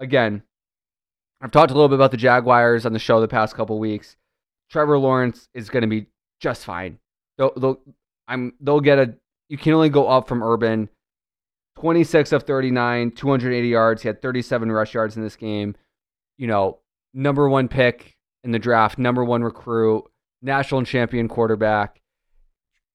again, 0.00 0.42
I've 1.40 1.50
talked 1.50 1.70
a 1.70 1.74
little 1.74 1.88
bit 1.88 1.94
about 1.94 2.10
the 2.10 2.16
Jaguars 2.16 2.84
on 2.84 2.92
the 2.92 2.98
show 2.98 3.20
the 3.20 3.28
past 3.28 3.54
couple 3.54 3.78
weeks. 3.78 4.16
Trevor 4.70 4.98
Lawrence 4.98 5.48
is 5.54 5.70
going 5.70 5.82
to 5.82 5.88
be 5.88 6.06
just 6.40 6.64
fine. 6.64 6.98
They'll, 7.36 7.52
they'll, 7.56 7.80
I'm, 8.26 8.54
they'll 8.60 8.80
get 8.80 8.98
a. 8.98 9.14
You 9.48 9.56
can 9.56 9.72
only 9.72 9.88
go 9.88 10.08
up 10.08 10.28
from 10.28 10.42
Urban. 10.42 10.88
26 11.78 12.32
of 12.32 12.42
39, 12.42 13.12
280 13.12 13.68
yards. 13.68 14.02
He 14.02 14.08
had 14.08 14.20
37 14.20 14.72
rush 14.72 14.94
yards 14.94 15.16
in 15.16 15.22
this 15.22 15.36
game. 15.36 15.76
You 16.36 16.48
know, 16.48 16.80
number 17.14 17.48
one 17.48 17.68
pick 17.68 18.16
in 18.42 18.50
the 18.50 18.58
draft, 18.58 18.98
number 18.98 19.24
one 19.24 19.44
recruit, 19.44 20.04
national 20.42 20.84
champion 20.84 21.28
quarterback. 21.28 22.00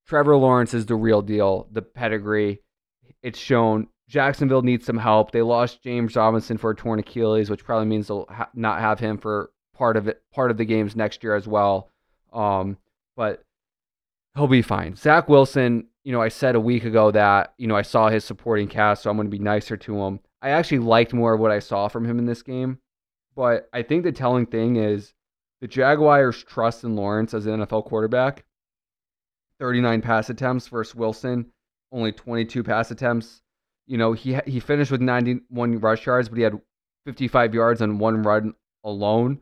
Trevor 0.06 0.36
Lawrence 0.36 0.73
is 0.73 0.86
the 0.86 0.95
real 0.95 1.21
deal, 1.21 1.67
the 1.71 1.82
pedigree. 1.82 2.62
It's 3.21 3.39
shown. 3.39 3.88
Jacksonville 4.13 4.62
needs 4.62 4.86
some 4.86 4.99
help. 4.99 5.32
They 5.32 5.41
lost 5.41 5.82
James 5.82 6.15
Robinson 6.15 6.60
for 6.60 6.69
a 6.69 6.76
torn 6.76 6.99
Achilles, 6.99 7.49
which 7.49 7.63
probably 7.63 7.88
means 7.88 8.08
they'll 8.08 8.28
ha- 8.30 8.47
not 8.54 8.80
have 8.80 8.99
him 8.99 9.17
for 9.17 9.49
part 9.76 9.97
of 9.97 10.08
it, 10.08 10.21
part 10.32 10.52
of 10.52 10.58
the 10.58 10.65
games 10.65 10.95
next 10.95 11.23
year 11.23 11.36
as 11.36 11.47
well. 11.47 11.89
Um, 12.32 12.78
but 13.17 13.43
he'll 14.36 14.45
be 14.45 14.62
fine. 14.62 14.95
Zach 14.95 15.28
Wilson, 15.28 15.88
you 16.04 16.12
know, 16.12 16.21
I 16.21 16.28
said 16.28 16.54
a 16.54 16.60
week 16.60 16.86
ago 16.86 17.10
that 17.10 17.56
you 17.58 17.65
know 17.65 17.76
I 17.76 17.82
saw 17.82 18.10
his 18.10 18.23
supporting 18.23 18.67
cast, 18.67 19.02
so 19.02 19.10
I'm 19.10 19.17
going 19.17 19.26
to 19.26 19.36
be 19.36 19.43
nicer 19.43 19.76
to 19.78 20.04
him. 20.04 20.19
I 20.43 20.49
actually 20.49 20.80
liked 20.80 21.12
more 21.12 21.34
of 21.34 21.39
what 21.39 21.49
I 21.49 21.58
saw 21.58 21.88
from 21.88 22.06
him 22.06 22.19
in 22.19 22.28
this 22.28 22.43
game, 22.43 22.78
but 23.36 23.67
I 23.73 23.82
think 23.82 24.04
the 24.04 24.12
telling 24.12 24.45
thing 24.45 24.76
is 24.76 25.15
the 25.60 25.67
Jaguars' 25.67 26.43
trust 26.43 26.84
in 26.84 26.95
Lawrence 26.95 27.34
as 27.34 27.47
an 27.47 27.62
NFL 27.62 27.86
quarterback. 27.86 28.45
39 29.58 30.02
pass 30.02 30.30
attempts 30.30 30.67
versus 30.67 30.93
Wilson, 30.93 31.47
only 31.91 32.12
22 32.12 32.62
pass 32.62 32.91
attempts. 32.91 33.41
You 33.88 33.98
know, 33.98 34.13
he 34.13 34.38
he 34.46 34.60
finished 34.60 34.91
with 34.91 35.02
91 35.02 35.80
rush 35.80 36.06
yards, 36.06 36.30
but 36.30 36.38
he 36.38 36.43
had 36.43 36.60
55 37.06 37.54
yards 37.54 37.82
on 37.82 38.00
one 38.00 38.24
run 38.24 38.54
alone. 38.84 39.41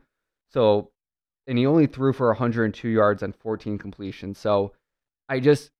So, 0.50 0.90
and 1.46 1.58
he 1.58 1.66
only 1.66 1.86
threw 1.86 2.12
for 2.12 2.28
102 2.28 2.88
yards 2.88 3.22
on 3.22 3.32
14 3.32 3.78
completions. 3.78 4.38
So, 4.38 4.72
I 5.28 5.40
just 5.40 5.70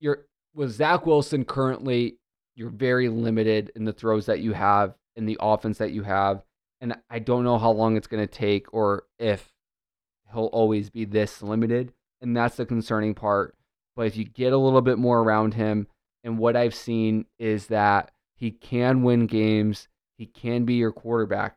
you're 0.00 0.26
with 0.54 0.70
Zach 0.70 1.06
Wilson 1.06 1.44
currently, 1.44 2.16
you're 2.54 2.70
very 2.70 3.08
limited 3.08 3.70
in 3.76 3.84
the 3.84 3.92
throws 3.92 4.26
that 4.26 4.40
you 4.40 4.52
have 4.52 4.94
in 5.16 5.26
the 5.26 5.36
offense 5.40 5.78
that 5.78 5.92
you 5.92 6.02
have, 6.02 6.42
and 6.80 6.96
I 7.08 7.18
don't 7.18 7.44
know 7.44 7.58
how 7.58 7.70
long 7.70 7.96
it's 7.96 8.06
going 8.06 8.26
to 8.26 8.32
take 8.32 8.72
or 8.72 9.04
if 9.18 9.52
he'll 10.32 10.46
always 10.46 10.90
be 10.90 11.04
this 11.04 11.42
limited, 11.42 11.92
and 12.20 12.36
that's 12.36 12.56
the 12.56 12.66
concerning 12.66 13.14
part. 13.14 13.54
But 13.96 14.06
if 14.06 14.16
you 14.16 14.24
get 14.24 14.52
a 14.52 14.58
little 14.58 14.80
bit 14.80 14.98
more 14.98 15.20
around 15.20 15.54
him, 15.54 15.86
and 16.24 16.38
what 16.38 16.56
I've 16.56 16.74
seen 16.74 17.26
is 17.38 17.66
that 17.68 18.10
he 18.34 18.50
can 18.50 19.02
win 19.02 19.26
games, 19.26 19.88
he 20.18 20.26
can 20.26 20.64
be 20.64 20.74
your 20.74 20.92
quarterback, 20.92 21.56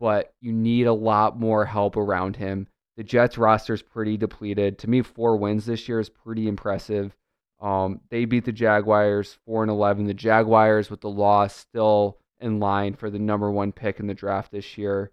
but 0.00 0.32
you 0.40 0.52
need 0.52 0.86
a 0.86 0.92
lot 0.92 1.38
more 1.38 1.64
help 1.64 1.96
around 1.96 2.36
him. 2.36 2.68
The 2.96 3.04
Jets 3.04 3.36
roster 3.36 3.74
is 3.74 3.82
pretty 3.82 4.16
depleted. 4.16 4.78
To 4.78 4.90
me, 4.90 5.02
four 5.02 5.36
wins 5.36 5.66
this 5.66 5.88
year 5.88 6.00
is 6.00 6.08
pretty 6.08 6.48
impressive. 6.48 7.14
Um, 7.60 8.00
they 8.10 8.24
beat 8.24 8.44
the 8.44 8.52
Jaguars 8.52 9.38
four 9.46 9.62
and 9.62 9.70
eleven. 9.70 10.06
The 10.06 10.14
Jaguars 10.14 10.90
with 10.90 11.00
the 11.00 11.10
loss 11.10 11.54
still 11.54 12.18
in 12.40 12.60
line 12.60 12.94
for 12.94 13.10
the 13.10 13.18
number 13.18 13.50
one 13.50 13.72
pick 13.72 13.98
in 13.98 14.06
the 14.06 14.14
draft 14.14 14.52
this 14.52 14.76
year. 14.76 15.10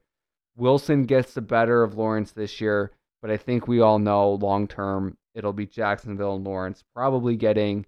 Wilson 0.56 1.04
gets 1.04 1.34
the 1.34 1.42
better 1.42 1.84
of 1.84 1.96
Lawrence 1.96 2.32
this 2.32 2.62
year, 2.62 2.92
but 3.22 3.32
I 3.32 3.38
think 3.38 3.68
we 3.68 3.82
all 3.82 4.00
know 4.00 4.34
long 4.34 4.68
term 4.68 5.18
it'll 5.34 5.54
be 5.54 5.66
Jacksonville 5.66 6.36
and 6.36 6.46
Lawrence 6.46 6.84
probably 6.94 7.36
getting 7.36 7.86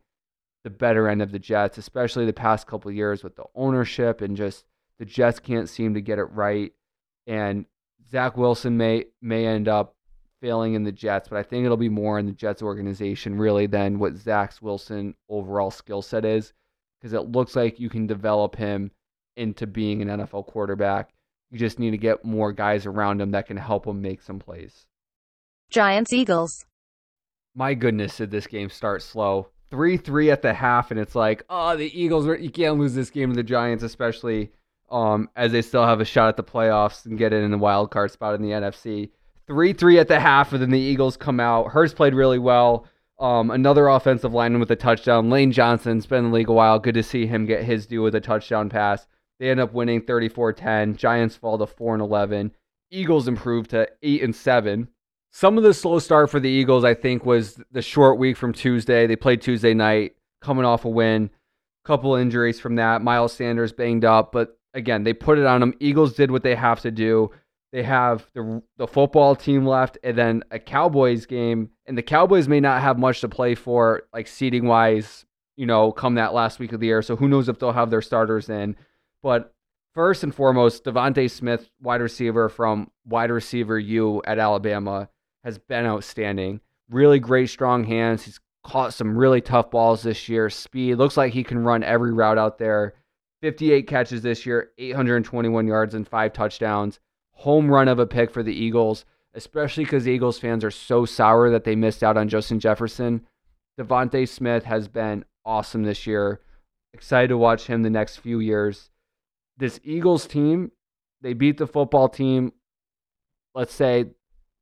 the 0.66 0.70
better 0.72 1.08
end 1.08 1.22
of 1.22 1.32
the 1.32 1.38
Jets, 1.38 1.78
especially 1.78 2.26
the 2.26 2.34
past 2.34 2.66
couple 2.66 2.92
years 2.92 3.24
with 3.24 3.36
the 3.36 3.44
ownership 3.54 4.22
and 4.22 4.36
just 4.36 4.66
the 4.98 5.06
Jets 5.06 5.40
can't 5.40 5.70
seem 5.70 5.94
to 5.94 6.02
get 6.02 6.18
it 6.18 6.24
right. 6.24 6.74
And 7.28 7.68
Zach 8.10 8.36
Wilson 8.36 8.76
may 8.76 9.06
may 9.22 9.46
end 9.46 9.68
up 9.68 9.96
failing 10.42 10.74
in 10.74 10.84
the 10.84 10.92
Jets, 10.92 11.30
but 11.30 11.38
I 11.38 11.44
think 11.44 11.66
it'll 11.66 11.78
be 11.78 11.88
more 11.88 12.18
in 12.18 12.26
the 12.26 12.32
Jets 12.32 12.64
organization 12.64 13.38
really 13.38 13.68
than 13.68 14.00
what 14.00 14.16
Zach 14.16 14.54
Wilson 14.60 15.14
overall 15.30 15.70
skill 15.70 16.02
set 16.02 16.26
is, 16.26 16.52
because 17.00 17.14
it 17.14 17.32
looks 17.32 17.56
like 17.56 17.80
you 17.80 17.88
can 17.88 18.08
develop 18.08 18.56
him 18.56 18.90
into 19.38 19.68
being 19.68 20.02
an 20.02 20.08
NFL 20.08 20.48
quarterback. 20.48 21.14
You 21.52 21.60
just 21.60 21.78
need 21.78 21.92
to 21.92 21.98
get 21.98 22.26
more 22.26 22.52
guys 22.52 22.88
around 22.88 23.22
him 23.22 23.30
that 23.32 23.46
can 23.46 23.58
help 23.58 23.86
him 23.86 24.02
make 24.02 24.24
some 24.24 24.40
plays. 24.40 24.88
Giants 25.70 26.12
Eagles. 26.12 26.66
My 27.54 27.76
goodness, 27.76 28.18
did 28.18 28.32
this 28.32 28.48
game 28.48 28.72
start 28.72 29.04
slow? 29.04 29.50
3 29.76 29.98
3 29.98 30.32
at 30.32 30.42
the 30.42 30.54
half, 30.54 30.90
and 30.90 30.98
it's 30.98 31.16
like, 31.16 31.44
oh, 31.50 31.76
the 31.76 31.92
Eagles, 32.00 32.26
you 32.40 32.50
can't 32.50 32.80
lose 32.80 32.96
this 32.96 33.10
game 33.10 33.32
to 33.32 33.36
the 33.36 33.44
Giants, 33.44 33.84
especially 33.84 34.52
um, 34.90 35.30
as 35.36 35.52
they 35.52 35.62
still 35.62 35.86
have 35.86 36.00
a 36.00 36.06
shot 36.06 36.30
at 36.30 36.38
the 36.38 36.44
playoffs 36.44 37.06
and 37.06 37.18
get 37.18 37.34
in 37.34 37.52
the 37.52 37.58
wild 37.58 37.92
card 37.92 38.10
spot 38.10 38.36
in 38.36 38.42
the 38.42 38.52
NFC. 38.52 39.10
3 39.48 39.74
3 39.74 40.00
at 40.00 40.08
the 40.08 40.18
half, 40.18 40.54
and 40.54 40.62
then 40.62 40.70
the 40.72 40.80
Eagles 40.80 41.18
come 41.18 41.42
out. 41.42 41.72
Hurts 41.72 41.94
played 41.94 42.14
really 42.14 42.40
well. 42.40 42.88
Um, 43.20 43.52
another 43.52 43.90
offensive 43.90 44.34
lineman 44.34 44.62
with 44.62 44.72
a 44.72 44.78
touchdown. 44.78 45.30
Lane 45.30 45.52
Johnson's 45.52 46.06
been 46.06 46.26
in 46.26 46.32
the 46.32 46.38
league 46.38 46.50
a 46.50 46.54
while. 46.54 46.80
Good 46.80 46.96
to 46.96 47.04
see 47.04 47.26
him 47.26 47.46
get 47.46 47.66
his 47.66 47.86
due 47.86 48.02
with 48.02 48.16
a 48.16 48.22
touchdown 48.22 48.70
pass. 48.70 49.08
They 49.40 49.50
end 49.50 49.60
up 49.60 49.74
winning 49.74 50.04
34 50.04 50.54
10. 50.54 50.96
Giants 50.96 51.36
fall 51.36 51.58
to 51.58 51.68
4 51.68 51.96
and 51.96 52.02
11. 52.02 52.52
Eagles 52.92 53.28
improve 53.28 53.68
to 53.70 53.90
8 54.02 54.24
and 54.24 54.34
7. 54.34 54.88
Some 55.38 55.58
of 55.58 55.66
the 55.66 55.74
slow 55.74 56.00
start 56.00 56.30
for 56.30 56.40
the 56.40 56.48
Eagles, 56.50 56.86
I 56.86 56.94
think, 56.94 57.26
was 57.26 57.60
the 57.70 57.82
short 57.82 58.18
week 58.18 58.38
from 58.38 58.54
Tuesday. 58.54 59.06
They 59.06 59.18
played 59.18 59.42
Tuesday 59.42 59.74
night, 59.74 60.16
coming 60.40 60.64
off 60.64 60.86
a 60.86 60.90
win. 60.90 61.30
Couple 61.84 62.16
injuries 62.16 62.62
from 62.62 62.76
that. 62.76 63.02
Miles 63.02 63.34
Sanders 63.34 63.74
banged 63.74 64.06
up, 64.06 64.32
but 64.32 64.58
again, 64.74 65.04
they 65.04 65.12
put 65.12 65.38
it 65.38 65.46
on 65.46 65.60
them. 65.60 65.74
Eagles 65.82 66.14
did 66.14 66.32
what 66.32 66.44
they 66.44 66.56
have 66.56 66.80
to 66.84 66.90
do. 66.90 67.32
They 67.74 67.84
have 67.84 68.26
the 68.34 68.64
the 68.78 68.88
football 68.88 69.36
team 69.36 69.66
left, 69.66 69.98
and 70.06 70.18
then 70.18 70.42
a 70.52 70.58
Cowboys 70.58 71.26
game, 71.26 71.70
and 71.86 71.98
the 71.98 72.02
Cowboys 72.02 72.48
may 72.48 72.62
not 72.62 72.82
have 72.82 72.98
much 72.98 73.20
to 73.20 73.28
play 73.28 73.56
for, 73.56 74.04
like 74.14 74.28
seating 74.28 74.68
wise, 74.68 75.26
you 75.58 75.66
know, 75.66 75.92
come 75.92 76.16
that 76.16 76.34
last 76.34 76.60
week 76.60 76.72
of 76.72 76.80
the 76.80 76.88
year. 76.88 77.02
So 77.02 77.18
who 77.18 77.28
knows 77.28 77.50
if 77.50 77.60
they'll 77.60 77.74
have 77.74 77.90
their 77.90 78.02
starters 78.02 78.48
in. 78.50 78.78
But 79.22 79.54
first 79.94 80.24
and 80.24 80.34
foremost, 80.34 80.86
DeVonta 80.86 81.30
Smith, 81.30 81.70
wide 81.82 82.00
receiver 82.00 82.48
from 82.48 82.90
wide 83.06 83.32
receiver 83.32 83.78
U 83.78 84.22
at 84.26 84.40
Alabama, 84.40 85.10
has 85.46 85.58
been 85.60 85.86
outstanding. 85.86 86.60
Really 86.90 87.20
great, 87.20 87.50
strong 87.50 87.86
hands. 87.86 88.24
He's 88.24 88.40
caught 88.64 88.94
some 88.94 89.18
really 89.18 89.42
tough 89.42 89.70
balls 89.70 90.02
this 90.02 90.28
year. 90.28 90.50
Speed 90.50 90.96
looks 90.96 91.16
like 91.16 91.34
he 91.34 91.44
can 91.44 91.64
run 91.64 91.84
every 91.84 92.12
route 92.12 92.40
out 92.40 92.58
there. 92.58 92.96
58 93.42 93.88
catches 93.88 94.24
this 94.24 94.46
year, 94.46 94.72
821 94.80 95.68
yards, 95.68 95.94
and 95.94 96.08
five 96.08 96.34
touchdowns. 96.34 97.00
Home 97.34 97.70
run 97.70 97.88
of 97.88 98.00
a 98.00 98.08
pick 98.08 98.32
for 98.32 98.42
the 98.42 98.54
Eagles, 98.54 99.06
especially 99.36 99.84
because 99.84 100.08
Eagles 100.08 100.40
fans 100.40 100.64
are 100.64 100.72
so 100.72 101.06
sour 101.06 101.52
that 101.52 101.64
they 101.64 101.76
missed 101.76 102.04
out 102.04 102.18
on 102.18 102.28
Justin 102.28 102.60
Jefferson. 102.60 103.22
DeVonta 103.80 104.28
Smith 104.28 104.64
has 104.64 104.88
been 104.88 105.26
awesome 105.46 105.84
this 105.84 106.08
year. 106.08 106.42
Excited 106.94 107.28
to 107.28 107.38
watch 107.38 107.68
him 107.68 107.84
the 107.84 107.90
next 107.90 108.18
few 108.18 108.40
years. 108.40 108.90
This 109.58 109.80
Eagles 109.84 110.26
team, 110.26 110.72
they 111.22 111.34
beat 111.34 111.58
the 111.58 111.68
football 111.68 112.10
team. 112.10 112.52
Let's 113.54 113.74
say 113.74 114.06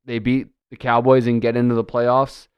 they 0.04 0.18
beat 0.18 0.48
the 0.74 0.78
Cowboys 0.78 1.26
and 1.26 1.40
get 1.40 1.56
into 1.56 1.74
the 1.74 1.84
playoffs. 1.84 2.48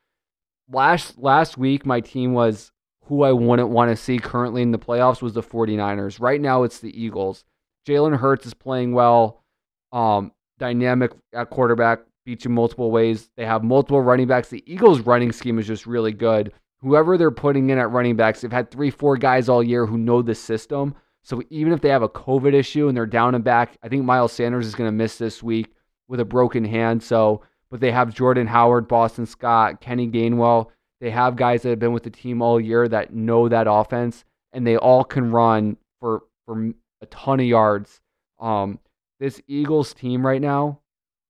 Last 0.71 1.19
last 1.19 1.59
week 1.59 1.85
my 1.85 2.01
team 2.01 2.33
was 2.33 2.73
who 3.05 3.23
I 3.23 3.33
wouldn't 3.33 3.69
want 3.69 3.91
to 3.91 3.97
see 3.97 4.19
currently 4.19 4.63
in 4.63 4.73
the 4.73 4.79
playoffs 4.79 5.23
was 5.23 5.35
the 5.35 5.43
49ers. 5.43 6.21
Right 6.21 6.41
now 6.41 6.63
it's 6.63 6.81
the 6.81 6.99
Eagles. 7.01 7.45
Jalen 7.87 8.19
Hurts 8.19 8.47
is 8.47 8.55
playing 8.55 8.93
well. 8.93 9.45
Um, 9.93 10.33
dynamic 10.59 11.13
at 11.33 11.51
quarterback, 11.51 12.01
beats 12.25 12.45
you 12.45 12.51
multiple 12.51 12.91
ways. 12.91 13.31
They 13.37 13.45
have 13.45 13.63
multiple 13.63 14.01
running 14.01 14.27
backs. 14.27 14.49
The 14.49 14.65
Eagles' 14.67 15.01
running 15.01 15.31
scheme 15.31 15.59
is 15.59 15.67
just 15.67 15.87
really 15.87 16.13
good. 16.13 16.53
Whoever 16.81 17.17
they're 17.17 17.31
putting 17.31 17.71
in 17.71 17.79
at 17.79 17.91
running 17.91 18.17
backs, 18.17 18.41
they've 18.41 18.51
had 18.51 18.71
three, 18.71 18.91
four 18.91 19.17
guys 19.17 19.49
all 19.49 19.63
year 19.63 19.87
who 19.87 19.99
know 19.99 20.23
the 20.23 20.35
system. 20.35 20.95
So 21.23 21.43
even 21.51 21.73
if 21.73 21.81
they 21.81 21.91
have 21.91 22.03
a 22.03 22.09
COVID 22.09 22.55
issue 22.55 22.89
and 22.89 22.97
they're 22.97 23.07
down 23.07 23.35
and 23.35 23.45
back, 23.45 23.77
I 23.83 23.89
think 23.89 24.05
Miles 24.05 24.33
Sanders 24.33 24.67
is 24.67 24.75
going 24.75 24.89
to 24.89 24.93
miss 24.93 25.19
this 25.19 25.43
week 25.43 25.73
with 26.09 26.21
a 26.21 26.25
broken 26.25 26.65
hand. 26.65 27.03
So, 27.03 27.43
but 27.71 27.81
they 27.81 27.91
have 27.91 28.15
Jordan 28.15 28.47
Howard, 28.47 28.89
Boston 28.89 29.27
Scott, 29.27 29.81
Kenny 29.81 30.09
Gainwell. 30.09 30.69
They 31.01 31.11
have 31.11 31.37
guys 31.37 31.63
that 31.63 31.71
have 31.71 31.79
been 31.79 31.93
with 31.93 32.05
the 32.05 32.11
team 32.11 32.41
all 32.41 32.61
year 32.61 32.89
that 32.89 33.13
know 33.13 33.49
that 33.49 33.67
offense, 33.69 34.25
and 34.53 34.67
they 34.67 34.77
all 34.77 35.05
can 35.05 35.31
run 35.31 35.77
for 36.01 36.23
for 36.47 36.73
a 37.01 37.07
ton 37.07 37.41
of 37.41 37.47
yards. 37.47 38.01
Um, 38.39 38.79
this 39.19 39.41
Eagles 39.47 39.95
team 39.95 40.27
right 40.27 40.41
now, 40.41 40.81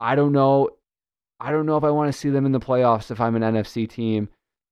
I 0.01 0.15
don't 0.15 0.33
know. 0.33 0.71
I 1.39 1.51
don't 1.51 1.67
know 1.67 1.77
if 1.77 1.85
I 1.85 1.91
want 1.91 2.13
to 2.13 2.19
see 2.19 2.31
them 2.31 2.47
in 2.47 2.53
the 2.53 2.61
playoffs 2.61 3.11
if 3.11 3.21
I'm 3.21 3.37
an 3.37 3.43
NFC 3.43 3.89
team. 3.89 4.29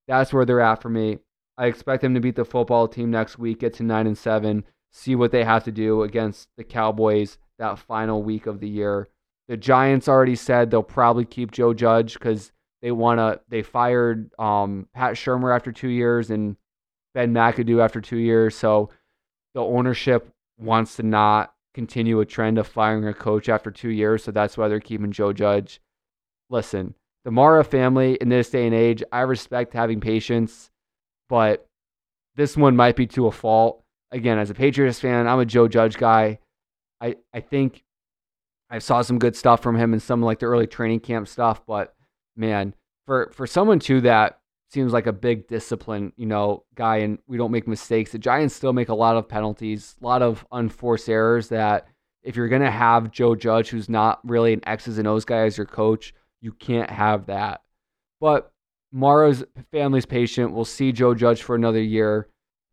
That's 0.08 0.32
where 0.32 0.44
they're 0.44 0.60
at 0.60 0.82
for 0.82 0.88
me. 0.88 1.18
I 1.56 1.66
expect 1.66 2.02
them 2.02 2.14
to 2.14 2.20
beat 2.20 2.36
the 2.36 2.44
football 2.44 2.88
team 2.88 3.10
next 3.10 3.38
week, 3.38 3.60
get 3.60 3.74
to 3.74 3.82
nine 3.82 4.06
and 4.06 4.18
seven, 4.18 4.64
see 4.90 5.14
what 5.14 5.30
they 5.30 5.44
have 5.44 5.64
to 5.64 5.72
do 5.72 6.02
against 6.02 6.48
the 6.56 6.64
Cowboys 6.64 7.38
that 7.58 7.78
final 7.78 8.22
week 8.22 8.46
of 8.46 8.60
the 8.60 8.68
year. 8.68 9.08
The 9.48 9.56
Giants 9.56 10.08
already 10.08 10.36
said 10.36 10.70
they'll 10.70 10.82
probably 10.82 11.24
keep 11.24 11.50
Joe 11.50 11.74
Judge 11.74 12.14
because 12.14 12.52
they 12.80 12.90
want 12.90 13.18
to. 13.18 13.40
They 13.48 13.62
fired 13.62 14.30
um, 14.38 14.88
Pat 14.94 15.14
Shurmur 15.14 15.54
after 15.54 15.72
two 15.72 15.88
years 15.88 16.30
and 16.30 16.56
Ben 17.14 17.32
McAdoo 17.32 17.82
after 17.82 18.00
two 18.00 18.16
years. 18.16 18.54
So 18.54 18.90
the 19.54 19.62
ownership 19.62 20.30
wants 20.58 20.96
to 20.96 21.02
not 21.02 21.54
continue 21.74 22.20
a 22.20 22.26
trend 22.26 22.58
of 22.58 22.66
firing 22.66 23.06
a 23.06 23.14
coach 23.14 23.48
after 23.48 23.70
two 23.70 23.90
years. 23.90 24.24
So 24.24 24.30
that's 24.30 24.56
why 24.56 24.68
they're 24.68 24.80
keeping 24.80 25.12
Joe 25.12 25.32
Judge. 25.32 25.80
Listen, 26.50 26.94
the 27.24 27.30
Mara 27.30 27.64
family 27.64 28.14
in 28.20 28.28
this 28.28 28.50
day 28.50 28.66
and 28.66 28.74
age, 28.74 29.02
I 29.12 29.20
respect 29.20 29.72
having 29.72 30.00
patience, 30.00 30.70
but 31.28 31.66
this 32.36 32.56
one 32.56 32.76
might 32.76 32.96
be 32.96 33.06
to 33.08 33.26
a 33.26 33.32
fault. 33.32 33.82
Again, 34.10 34.38
as 34.38 34.50
a 34.50 34.54
Patriots 34.54 35.00
fan, 35.00 35.26
I'm 35.26 35.40
a 35.40 35.46
Joe 35.46 35.68
Judge 35.68 35.96
guy. 35.96 36.38
I, 37.00 37.16
I 37.32 37.40
think 37.40 37.83
I 38.70 38.78
saw 38.78 39.02
some 39.02 39.18
good 39.18 39.36
stuff 39.36 39.62
from 39.62 39.76
him 39.76 39.94
in 39.94 40.00
some 40.00 40.22
like 40.22 40.38
the 40.38 40.46
early 40.46 40.66
training 40.66 41.00
camp 41.00 41.28
stuff, 41.28 41.64
but 41.66 41.94
man, 42.36 42.74
for 43.06 43.30
for 43.32 43.46
someone 43.46 43.78
too 43.78 44.00
that 44.02 44.40
seems 44.70 44.92
like 44.92 45.06
a 45.06 45.12
big 45.12 45.46
discipline, 45.46 46.12
you 46.16 46.26
know, 46.26 46.64
guy, 46.74 46.96
and 46.96 47.18
we 47.28 47.36
don't 47.36 47.52
make 47.52 47.68
mistakes. 47.68 48.10
The 48.10 48.18
Giants 48.18 48.54
still 48.54 48.72
make 48.72 48.88
a 48.88 48.94
lot 48.94 49.16
of 49.16 49.28
penalties, 49.28 49.94
a 50.02 50.04
lot 50.04 50.22
of 50.22 50.44
unforced 50.50 51.08
errors. 51.08 51.48
That 51.48 51.86
if 52.22 52.36
you're 52.36 52.48
gonna 52.48 52.70
have 52.70 53.10
Joe 53.10 53.34
Judge, 53.34 53.70
who's 53.70 53.88
not 53.88 54.20
really 54.24 54.52
an 54.52 54.66
X's 54.66 54.98
and 54.98 55.06
O's 55.06 55.24
guy 55.24 55.44
as 55.44 55.56
your 55.56 55.66
coach, 55.66 56.14
you 56.40 56.52
can't 56.52 56.90
have 56.90 57.26
that. 57.26 57.62
But 58.20 58.50
Mara's 58.90 59.44
family's 59.70 60.06
patient. 60.06 60.52
We'll 60.52 60.64
see 60.64 60.92
Joe 60.92 61.14
Judge 61.14 61.42
for 61.42 61.54
another 61.54 61.82
year. 61.82 62.28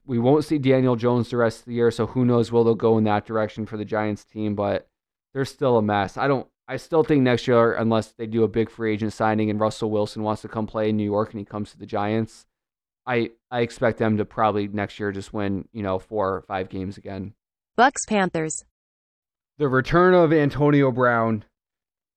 We 0.06 0.20
won't 0.20 0.46
see 0.46 0.58
Daniel 0.58 0.96
Jones 0.96 1.30
the 1.30 1.38
rest 1.38 1.60
of 1.60 1.66
the 1.66 1.74
year, 1.74 1.92
so 1.92 2.08
who 2.08 2.26
knows 2.26 2.52
where 2.52 2.64
they'll 2.64 2.76
go 2.76 2.98
in 2.98 3.04
that 3.06 3.26
direction 3.26 3.66
for 3.66 3.78
the 3.78 3.86
Giants 3.86 4.24
team. 4.24 4.56
But 4.56 4.88
they're 5.34 5.46
still 5.46 5.78
a 5.78 5.82
mess. 5.82 6.18
I 6.18 6.28
don't 6.28 6.48
I 6.68 6.78
still 6.78 7.04
think 7.04 7.24
next 7.24 7.48
year, 7.48 7.74
unless 7.74 8.14
they 8.14 8.26
do 8.26 8.44
a 8.44 8.48
big 8.48 8.70
free 8.70 8.94
agent 8.94 9.12
signing 9.14 9.50
and 9.50 9.60
Russell 9.60 9.92
Wilson 9.92 10.24
wants 10.24 10.42
to 10.44 10.48
come 10.48 10.68
play 10.68 10.90
in 10.90 10.96
New 10.98 11.04
York 11.04 11.32
and 11.32 11.40
he 11.40 11.46
comes 11.46 11.72
to 11.72 11.78
the 11.78 11.86
Giants, 11.86 12.46
I 13.06 13.32
I 13.50 13.62
expect 13.62 13.98
them 13.98 14.18
to 14.18 14.26
probably 14.26 14.68
next 14.68 15.00
year 15.00 15.12
just 15.12 15.34
win, 15.34 15.68
you 15.74 15.84
know, 15.84 16.00
four 16.00 16.36
or 16.36 16.42
five 16.44 16.70
games 16.70 16.98
again. 16.98 17.34
Bucks 17.76 18.06
Panthers. 18.08 18.64
The 19.58 19.68
return 19.68 20.14
of 20.14 20.32
Antonio 20.34 20.92
Brown, 20.92 21.44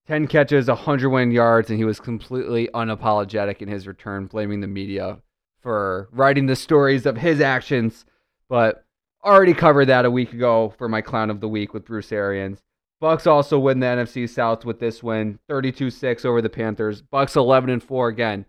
10 0.06 0.28
catches, 0.28 0.68
101 0.68 1.30
yards, 1.30 1.68
and 1.68 1.78
he 1.78 1.84
was 1.84 2.00
completely 2.00 2.68
unapologetic 2.74 3.60
in 3.60 3.68
his 3.68 3.86
return, 3.86 4.26
blaming 4.26 4.60
the 4.60 4.66
media 4.66 5.18
for 5.60 6.08
writing 6.12 6.46
the 6.46 6.56
stories 6.56 7.06
of 7.06 7.16
his 7.16 7.40
actions. 7.40 8.04
But 8.48 8.84
already 9.24 9.54
covered 9.54 9.86
that 9.86 10.04
a 10.04 10.10
week 10.10 10.32
ago 10.32 10.74
for 10.78 10.88
my 10.88 11.00
clown 11.00 11.30
of 11.30 11.40
the 11.40 11.48
week 11.48 11.74
with 11.74 11.86
Bruce 11.86 12.12
Arians. 12.12 12.62
Bucks 13.00 13.26
also 13.26 13.58
win 13.58 13.80
the 13.80 13.86
NFC 13.86 14.28
South 14.28 14.64
with 14.64 14.80
this 14.80 15.02
win, 15.02 15.38
32-6 15.50 16.24
over 16.24 16.40
the 16.40 16.48
Panthers. 16.48 17.02
Bucks 17.02 17.36
11 17.36 17.68
and 17.70 17.82
4 17.82 18.08
again. 18.08 18.46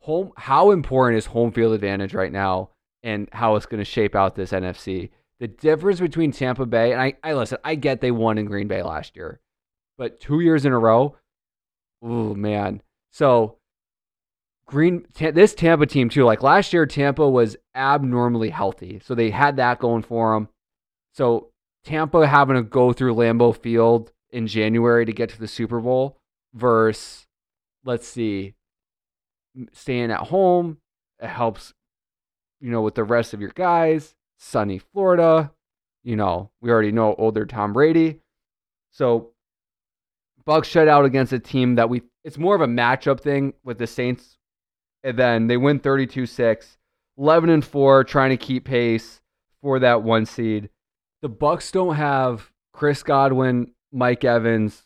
Home 0.00 0.32
how 0.36 0.70
important 0.70 1.18
is 1.18 1.26
home 1.26 1.52
field 1.52 1.74
advantage 1.74 2.12
right 2.12 2.32
now 2.32 2.70
and 3.02 3.28
how 3.32 3.56
it's 3.56 3.66
going 3.66 3.78
to 3.78 3.84
shape 3.84 4.14
out 4.14 4.34
this 4.34 4.52
NFC? 4.52 5.10
The 5.40 5.48
difference 5.48 6.00
between 6.00 6.32
Tampa 6.32 6.66
Bay 6.66 6.92
and 6.92 7.00
I 7.00 7.14
I 7.22 7.34
listen, 7.34 7.58
I 7.64 7.74
get 7.74 8.00
they 8.00 8.10
won 8.10 8.38
in 8.38 8.46
Green 8.46 8.68
Bay 8.68 8.82
last 8.82 9.16
year. 9.16 9.40
But 9.96 10.20
2 10.20 10.40
years 10.40 10.64
in 10.66 10.72
a 10.72 10.78
row, 10.78 11.16
oh 12.02 12.34
man. 12.34 12.82
So 13.12 13.58
Green 14.66 15.06
this 15.14 15.54
Tampa 15.54 15.86
team 15.86 16.08
too. 16.08 16.24
Like 16.24 16.42
last 16.42 16.72
year 16.72 16.86
Tampa 16.86 17.28
was 17.28 17.56
abnormally 17.74 18.50
healthy. 18.50 19.00
So 19.04 19.14
they 19.14 19.30
had 19.30 19.56
that 19.56 19.78
going 19.78 20.02
for 20.02 20.34
them. 20.34 20.48
So 21.12 21.50
Tampa 21.84 22.26
having 22.26 22.56
to 22.56 22.62
go 22.62 22.92
through 22.92 23.14
Lambeau 23.14 23.56
Field 23.56 24.12
in 24.30 24.46
January 24.46 25.04
to 25.04 25.12
get 25.12 25.28
to 25.30 25.38
the 25.38 25.46
Super 25.46 25.80
Bowl 25.80 26.18
versus, 26.54 27.26
let's 27.84 28.08
see, 28.08 28.54
staying 29.72 30.10
at 30.10 30.20
home. 30.20 30.78
It 31.20 31.28
helps, 31.28 31.74
you 32.60 32.70
know, 32.70 32.82
with 32.82 32.94
the 32.94 33.04
rest 33.04 33.34
of 33.34 33.40
your 33.40 33.52
guys. 33.54 34.14
Sunny 34.38 34.78
Florida. 34.78 35.52
You 36.02 36.16
know, 36.16 36.50
we 36.60 36.70
already 36.70 36.92
know 36.92 37.14
older 37.14 37.46
Tom 37.46 37.72
Brady. 37.72 38.20
So 38.90 39.30
Bucks 40.44 40.68
shut 40.68 40.88
out 40.88 41.04
against 41.04 41.32
a 41.32 41.38
team 41.38 41.76
that 41.76 41.88
we 41.88 42.02
it's 42.24 42.38
more 42.38 42.54
of 42.54 42.60
a 42.60 42.66
matchup 42.66 43.20
thing 43.20 43.54
with 43.62 43.78
the 43.78 43.86
Saints. 43.86 44.36
And 45.02 45.18
then 45.18 45.46
they 45.46 45.58
win 45.58 45.80
32-6, 45.80 46.76
11 47.18 47.50
and 47.50 47.64
4 47.64 48.04
trying 48.04 48.30
to 48.30 48.38
keep 48.38 48.64
pace 48.64 49.20
for 49.60 49.78
that 49.78 50.02
one 50.02 50.24
seed 50.24 50.70
the 51.24 51.28
Bucks 51.30 51.70
don't 51.70 51.94
have 51.94 52.50
Chris 52.74 53.02
Godwin, 53.02 53.72
Mike 53.90 54.24
Evans, 54.24 54.84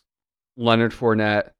Leonard 0.56 0.92
Fournette, 0.92 1.50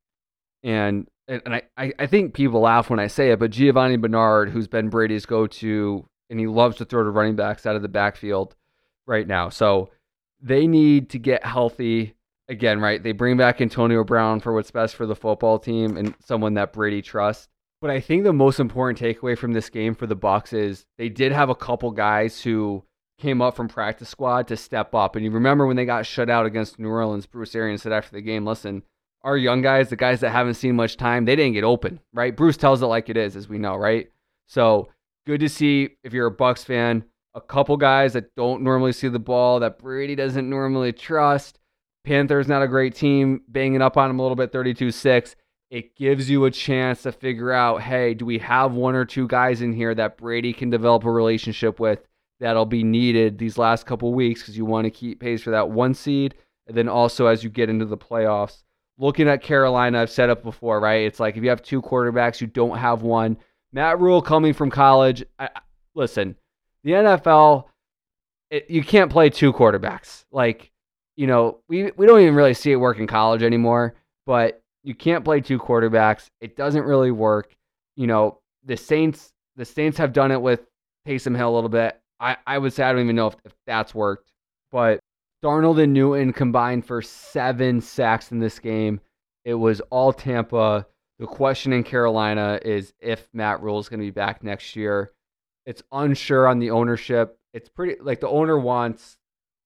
and 0.62 1.08
and 1.26 1.60
I, 1.76 1.92
I 1.98 2.06
think 2.06 2.32
people 2.32 2.60
laugh 2.60 2.88
when 2.88 3.00
I 3.00 3.08
say 3.08 3.32
it, 3.32 3.40
but 3.40 3.50
Giovani 3.50 3.96
Bernard, 3.96 4.50
who's 4.50 4.68
been 4.68 4.88
Brady's 4.88 5.26
go-to, 5.26 6.08
and 6.30 6.38
he 6.38 6.46
loves 6.46 6.76
to 6.76 6.84
throw 6.84 7.02
to 7.02 7.10
running 7.10 7.34
backs 7.34 7.66
out 7.66 7.74
of 7.74 7.82
the 7.82 7.88
backfield 7.88 8.54
right 9.04 9.26
now. 9.26 9.48
So 9.48 9.90
they 10.40 10.68
need 10.68 11.10
to 11.10 11.18
get 11.18 11.44
healthy 11.44 12.14
again, 12.48 12.80
right? 12.80 13.02
They 13.02 13.12
bring 13.12 13.36
back 13.36 13.60
Antonio 13.60 14.04
Brown 14.04 14.38
for 14.38 14.54
what's 14.54 14.70
best 14.70 14.94
for 14.94 15.06
the 15.06 15.16
football 15.16 15.58
team 15.58 15.96
and 15.96 16.14
someone 16.24 16.54
that 16.54 16.72
Brady 16.72 17.02
trusts. 17.02 17.48
But 17.80 17.90
I 17.90 17.98
think 17.98 18.22
the 18.22 18.32
most 18.32 18.60
important 18.60 19.00
takeaway 19.00 19.36
from 19.36 19.52
this 19.54 19.70
game 19.70 19.96
for 19.96 20.06
the 20.06 20.14
Bucks 20.14 20.52
is 20.52 20.86
they 20.98 21.08
did 21.08 21.32
have 21.32 21.50
a 21.50 21.54
couple 21.54 21.90
guys 21.90 22.40
who 22.40 22.84
came 23.18 23.42
up 23.42 23.56
from 23.56 23.68
practice 23.68 24.08
squad 24.08 24.48
to 24.48 24.56
step 24.56 24.94
up. 24.94 25.16
And 25.16 25.24
you 25.24 25.30
remember 25.30 25.66
when 25.66 25.76
they 25.76 25.84
got 25.84 26.06
shut 26.06 26.30
out 26.30 26.46
against 26.46 26.78
New 26.78 26.88
Orleans, 26.88 27.26
Bruce 27.26 27.54
Arians 27.54 27.82
said 27.82 27.92
after 27.92 28.12
the 28.12 28.22
game, 28.22 28.46
listen, 28.46 28.82
our 29.22 29.36
young 29.36 29.60
guys, 29.60 29.90
the 29.90 29.96
guys 29.96 30.20
that 30.20 30.30
haven't 30.30 30.54
seen 30.54 30.76
much 30.76 30.96
time, 30.96 31.24
they 31.24 31.36
didn't 31.36 31.54
get 31.54 31.64
open, 31.64 32.00
right? 32.14 32.36
Bruce 32.36 32.56
tells 32.56 32.80
it 32.80 32.86
like 32.86 33.08
it 33.08 33.16
is, 33.16 33.36
as 33.36 33.48
we 33.48 33.58
know, 33.58 33.76
right? 33.76 34.10
So 34.46 34.88
good 35.26 35.40
to 35.40 35.48
see 35.48 35.90
if 36.04 36.12
you're 36.12 36.28
a 36.28 36.30
Bucks 36.30 36.64
fan, 36.64 37.04
a 37.34 37.40
couple 37.40 37.76
guys 37.76 38.12
that 38.12 38.34
don't 38.36 38.62
normally 38.62 38.92
see 38.92 39.08
the 39.08 39.18
ball, 39.18 39.60
that 39.60 39.78
Brady 39.78 40.14
doesn't 40.14 40.48
normally 40.48 40.92
trust. 40.92 41.58
Panthers 42.04 42.48
not 42.48 42.62
a 42.62 42.68
great 42.68 42.94
team, 42.94 43.42
banging 43.48 43.82
up 43.82 43.96
on 43.96 44.08
them 44.08 44.18
a 44.18 44.22
little 44.22 44.36
bit, 44.36 44.52
32-6. 44.52 45.34
It 45.70 45.96
gives 45.96 46.30
you 46.30 46.46
a 46.46 46.50
chance 46.50 47.02
to 47.02 47.12
figure 47.12 47.52
out, 47.52 47.82
hey, 47.82 48.14
do 48.14 48.24
we 48.24 48.38
have 48.38 48.72
one 48.72 48.94
or 48.94 49.04
two 49.04 49.28
guys 49.28 49.60
in 49.60 49.74
here 49.74 49.94
that 49.94 50.16
Brady 50.16 50.54
can 50.54 50.70
develop 50.70 51.04
a 51.04 51.10
relationship 51.10 51.78
with 51.78 52.07
that'll 52.40 52.66
be 52.66 52.84
needed 52.84 53.38
these 53.38 53.58
last 53.58 53.86
couple 53.86 54.12
weeks 54.14 54.40
because 54.40 54.56
you 54.56 54.64
want 54.64 54.84
to 54.84 54.90
keep 54.90 55.20
pace 55.20 55.42
for 55.42 55.50
that 55.50 55.70
one 55.70 55.94
seed. 55.94 56.34
And 56.66 56.76
then 56.76 56.88
also 56.88 57.26
as 57.26 57.42
you 57.42 57.50
get 57.50 57.68
into 57.68 57.84
the 57.84 57.96
playoffs, 57.96 58.62
looking 58.98 59.28
at 59.28 59.42
Carolina, 59.42 60.00
I've 60.00 60.10
said 60.10 60.30
up 60.30 60.42
before, 60.42 60.80
right? 60.80 61.06
It's 61.06 61.20
like 61.20 61.36
if 61.36 61.42
you 61.42 61.48
have 61.48 61.62
two 61.62 61.80
quarterbacks, 61.80 62.40
you 62.40 62.46
don't 62.46 62.78
have 62.78 63.02
one. 63.02 63.36
Matt 63.72 64.00
Rhule 64.00 64.22
coming 64.22 64.52
from 64.52 64.70
college. 64.70 65.24
I, 65.38 65.48
listen, 65.94 66.36
the 66.84 66.92
NFL, 66.92 67.64
it, 68.50 68.70
you 68.70 68.82
can't 68.82 69.10
play 69.10 69.30
two 69.30 69.52
quarterbacks. 69.52 70.24
Like, 70.30 70.70
you 71.16 71.26
know, 71.26 71.58
we, 71.68 71.90
we 71.96 72.06
don't 72.06 72.20
even 72.20 72.34
really 72.34 72.54
see 72.54 72.72
it 72.72 72.76
work 72.76 72.98
in 72.98 73.06
college 73.06 73.42
anymore, 73.42 73.94
but 74.26 74.62
you 74.84 74.94
can't 74.94 75.24
play 75.24 75.40
two 75.40 75.58
quarterbacks. 75.58 76.28
It 76.40 76.56
doesn't 76.56 76.84
really 76.84 77.10
work. 77.10 77.56
You 77.96 78.06
know, 78.06 78.40
the 78.64 78.76
Saints, 78.76 79.32
the 79.56 79.64
Saints 79.64 79.98
have 79.98 80.12
done 80.12 80.30
it 80.30 80.40
with 80.40 80.66
Taysom 81.06 81.36
Hill 81.36 81.50
a 81.50 81.54
little 81.54 81.68
bit. 81.68 82.00
I, 82.20 82.36
I 82.46 82.58
would 82.58 82.72
say 82.72 82.84
I 82.84 82.92
don't 82.92 83.02
even 83.02 83.16
know 83.16 83.28
if, 83.28 83.36
if 83.44 83.52
that's 83.66 83.94
worked. 83.94 84.32
But 84.70 85.00
Darnold 85.42 85.82
and 85.82 85.92
Newton 85.92 86.32
combined 86.32 86.84
for 86.84 87.00
seven 87.00 87.80
sacks 87.80 88.32
in 88.32 88.40
this 88.40 88.58
game. 88.58 89.00
It 89.44 89.54
was 89.54 89.80
all 89.90 90.12
Tampa. 90.12 90.86
The 91.18 91.26
question 91.26 91.72
in 91.72 91.84
Carolina 91.84 92.60
is 92.64 92.92
if 93.00 93.28
Matt 93.32 93.62
Rhule 93.62 93.78
is 93.78 93.88
going 93.88 94.00
to 94.00 94.06
be 94.06 94.10
back 94.10 94.42
next 94.42 94.76
year. 94.76 95.12
It's 95.66 95.82
unsure 95.92 96.46
on 96.46 96.58
the 96.58 96.70
ownership. 96.70 97.38
It's 97.52 97.68
pretty 97.68 98.00
like 98.00 98.20
the 98.20 98.28
owner 98.28 98.58
wants 98.58 99.18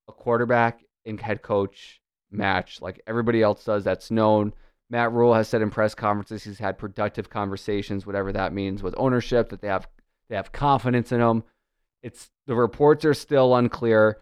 a 0.09 0.13
quarterback 0.13 0.83
and 1.05 1.21
head 1.21 1.43
coach 1.43 2.01
match 2.31 2.81
like 2.81 3.01
everybody 3.07 3.43
else 3.43 3.65
does. 3.65 3.85
That's 3.85 4.11
known. 4.11 4.53
Matt 4.91 5.13
Rhule 5.13 5.35
has 5.35 5.49
said 5.49 5.63
in 5.63 5.71
press 5.71 5.95
conferences 5.95 6.45
he's 6.45 6.59
had 6.59 6.77
productive 6.77 7.31
conversations, 7.31 8.07
whatever 8.07 8.33
that 8.33 8.53
means, 8.53 8.83
with 8.83 8.95
ownership 8.99 9.49
that 9.51 9.61
they 9.61 9.69
have 9.69 9.89
they 10.29 10.37
have 10.37 10.53
confidence 10.53 11.13
in 11.13 11.21
him. 11.21 11.45
It's 12.03 12.31
the 12.47 12.55
reports 12.55 13.05
are 13.05 13.15
still 13.15 13.55
unclear. 13.55 14.19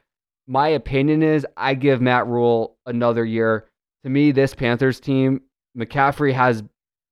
my 0.46 0.68
opinion 0.68 1.22
is 1.22 1.46
I 1.56 1.74
give 1.74 2.00
Matt 2.00 2.26
Rhule 2.26 2.76
another 2.86 3.24
year. 3.24 3.66
To 4.04 4.10
me, 4.10 4.32
this 4.32 4.54
Panthers 4.54 5.00
team, 5.00 5.42
McCaffrey 5.76 6.32
has 6.32 6.62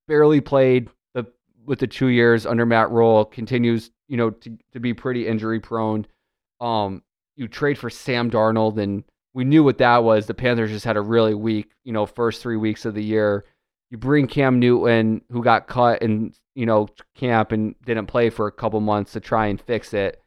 barely 0.06 0.40
played 0.40 0.88
the 1.14 1.26
with 1.64 1.78
the 1.78 1.86
two 1.86 2.08
years 2.08 2.46
under 2.46 2.66
Matt 2.66 2.90
Rhule, 2.90 3.24
continues, 3.24 3.90
you 4.08 4.16
know, 4.16 4.30
to, 4.30 4.58
to 4.72 4.80
be 4.80 4.94
pretty 4.94 5.26
injury 5.26 5.60
prone. 5.60 6.06
Um, 6.60 7.02
you 7.36 7.46
trade 7.46 7.78
for 7.78 7.90
Sam 7.90 8.30
Darnold, 8.30 8.78
and 8.78 9.04
we 9.34 9.44
knew 9.44 9.62
what 9.62 9.78
that 9.78 10.02
was. 10.02 10.26
The 10.26 10.34
Panthers 10.34 10.70
just 10.70 10.84
had 10.84 10.96
a 10.96 11.00
really 11.00 11.34
weak, 11.34 11.70
you 11.84 11.92
know, 11.92 12.06
first 12.06 12.42
three 12.42 12.56
weeks 12.56 12.84
of 12.84 12.94
the 12.94 13.04
year. 13.04 13.44
You 13.90 13.98
bring 13.98 14.26
Cam 14.26 14.58
Newton, 14.58 15.22
who 15.30 15.42
got 15.42 15.68
cut 15.68 16.02
in, 16.02 16.34
you 16.54 16.66
know, 16.66 16.88
camp 17.14 17.52
and 17.52 17.74
didn't 17.84 18.06
play 18.06 18.28
for 18.30 18.46
a 18.46 18.52
couple 18.52 18.80
months 18.80 19.12
to 19.12 19.20
try 19.20 19.46
and 19.46 19.60
fix 19.60 19.94
it. 19.94 20.20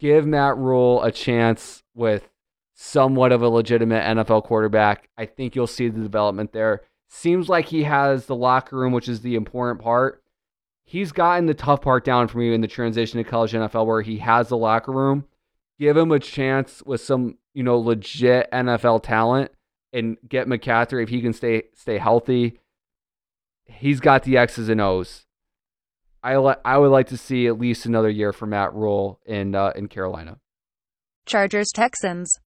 Give 0.00 0.26
Matt 0.26 0.56
Rhule 0.56 1.02
a 1.02 1.12
chance 1.12 1.82
with 1.94 2.30
somewhat 2.74 3.32
of 3.32 3.42
a 3.42 3.48
legitimate 3.48 4.02
NFL 4.02 4.44
quarterback. 4.44 5.10
I 5.18 5.26
think 5.26 5.54
you'll 5.54 5.66
see 5.66 5.88
the 5.88 6.00
development 6.00 6.52
there. 6.52 6.80
Seems 7.08 7.50
like 7.50 7.66
he 7.66 7.82
has 7.82 8.24
the 8.24 8.34
locker 8.34 8.78
room, 8.78 8.92
which 8.92 9.08
is 9.08 9.20
the 9.20 9.34
important 9.34 9.80
part. 9.82 10.22
He's 10.84 11.12
gotten 11.12 11.44
the 11.44 11.54
tough 11.54 11.82
part 11.82 12.04
down 12.04 12.28
for 12.28 12.38
me 12.38 12.54
in 12.54 12.62
the 12.62 12.66
transition 12.66 13.18
to 13.18 13.28
college 13.28 13.52
NFL, 13.52 13.86
where 13.86 14.00
he 14.00 14.18
has 14.18 14.48
the 14.48 14.56
locker 14.56 14.90
room. 14.90 15.26
Give 15.78 15.96
him 15.96 16.12
a 16.12 16.18
chance 16.18 16.82
with 16.86 17.02
some, 17.02 17.36
you 17.52 17.62
know, 17.62 17.78
legit 17.78 18.50
NFL 18.50 19.02
talent 19.02 19.50
and 19.92 20.16
get 20.26 20.46
McCaffrey 20.46 21.02
if 21.02 21.10
he 21.10 21.20
can 21.20 21.34
stay 21.34 21.64
stay 21.74 21.98
healthy. 21.98 22.58
He's 23.66 24.00
got 24.00 24.22
the 24.22 24.38
X's 24.38 24.68
and 24.68 24.80
O's. 24.80 25.26
I 26.22 26.36
li- 26.36 26.54
I 26.64 26.78
would 26.78 26.90
like 26.90 27.08
to 27.08 27.16
see 27.16 27.46
at 27.46 27.58
least 27.58 27.86
another 27.86 28.10
year 28.10 28.32
for 28.32 28.46
Matt 28.46 28.74
Rhule 28.74 29.20
in 29.24 29.54
uh, 29.54 29.72
in 29.74 29.88
Carolina. 29.88 30.38
Chargers 31.26 31.70
Texans. 31.72 32.40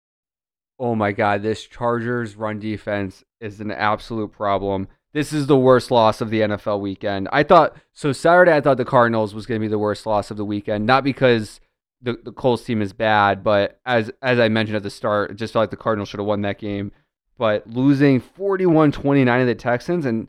Oh 0.78 0.94
my 0.94 1.12
God, 1.12 1.42
this 1.42 1.66
Chargers 1.66 2.36
run 2.36 2.58
defense 2.58 3.24
is 3.40 3.60
an 3.60 3.70
absolute 3.70 4.32
problem. 4.32 4.88
This 5.12 5.32
is 5.32 5.46
the 5.46 5.58
worst 5.58 5.90
loss 5.90 6.20
of 6.20 6.30
the 6.30 6.40
NFL 6.40 6.80
weekend. 6.80 7.28
I 7.32 7.42
thought 7.42 7.76
so. 7.92 8.12
Saturday, 8.12 8.52
I 8.52 8.60
thought 8.60 8.78
the 8.78 8.84
Cardinals 8.84 9.34
was 9.34 9.46
going 9.46 9.60
to 9.60 9.64
be 9.64 9.68
the 9.68 9.78
worst 9.78 10.06
loss 10.06 10.30
of 10.30 10.36
the 10.36 10.44
weekend, 10.44 10.86
not 10.86 11.04
because 11.04 11.60
the 12.00 12.18
the 12.22 12.32
Colts 12.32 12.64
team 12.64 12.82
is 12.82 12.92
bad, 12.92 13.44
but 13.44 13.78
as 13.86 14.10
as 14.22 14.38
I 14.38 14.48
mentioned 14.48 14.76
at 14.76 14.82
the 14.82 14.90
start, 14.90 15.30
it 15.30 15.34
just 15.34 15.52
felt 15.52 15.62
like 15.62 15.70
the 15.70 15.76
Cardinals 15.76 16.08
should 16.08 16.20
have 16.20 16.26
won 16.26 16.42
that 16.42 16.58
game. 16.58 16.92
But 17.38 17.66
losing 17.66 18.20
41-29 18.20 19.40
to 19.40 19.46
the 19.46 19.54
Texans 19.54 20.06
and 20.06 20.28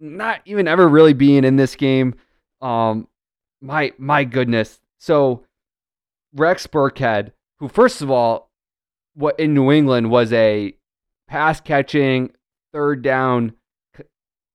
not 0.00 0.40
even 0.44 0.68
ever 0.68 0.88
really 0.88 1.12
being 1.12 1.44
in 1.44 1.56
this 1.56 1.76
game, 1.76 2.14
um, 2.62 3.08
my 3.60 3.92
my 3.98 4.24
goodness. 4.24 4.80
So 4.98 5.44
Rex 6.34 6.66
Burkhead, 6.66 7.32
who 7.58 7.68
first 7.68 8.00
of 8.00 8.10
all 8.10 8.50
what 9.14 9.38
in 9.38 9.52
New 9.52 9.70
England 9.70 10.10
was 10.10 10.32
a 10.32 10.74
pass 11.28 11.60
catching 11.60 12.30
third 12.72 13.02
down 13.02 13.54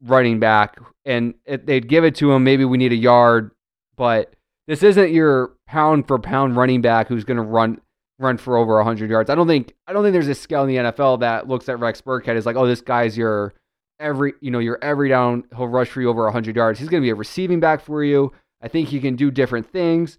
running 0.03 0.39
back, 0.39 0.77
and 1.05 1.33
they'd 1.45 1.87
give 1.87 2.03
it 2.03 2.15
to 2.15 2.31
him, 2.31 2.43
maybe 2.43 2.65
we 2.65 2.77
need 2.77 2.91
a 2.91 2.95
yard, 2.95 3.51
but 3.95 4.33
this 4.67 4.83
isn't 4.83 5.11
your 5.11 5.53
pound 5.67 6.07
for 6.07 6.19
pound 6.19 6.55
running 6.55 6.81
back 6.81 7.07
who's 7.07 7.23
going 7.23 7.37
to 7.37 7.43
run 7.43 7.79
run 8.19 8.37
for 8.37 8.57
over 8.57 8.75
100 8.77 9.09
yards. 9.09 9.29
I 9.29 9.35
don't 9.35 9.47
think 9.47 9.73
I 9.87 9.93
don't 9.93 10.03
think 10.03 10.13
there's 10.13 10.27
a 10.27 10.35
scale 10.35 10.63
in 10.63 10.69
the 10.69 10.91
NFL 10.91 11.19
that 11.19 11.47
looks 11.47 11.69
at 11.69 11.79
Rex 11.79 12.01
Burkhead 12.01 12.35
as 12.35 12.45
like, 12.45 12.55
oh, 12.55 12.67
this 12.67 12.81
guy's 12.81 13.17
your 13.17 13.53
every 13.99 14.33
you 14.41 14.51
know 14.51 14.59
your 14.59 14.79
every 14.81 15.09
down 15.09 15.43
he'll 15.55 15.67
rush 15.67 15.89
for 15.89 16.01
you 16.01 16.09
over 16.09 16.23
100 16.23 16.55
yards. 16.55 16.79
He's 16.79 16.89
going 16.89 17.01
to 17.01 17.05
be 17.05 17.11
a 17.11 17.15
receiving 17.15 17.59
back 17.59 17.81
for 17.81 18.03
you. 18.03 18.31
I 18.61 18.67
think 18.67 18.89
he 18.89 18.99
can 18.99 19.15
do 19.15 19.29
different 19.31 19.71
things, 19.71 20.17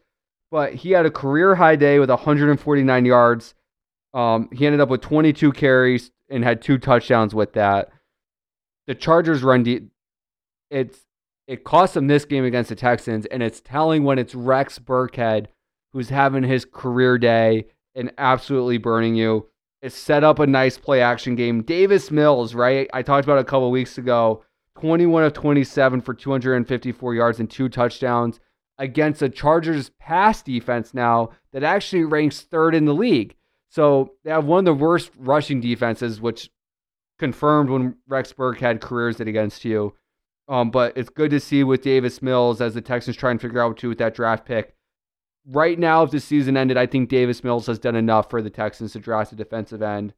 but 0.50 0.74
he 0.74 0.92
had 0.92 1.06
a 1.06 1.10
career 1.10 1.54
high 1.56 1.76
day 1.76 1.98
with 1.98 2.10
149 2.10 3.04
yards. 3.04 3.54
Um, 4.14 4.48
he 4.52 4.66
ended 4.66 4.80
up 4.80 4.88
with 4.88 5.00
22 5.00 5.52
carries 5.52 6.10
and 6.30 6.44
had 6.44 6.62
two 6.62 6.78
touchdowns 6.78 7.34
with 7.34 7.54
that. 7.54 7.90
The 8.86 8.94
Chargers 8.94 9.42
run 9.42 9.62
deep. 9.62 9.90
It's 10.70 11.00
it 11.46 11.64
cost 11.64 11.94
them 11.94 12.06
this 12.06 12.24
game 12.24 12.44
against 12.44 12.68
the 12.68 12.76
Texans, 12.76 13.26
and 13.26 13.42
it's 13.42 13.60
telling 13.60 14.04
when 14.04 14.18
it's 14.18 14.34
Rex 14.34 14.78
Burkhead 14.78 15.46
who's 15.92 16.10
having 16.10 16.42
his 16.42 16.64
career 16.64 17.18
day 17.18 17.66
and 17.94 18.12
absolutely 18.18 18.78
burning 18.78 19.14
you. 19.14 19.46
It's 19.80 19.96
set 19.96 20.24
up 20.24 20.38
a 20.38 20.46
nice 20.46 20.76
play 20.76 21.00
action 21.00 21.36
game. 21.36 21.62
Davis 21.62 22.10
Mills, 22.10 22.54
right? 22.54 22.88
I 22.92 23.02
talked 23.02 23.24
about 23.24 23.38
a 23.38 23.44
couple 23.44 23.70
weeks 23.70 23.98
ago. 23.98 24.44
21 24.80 25.24
of 25.24 25.32
27 25.32 26.00
for 26.00 26.14
254 26.14 27.14
yards 27.14 27.40
and 27.40 27.50
two 27.50 27.68
touchdowns 27.68 28.38
against 28.78 29.22
a 29.22 29.28
Chargers 29.28 29.90
pass 29.98 30.40
defense 30.40 30.94
now 30.94 31.30
that 31.52 31.64
actually 31.64 32.04
ranks 32.04 32.42
third 32.42 32.74
in 32.74 32.84
the 32.84 32.94
league. 32.94 33.34
So 33.68 34.12
they 34.24 34.30
have 34.30 34.44
one 34.44 34.60
of 34.60 34.64
the 34.64 34.74
worst 34.74 35.10
rushing 35.18 35.60
defenses, 35.60 36.20
which 36.20 36.50
confirmed 37.18 37.70
when 37.70 37.96
Rex 38.06 38.32
Burkhead 38.32 38.80
careers 38.80 39.16
that 39.16 39.28
against 39.28 39.64
you. 39.64 39.94
Um, 40.48 40.70
but 40.70 40.96
it's 40.96 41.10
good 41.10 41.30
to 41.32 41.40
see 41.40 41.62
with 41.64 41.82
Davis 41.82 42.22
Mills 42.22 42.60
as 42.60 42.74
the 42.74 42.80
Texans 42.80 43.16
try 43.16 43.30
and 43.30 43.40
figure 43.40 43.60
out 43.60 43.68
what 43.68 43.76
to 43.78 43.82
do 43.82 43.88
with 43.90 43.98
that 43.98 44.14
draft 44.14 44.46
pick. 44.46 44.74
Right 45.50 45.78
now, 45.78 46.02
if 46.02 46.10
the 46.10 46.20
season 46.20 46.56
ended, 46.58 46.76
I 46.76 46.86
think 46.86 47.08
Davis 47.08 47.42
Mills 47.42 47.66
has 47.66 47.78
done 47.78 47.96
enough 47.96 48.28
for 48.28 48.42
the 48.42 48.50
Texans 48.50 48.92
to 48.92 48.98
draft 48.98 49.32
a 49.32 49.36
defensive 49.36 49.80
end. 49.80 50.12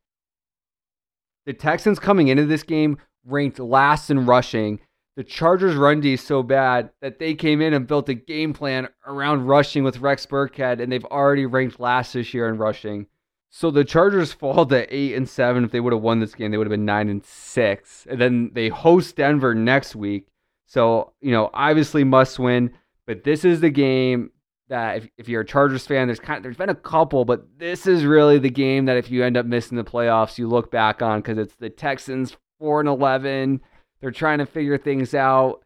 The 1.47 1.53
Texans 1.53 2.01
coming 2.01 2.29
into 2.29 2.47
this 2.47 2.65
game 2.65 2.99
ranked 3.25 3.61
last 3.61 4.11
in 4.11 4.27
rushing. 4.27 4.81
The 5.17 5.25
Chargers' 5.25 5.77
run 5.77 6.01
D 6.01 6.15
is 6.15 6.21
so 6.21 6.43
bad 6.43 6.91
that 7.01 7.19
they 7.19 7.35
came 7.35 7.61
in 7.61 7.75
and 7.75 7.87
built 7.87 8.09
a 8.09 8.15
game 8.15 8.53
plan 8.53 8.89
around 9.07 9.47
rushing 9.47 9.85
with 9.85 10.01
Rex 10.01 10.27
Burkhead, 10.27 10.81
and 10.81 10.91
they've 10.91 11.05
already 11.05 11.47
ranked 11.47 11.79
last 11.79 12.13
this 12.13 12.35
year 12.35 12.49
in 12.49 12.59
rushing. 12.59 13.07
So 13.51 13.71
the 13.71 13.85
Chargers 13.85 14.33
fall 14.33 14.65
to 14.67 14.95
eight 14.95 15.15
and 15.15 15.29
seven. 15.29 15.65
If 15.65 15.73
they 15.73 15.81
would 15.81 15.93
have 15.93 16.03
won 16.03 16.21
this 16.21 16.35
game, 16.35 16.51
they 16.51 16.57
would 16.57 16.67
have 16.67 16.73
been 16.73 16.85
nine 16.85 17.09
and 17.09 17.25
six. 17.25 18.07
And 18.09 18.21
then 18.21 18.51
they 18.55 18.69
host 18.69 19.17
Denver 19.17 19.55
next 19.55 19.95
week. 19.95 20.29
So, 20.67 21.13
you 21.21 21.33
know, 21.33 21.51
obviously 21.53 22.05
must 22.05 22.39
win. 22.39 22.73
But 23.07 23.25
this 23.25 23.45
is 23.45 23.61
the 23.61 23.71
game 23.71 24.31
that 24.71 24.97
if, 24.97 25.09
if 25.19 25.29
you're 25.29 25.43
a 25.43 25.47
Chargers 25.47 25.87
fan, 25.87 26.09
there's 26.09 26.19
kind 26.19 26.39
of, 26.39 26.43
there's 26.43 26.57
been 26.57 26.71
a 26.71 26.75
couple, 26.75 27.27
but 27.27 27.47
this 27.59 27.87
is 27.87 28.05
really 28.05 28.39
the 28.39 28.49
game 28.49 28.87
that 28.87 28.97
if 28.97 29.11
you 29.11 29.23
end 29.23 29.37
up 29.37 29.45
missing 29.45 29.77
the 29.77 29.85
playoffs, 29.85 30.39
you 30.39 30.49
look 30.49 30.71
back 30.71 31.03
on 31.03 31.21
because 31.21 31.37
it's 31.37 31.57
the 31.57 31.69
Texans 31.69 32.37
four 32.59 32.81
and 32.81 32.89
eleven. 32.89 33.61
They're 34.01 34.11
trying 34.11 34.39
to 34.39 34.47
figure 34.47 34.79
things 34.79 35.13
out 35.13 35.61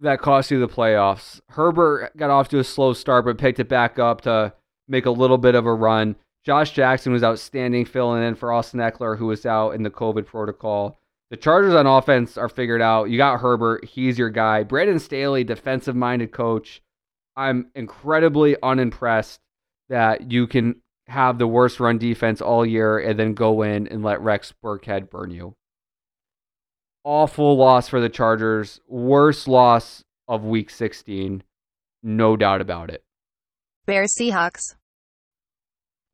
that 0.00 0.20
cost 0.20 0.50
you 0.50 0.60
the 0.60 0.68
playoffs. 0.68 1.40
Herbert 1.48 2.16
got 2.16 2.30
off 2.30 2.48
to 2.50 2.58
a 2.58 2.64
slow 2.64 2.92
start, 2.92 3.24
but 3.24 3.36
picked 3.36 3.60
it 3.60 3.68
back 3.68 3.98
up 3.98 4.20
to 4.22 4.54
make 4.88 5.06
a 5.06 5.10
little 5.10 5.38
bit 5.38 5.54
of 5.54 5.66
a 5.66 5.74
run. 5.74 6.16
Josh 6.44 6.70
Jackson 6.72 7.12
was 7.12 7.22
outstanding 7.22 7.84
filling 7.84 8.22
in 8.22 8.34
for 8.34 8.52
Austin 8.52 8.80
Ekeler, 8.80 9.18
who 9.18 9.26
was 9.26 9.44
out 9.44 9.70
in 9.72 9.82
the 9.82 9.90
COVID 9.90 10.26
protocol. 10.26 10.98
The 11.30 11.36
Chargers 11.36 11.74
on 11.74 11.86
offense 11.86 12.38
are 12.38 12.48
figured 12.48 12.82
out. 12.82 13.10
You 13.10 13.16
got 13.16 13.40
Herbert, 13.40 13.84
he's 13.84 14.18
your 14.18 14.30
guy. 14.30 14.62
Brandon 14.62 14.98
Staley, 14.98 15.44
defensive 15.44 15.94
minded 15.94 16.32
coach. 16.32 16.82
I'm 17.36 17.70
incredibly 17.74 18.56
unimpressed 18.62 19.40
that 19.88 20.30
you 20.30 20.46
can 20.46 20.76
have 21.06 21.38
the 21.38 21.46
worst 21.46 21.80
run 21.80 21.98
defense 21.98 22.40
all 22.40 22.64
year 22.64 22.98
and 22.98 23.18
then 23.18 23.34
go 23.34 23.62
in 23.62 23.88
and 23.88 24.02
let 24.02 24.20
Rex 24.20 24.54
Burkhead 24.62 25.10
burn 25.10 25.30
you. 25.30 25.56
Awful 27.02 27.56
loss 27.56 27.88
for 27.88 28.00
the 28.00 28.08
Chargers. 28.08 28.80
Worst 28.86 29.48
loss 29.48 30.04
of 30.28 30.44
week 30.44 30.70
16. 30.70 31.42
No 32.02 32.36
doubt 32.36 32.60
about 32.60 32.90
it. 32.90 33.02
Bears 33.86 34.14
Seahawks. 34.18 34.76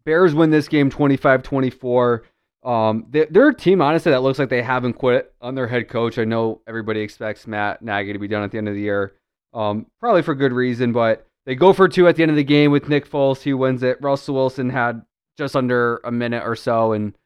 Bears 0.04 0.34
win 0.34 0.50
this 0.50 0.68
game 0.68 0.88
25 0.88 1.42
24. 1.42 2.22
Um, 2.62 3.06
they, 3.10 3.26
they're 3.26 3.48
a 3.48 3.54
team, 3.54 3.80
honestly, 3.80 4.10
that 4.12 4.22
looks 4.22 4.38
like 4.38 4.48
they 4.48 4.62
haven't 4.62 4.94
quit 4.94 5.32
on 5.40 5.54
their 5.54 5.68
head 5.68 5.88
coach. 5.88 6.18
I 6.18 6.24
know 6.24 6.62
everybody 6.66 7.00
expects 7.00 7.46
Matt 7.46 7.82
Nagy 7.82 8.12
to 8.12 8.18
be 8.18 8.28
done 8.28 8.42
at 8.42 8.50
the 8.50 8.58
end 8.58 8.68
of 8.68 8.74
the 8.74 8.80
year, 8.80 9.14
um, 9.56 9.86
probably 9.98 10.22
for 10.22 10.34
good 10.34 10.52
reason, 10.52 10.92
but 10.92 11.26
they 11.46 11.54
go 11.54 11.72
for 11.72 11.88
two 11.88 12.06
at 12.06 12.16
the 12.16 12.22
end 12.22 12.30
of 12.30 12.36
the 12.36 12.44
game 12.44 12.70
with 12.70 12.88
Nick 12.88 13.08
Foles. 13.08 13.42
He 13.42 13.54
wins 13.54 13.82
it. 13.82 13.98
Russell 14.00 14.34
Wilson 14.34 14.70
had 14.70 15.02
just 15.36 15.56
under 15.56 16.00
a 16.04 16.12
minute 16.12 16.44
or 16.44 16.54
so 16.54 16.92
and 16.92 17.16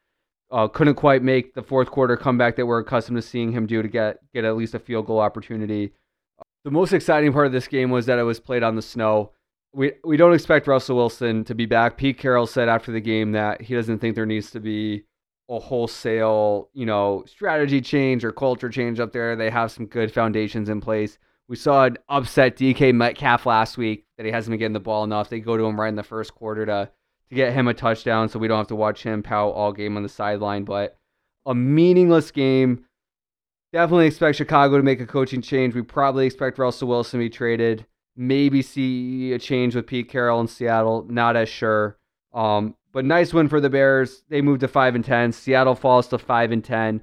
uh, 0.51 0.67
couldn't 0.67 0.95
quite 0.95 1.23
make 1.23 1.53
the 1.53 1.61
fourth 1.61 1.91
quarter 1.91 2.17
comeback 2.17 2.55
that 2.55 2.65
we're 2.65 2.79
accustomed 2.79 3.17
to 3.17 3.21
seeing 3.21 3.51
him 3.51 3.67
do 3.67 3.81
to 3.81 3.87
get, 3.87 4.19
get 4.33 4.45
at 4.45 4.57
least 4.57 4.73
a 4.73 4.79
field 4.79 5.05
goal 5.05 5.19
opportunity. 5.19 5.91
The 6.63 6.71
most 6.71 6.93
exciting 6.93 7.33
part 7.33 7.47
of 7.47 7.51
this 7.51 7.67
game 7.67 7.89
was 7.89 8.05
that 8.07 8.19
it 8.19 8.23
was 8.23 8.39
played 8.39 8.63
on 8.63 8.75
the 8.75 8.81
snow 8.81 9.31
we 9.73 9.93
we 10.03 10.17
don't 10.17 10.33
expect 10.33 10.67
Russell 10.67 10.97
Wilson 10.97 11.43
to 11.45 11.55
be 11.55 11.65
back. 11.65 11.97
Pete 11.97 12.17
Carroll 12.17 12.47
said 12.47 12.69
after 12.69 12.91
the 12.91 12.99
game 12.99 13.31
that 13.31 13.61
he 13.61 13.73
doesn't 13.73 13.99
think 13.99 14.15
there 14.15 14.25
needs 14.25 14.51
to 14.51 14.59
be 14.59 15.03
a 15.49 15.59
wholesale, 15.59 16.69
you 16.73 16.85
know, 16.85 17.23
strategy 17.27 17.81
change 17.81 18.23
or 18.23 18.31
culture 18.31 18.69
change 18.69 18.99
up 18.99 19.11
there. 19.11 19.35
They 19.35 19.49
have 19.49 19.71
some 19.71 19.85
good 19.85 20.13
foundations 20.13 20.69
in 20.69 20.81
place. 20.81 21.17
We 21.51 21.57
saw 21.57 21.83
an 21.83 21.97
upset 22.07 22.55
DK 22.55 22.95
Metcalf 22.95 23.45
last 23.45 23.77
week 23.77 24.05
that 24.15 24.25
he 24.25 24.31
hasn't 24.31 24.53
been 24.53 24.59
getting 24.59 24.71
the 24.71 24.79
ball 24.79 25.03
enough. 25.03 25.27
They 25.27 25.41
go 25.41 25.57
to 25.57 25.65
him 25.65 25.77
right 25.77 25.89
in 25.89 25.95
the 25.95 26.01
first 26.01 26.33
quarter 26.33 26.65
to 26.65 26.89
to 27.29 27.35
get 27.35 27.51
him 27.51 27.67
a 27.67 27.73
touchdown, 27.73 28.29
so 28.29 28.39
we 28.39 28.47
don't 28.47 28.57
have 28.57 28.67
to 28.67 28.75
watch 28.75 29.03
him 29.03 29.21
pout 29.21 29.53
all 29.53 29.73
game 29.73 29.97
on 29.97 30.03
the 30.03 30.07
sideline. 30.07 30.63
But 30.63 30.97
a 31.45 31.53
meaningless 31.53 32.31
game. 32.31 32.85
Definitely 33.73 34.07
expect 34.07 34.37
Chicago 34.37 34.77
to 34.77 34.83
make 34.83 35.01
a 35.01 35.05
coaching 35.05 35.41
change. 35.41 35.75
We 35.75 35.81
probably 35.81 36.25
expect 36.25 36.57
Russell 36.57 36.87
Wilson 36.87 37.19
to 37.19 37.25
be 37.25 37.29
traded 37.29 37.85
maybe 38.15 38.61
see 38.61 39.33
a 39.33 39.39
change 39.39 39.75
with 39.75 39.87
Pete 39.87 40.09
Carroll 40.09 40.39
in 40.41 40.47
Seattle. 40.47 41.05
Not 41.09 41.35
as 41.35 41.49
sure. 41.49 41.97
Um, 42.33 42.75
But 42.93 43.05
nice 43.05 43.33
win 43.33 43.47
for 43.47 43.61
the 43.61 43.69
Bears. 43.69 44.23
They 44.29 44.41
moved 44.41 44.61
to 44.61 44.67
five 44.67 44.95
and 44.95 45.03
ten. 45.05 45.31
Seattle 45.31 45.75
falls 45.75 46.07
to 46.09 46.17
five 46.17 46.51
and 46.51 46.63
ten. 46.63 47.01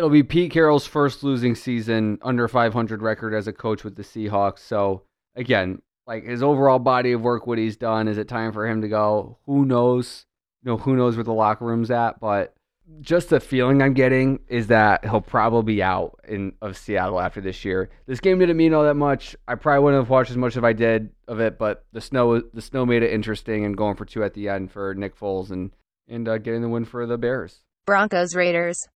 It'll 0.00 0.08
be 0.08 0.22
Pete 0.22 0.50
Carroll's 0.50 0.86
first 0.86 1.22
losing 1.22 1.54
season 1.54 2.18
under 2.22 2.48
500 2.48 3.02
record 3.02 3.34
as 3.34 3.46
a 3.46 3.52
coach 3.52 3.84
with 3.84 3.96
the 3.96 4.02
Seahawks. 4.02 4.60
So 4.60 5.02
again, 5.36 5.82
like 6.06 6.24
his 6.24 6.42
overall 6.42 6.78
body 6.78 7.12
of 7.12 7.20
work, 7.20 7.46
what 7.46 7.58
he's 7.58 7.76
done, 7.76 8.08
is 8.08 8.16
it 8.16 8.26
time 8.26 8.54
for 8.54 8.66
him 8.66 8.80
to 8.80 8.88
go? 8.88 9.36
Who 9.44 9.66
knows? 9.66 10.24
You 10.62 10.70
know, 10.70 10.78
who 10.78 10.96
knows 10.96 11.16
where 11.16 11.24
the 11.24 11.34
locker 11.34 11.66
room's 11.66 11.90
at? 11.90 12.18
But 12.18 12.54
just 13.02 13.28
the 13.28 13.40
feeling 13.40 13.82
I'm 13.82 13.92
getting 13.92 14.40
is 14.48 14.68
that 14.68 15.04
he'll 15.04 15.20
probably 15.20 15.74
be 15.74 15.82
out 15.82 16.18
in 16.26 16.54
of 16.62 16.78
Seattle 16.78 17.20
after 17.20 17.42
this 17.42 17.62
year. 17.62 17.90
This 18.06 18.20
game 18.20 18.38
didn't 18.38 18.56
mean 18.56 18.72
all 18.72 18.84
that 18.84 18.94
much. 18.94 19.36
I 19.46 19.54
probably 19.54 19.84
wouldn't 19.84 20.02
have 20.02 20.08
watched 20.08 20.30
as 20.30 20.38
much 20.38 20.56
as 20.56 20.64
I 20.64 20.72
did 20.72 21.10
of 21.28 21.40
it, 21.40 21.58
but 21.58 21.84
the 21.92 22.00
snow 22.00 22.40
the 22.40 22.62
snow 22.62 22.86
made 22.86 23.02
it 23.02 23.12
interesting 23.12 23.66
and 23.66 23.76
going 23.76 23.96
for 23.96 24.06
two 24.06 24.24
at 24.24 24.32
the 24.32 24.48
end 24.48 24.72
for 24.72 24.94
Nick 24.94 25.14
Foles 25.14 25.50
and 25.50 25.72
and 26.08 26.26
uh, 26.26 26.38
getting 26.38 26.62
the 26.62 26.70
win 26.70 26.86
for 26.86 27.04
the 27.06 27.18
Bears. 27.18 27.60
Broncos 27.84 28.34
Raiders. 28.34 28.88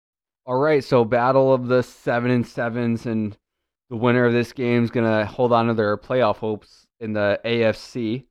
All 0.44 0.58
right, 0.58 0.82
so 0.82 1.04
battle 1.04 1.52
of 1.52 1.68
the 1.68 1.82
seven 1.82 2.30
and 2.30 2.46
sevens, 2.46 3.06
and 3.06 3.36
the 3.90 3.96
winner 3.96 4.24
of 4.24 4.32
this 4.32 4.52
game 4.52 4.84
is 4.84 4.90
gonna 4.90 5.24
hold 5.24 5.52
on 5.52 5.68
to 5.68 5.74
their 5.74 5.96
playoff 5.96 6.36
hopes 6.36 6.86
in 7.00 7.12
the 7.12 7.40
AFC. 7.44 8.24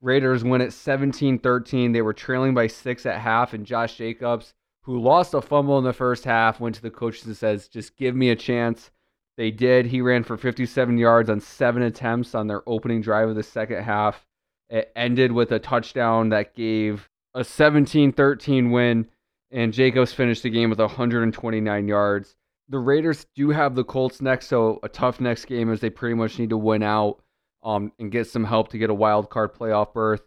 Raiders 0.00 0.44
win 0.44 0.60
at 0.60 0.70
17-13. 0.70 1.92
They 1.92 2.02
were 2.02 2.12
trailing 2.12 2.54
by 2.54 2.66
six 2.66 3.06
at 3.06 3.20
half, 3.20 3.54
and 3.54 3.66
Josh 3.66 3.96
Jacobs 3.96 4.54
who 4.86 5.00
lost 5.00 5.34
a 5.34 5.42
fumble 5.42 5.78
in 5.78 5.84
the 5.84 5.92
first 5.92 6.24
half, 6.24 6.60
went 6.60 6.76
to 6.76 6.80
the 6.80 6.90
coaches 6.90 7.26
and 7.26 7.36
says, 7.36 7.66
just 7.66 7.96
give 7.96 8.14
me 8.14 8.30
a 8.30 8.36
chance. 8.36 8.92
They 9.36 9.50
did. 9.50 9.86
He 9.86 10.00
ran 10.00 10.22
for 10.22 10.36
57 10.36 10.96
yards 10.96 11.28
on 11.28 11.40
seven 11.40 11.82
attempts 11.82 12.36
on 12.36 12.46
their 12.46 12.62
opening 12.68 13.00
drive 13.00 13.28
of 13.28 13.34
the 13.34 13.42
second 13.42 13.82
half. 13.82 14.24
It 14.70 14.92
ended 14.94 15.32
with 15.32 15.50
a 15.50 15.58
touchdown 15.58 16.28
that 16.28 16.54
gave 16.54 17.08
a 17.34 17.42
17 17.42 18.12
13 18.12 18.70
win, 18.70 19.08
and 19.50 19.72
Jacobs 19.72 20.12
finished 20.12 20.42
the 20.42 20.50
game 20.50 20.70
with 20.70 20.78
129 20.78 21.88
yards. 21.88 22.36
The 22.68 22.78
Raiders 22.78 23.26
do 23.34 23.50
have 23.50 23.74
the 23.74 23.84
Colts 23.84 24.20
next, 24.20 24.48
so 24.48 24.80
a 24.82 24.88
tough 24.88 25.20
next 25.20 25.44
game 25.44 25.70
as 25.70 25.80
they 25.80 25.90
pretty 25.90 26.14
much 26.14 26.38
need 26.38 26.50
to 26.50 26.56
win 26.56 26.82
out 26.82 27.22
um, 27.62 27.92
and 27.98 28.10
get 28.10 28.26
some 28.26 28.44
help 28.44 28.68
to 28.68 28.78
get 28.78 28.90
a 28.90 28.94
wild 28.94 29.30
card 29.30 29.54
playoff 29.54 29.92
berth. 29.92 30.22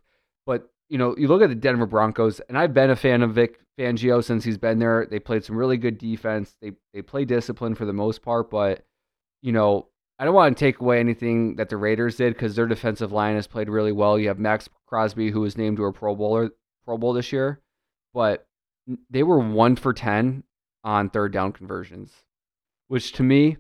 But 0.46 0.70
you 0.90 0.98
know, 0.98 1.16
you 1.18 1.28
look 1.28 1.42
at 1.42 1.50
the 1.50 1.56
Denver 1.56 1.86
Broncos, 1.86 2.40
and 2.42 2.58
I've 2.58 2.74
been 2.74 2.90
a 2.90 2.96
fan 2.96 3.22
of 3.22 3.36
Vic 3.36 3.60
Fangio 3.78 4.24
since 4.24 4.44
he's 4.44 4.58
been 4.58 4.80
there. 4.80 5.08
They 5.10 5.20
played 5.20 5.44
some 5.44 5.56
really 5.56 5.78
good 5.78 5.98
defense. 5.98 6.56
They 6.62 6.72
they 6.94 7.02
play 7.02 7.26
discipline 7.26 7.76
for 7.76 7.86
the 7.86 7.94
most 7.94 8.22
part, 8.22 8.50
but 8.50 8.86
you 9.42 9.52
know, 9.52 9.88
I 10.18 10.26
don't 10.26 10.34
want 10.34 10.58
to 10.58 10.60
take 10.60 10.80
away 10.80 11.00
anything 11.00 11.56
that 11.56 11.70
the 11.70 11.78
Raiders 11.78 12.18
did 12.18 12.34
because 12.34 12.56
their 12.56 12.68
defensive 12.68 13.12
line 13.12 13.36
has 13.36 13.48
played 13.48 13.70
really 13.70 13.94
well. 13.94 14.20
You 14.20 14.28
have 14.28 14.40
Maxx 14.40 14.68
Crosby, 14.86 15.32
who 15.32 15.42
was 15.42 15.58
named 15.58 15.78
to 15.78 15.86
a 15.86 15.94
Pro 15.94 16.16
Bowler 16.16 16.50
Pro 16.84 16.98
Bowl 16.98 17.14
this 17.14 17.32
year, 17.32 17.62
but 18.14 18.46
they 19.10 19.24
were 19.24 19.40
one 19.40 19.76
for 19.76 19.94
ten 19.94 20.44
on 20.84 21.10
third 21.10 21.34
down 21.34 21.52
conversions, 21.52 22.12
which 22.88 23.12
to 23.14 23.24
me, 23.24 23.58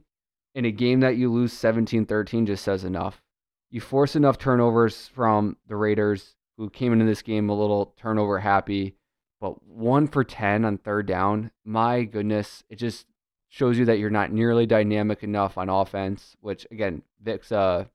in 0.56 0.66
a 0.66 0.72
game 0.72 1.00
that 1.02 1.16
you 1.16 1.32
lose 1.32 1.54
17-13 1.54 2.48
just 2.48 2.64
says 2.64 2.84
enough. 2.84 3.22
You 3.70 3.82
force 3.82 4.16
enough 4.16 4.38
turnovers 4.38 5.08
from 5.08 5.58
the 5.68 5.76
Raiders 5.76 6.36
who 6.58 6.70
came 6.70 6.92
into 6.92 7.06
this 7.06 7.22
game 7.22 7.50
a 7.50 7.54
little 7.54 7.94
turnover 7.98 8.40
happy, 8.40 8.96
but 9.40 9.64
one 9.64 10.08
for 10.08 10.24
10 10.24 10.66
on 10.66 10.78
third 10.78 11.06
down, 11.06 11.52
my 11.64 12.04
goodness, 12.04 12.64
it 12.70 12.78
just 12.78 13.06
shows 13.48 13.78
you 13.78 13.86
that 13.86 14.00
you're 14.00 14.10
not 14.10 14.32
nearly 14.32 14.66
dynamic 14.66 15.24
enough 15.24 15.58
on 15.58 15.70
offense, 15.70 16.36
which 16.42 16.68
again, 16.72 17.02
Vic's 17.22 17.52
a 17.52 17.90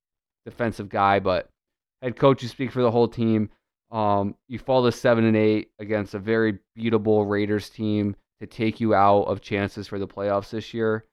defensive 0.45 0.89
guy, 0.89 1.19
but 1.21 1.49
head 2.03 2.17
coach, 2.17 2.43
you 2.43 2.49
speak 2.49 2.71
for 2.71 2.83
the 2.83 2.91
whole 2.91 3.09
team. 3.09 3.51
Um, 3.95 4.35
you 4.49 4.59
fall 4.59 4.85
to 4.85 4.93
seven 4.93 5.25
and 5.25 5.37
eight 5.37 5.71
against 5.79 6.15
a 6.15 6.19
very 6.19 6.59
beatable 6.77 7.31
Raiders 7.31 7.71
team 7.71 8.17
to 8.41 8.47
take 8.47 8.81
you 8.81 8.93
out 8.93 9.23
of 9.23 9.41
chances 9.41 9.87
for 9.87 10.01
the 10.01 10.09
playoffs 10.09 10.51
this 10.51 10.75
year. 10.75 11.05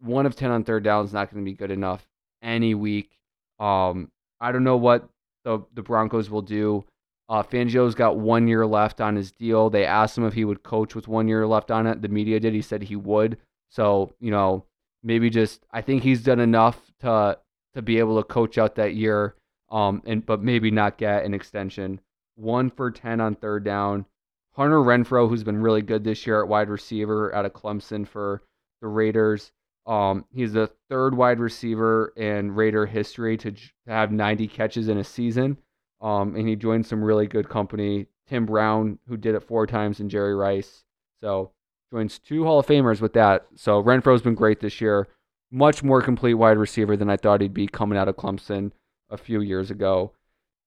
One 0.00 0.24
of 0.24 0.36
ten 0.36 0.52
on 0.52 0.62
third 0.62 0.84
down 0.84 1.04
is 1.04 1.12
not 1.12 1.28
going 1.28 1.44
to 1.44 1.50
be 1.50 1.56
good 1.56 1.72
enough 1.72 2.06
any 2.40 2.72
week. 2.74 3.18
Um, 3.58 4.12
I 4.40 4.52
don't 4.52 4.62
know 4.62 4.76
what 4.76 5.08
the 5.44 5.58
the 5.74 5.82
Broncos 5.82 6.30
will 6.30 6.42
do. 6.42 6.84
Uh, 7.28 7.42
Fangio's 7.42 7.96
got 7.96 8.16
one 8.16 8.46
year 8.46 8.64
left 8.64 9.00
on 9.00 9.16
his 9.16 9.32
deal. 9.32 9.68
They 9.68 9.84
asked 9.84 10.16
him 10.16 10.24
if 10.24 10.34
he 10.34 10.44
would 10.44 10.62
coach 10.62 10.94
with 10.94 11.08
one 11.08 11.26
year 11.26 11.48
left 11.48 11.72
on 11.72 11.88
it. 11.88 12.00
The 12.00 12.08
media 12.08 12.38
did. 12.38 12.54
He 12.54 12.62
said 12.62 12.84
he 12.84 12.94
would. 12.94 13.38
So 13.70 14.12
you 14.20 14.30
know, 14.30 14.66
maybe 15.02 15.30
just 15.30 15.66
I 15.72 15.82
think 15.82 16.04
he's 16.04 16.22
done 16.22 16.38
enough 16.38 16.80
to 17.00 17.38
to 17.74 17.82
be 17.82 17.98
able 17.98 18.22
to 18.22 18.28
coach 18.28 18.56
out 18.56 18.76
that 18.76 18.94
year. 18.94 19.34
Um, 19.70 20.02
and 20.06 20.24
but 20.24 20.42
maybe 20.42 20.70
not 20.70 20.98
get 20.98 21.24
an 21.24 21.34
extension. 21.34 22.00
One 22.36 22.70
for 22.70 22.90
ten 22.90 23.20
on 23.20 23.34
third 23.34 23.64
down. 23.64 24.06
Hunter 24.52 24.78
Renfrow, 24.78 25.28
who's 25.28 25.44
been 25.44 25.62
really 25.62 25.82
good 25.82 26.02
this 26.02 26.26
year 26.26 26.42
at 26.42 26.48
wide 26.48 26.68
receiver 26.68 27.32
out 27.34 27.44
of 27.44 27.52
Clemson 27.52 28.06
for 28.06 28.42
the 28.80 28.88
Raiders. 28.88 29.52
Um, 29.86 30.24
he's 30.30 30.52
the 30.52 30.70
third 30.88 31.16
wide 31.16 31.38
receiver 31.38 32.12
in 32.16 32.52
Raider 32.52 32.84
history 32.84 33.36
to, 33.38 33.52
to 33.52 33.60
have 33.86 34.12
90 34.12 34.48
catches 34.48 34.88
in 34.88 34.98
a 34.98 35.04
season. 35.04 35.56
Um, 36.00 36.36
and 36.36 36.48
he 36.48 36.56
joined 36.56 36.86
some 36.86 37.02
really 37.02 37.26
good 37.26 37.48
company. 37.48 38.06
Tim 38.28 38.46
Brown, 38.46 38.98
who 39.08 39.16
did 39.16 39.34
it 39.34 39.42
four 39.42 39.66
times, 39.66 40.00
and 40.00 40.10
Jerry 40.10 40.34
Rice. 40.34 40.84
So 41.22 41.52
joins 41.90 42.18
two 42.18 42.44
Hall 42.44 42.58
of 42.58 42.66
Famers 42.66 43.00
with 43.00 43.14
that. 43.14 43.46
So 43.54 43.82
Renfrow's 43.82 44.22
been 44.22 44.34
great 44.34 44.60
this 44.60 44.80
year. 44.80 45.08
Much 45.50 45.82
more 45.82 46.02
complete 46.02 46.34
wide 46.34 46.58
receiver 46.58 46.96
than 46.96 47.08
I 47.08 47.16
thought 47.16 47.40
he'd 47.40 47.54
be 47.54 47.66
coming 47.66 47.96
out 47.96 48.08
of 48.08 48.16
Clemson 48.16 48.72
a 49.10 49.16
few 49.16 49.40
years 49.40 49.70
ago. 49.70 50.12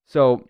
So 0.05 0.47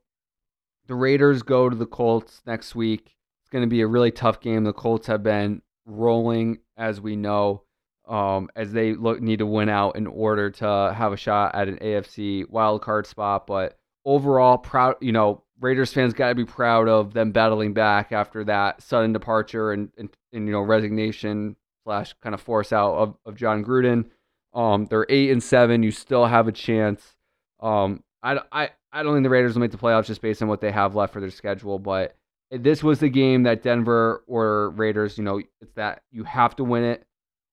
the 0.88 0.96
Raiders 0.96 1.44
go 1.44 1.70
to 1.70 1.76
the 1.76 1.86
Colts 1.86 2.42
next 2.46 2.76
week. 2.76 3.16
It's 3.42 3.50
going 3.50 3.64
to 3.64 3.70
be 3.70 3.82
a 3.82 3.88
really 3.88 4.12
tough 4.12 4.40
game. 4.40 4.64
The 4.64 4.74
Colts 4.74 5.08
have 5.08 5.24
been 5.24 5.62
rolling, 5.86 6.60
as 6.78 7.02
we 7.02 7.16
know 7.16 7.64
um, 8.08 8.50
as 8.56 8.74
they 8.74 8.94
look 8.94 9.22
need 9.22 9.40
to 9.40 9.46
win 9.46 9.70
out 9.70 9.96
in 9.96 10.06
order 10.06 10.50
to 10.50 10.94
have 10.96 11.14
a 11.14 11.18
shot 11.18 11.56
at 11.56 11.68
an 11.68 11.78
AFC 11.78 12.48
wild 12.50 12.82
card 12.82 13.08
spot. 13.08 13.48
But 13.48 13.78
overall, 14.06 14.58
proud 14.58 14.96
you 15.00 15.12
know 15.14 15.44
Raiders 15.60 15.94
fans 15.94 16.14
got 16.14 16.30
to 16.30 16.36
be 16.36 16.46
proud 16.46 16.90
of 16.90 17.14
them 17.14 17.32
battling 17.32 17.74
back 17.74 18.12
after 18.12 18.44
that 18.46 18.82
sudden 18.82 19.14
departure 19.14 19.72
and 19.72 19.92
and, 19.98 20.10
and 20.34 20.46
you 20.46 20.52
know 20.52 20.62
resignation 20.62 21.56
slash 21.84 22.14
kind 22.22 22.36
of 22.36 22.42
force 22.42 22.74
out 22.74 22.96
of, 22.96 23.16
of 23.26 23.36
Jon 23.36 23.64
Gruden. 23.64 24.10
Um, 24.54 24.86
they're 24.88 25.06
eight 25.08 25.32
and 25.32 25.42
seven. 25.42 25.82
You 25.82 25.92
still 25.92 26.26
have 26.26 26.48
a 26.50 26.52
chance. 26.52 27.16
Um, 27.62 28.04
I, 28.24 28.40
I, 28.52 28.70
I 28.92 29.04
don't 29.04 29.14
think 29.14 29.24
the 29.24 29.30
Raiders 29.30 29.54
will 29.54 29.62
make 29.62 29.72
the 29.72 29.78
playoffs 29.78 30.06
just 30.06 30.22
based 30.22 30.42
on 30.42 30.48
what 30.48 30.62
they 30.62 30.72
have 30.72 30.96
left 30.96 31.14
for 31.14 31.20
their 31.20 31.30
schedule, 31.32 31.80
but 31.80 32.16
this 32.52 32.84
was 32.84 33.00
the 33.00 33.10
game 33.10 33.44
that 33.44 33.64
Denver 33.64 34.24
or 34.28 34.72
Raiders, 34.72 35.18
you 35.18 35.24
know, 35.24 35.42
it's 35.62 35.74
that 35.76 36.04
you 36.12 36.24
have 36.26 36.56
to 36.58 36.64
win 36.64 36.84
it. 36.84 37.06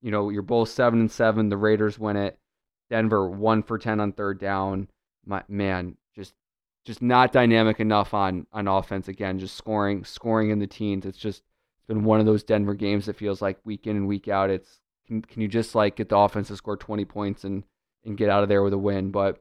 You 0.02 0.11
know, 0.11 0.30
you're 0.30 0.42
both 0.42 0.68
seven 0.68 1.00
and 1.00 1.11
seven. 1.11 1.48
The 1.48 1.56
Raiders 1.56 1.98
win 1.98 2.16
it. 2.16 2.38
Denver 2.90 3.28
one 3.28 3.62
for 3.62 3.78
ten 3.78 4.00
on 4.00 4.12
third 4.12 4.40
down. 4.40 4.88
My 5.24 5.42
man, 5.48 5.96
just 6.16 6.34
just 6.84 7.02
not 7.02 7.32
dynamic 7.32 7.80
enough 7.80 8.14
on 8.14 8.46
on 8.52 8.66
offense 8.66 9.09
again. 9.09 9.38
Just 9.38 9.56
scoring 9.56 10.04
scoring 10.04 10.50
in 10.50 10.59
the 10.59 10.66
teens. 10.66 11.06
It's 11.06 11.18
just 11.18 11.42
it's 11.76 11.86
been 11.86 12.04
one 12.04 12.20
of 12.20 12.26
those 12.26 12.42
Denver 12.42 12.74
games 12.74 13.06
that 13.06 13.16
feels 13.16 13.40
like 13.42 13.59
week 13.64 13.86
in 13.86 13.96
and 13.96 14.09
week 14.09 14.26
out. 14.28 14.50
It's 14.50 14.80
can 15.06 15.22
can 15.22 15.42
you 15.42 15.48
just 15.48 15.74
like 15.74 15.96
get 15.96 16.09
the 16.09 16.16
offense 16.16 16.48
to 16.48 16.56
score 16.56 16.76
20 16.76 17.04
points 17.04 17.44
and 17.44 17.64
and 18.04 18.16
get 18.16 18.30
out 18.30 18.42
of 18.42 18.48
there 18.48 18.62
with 18.62 18.72
a 18.72 18.78
win? 18.78 19.11
But 19.11 19.40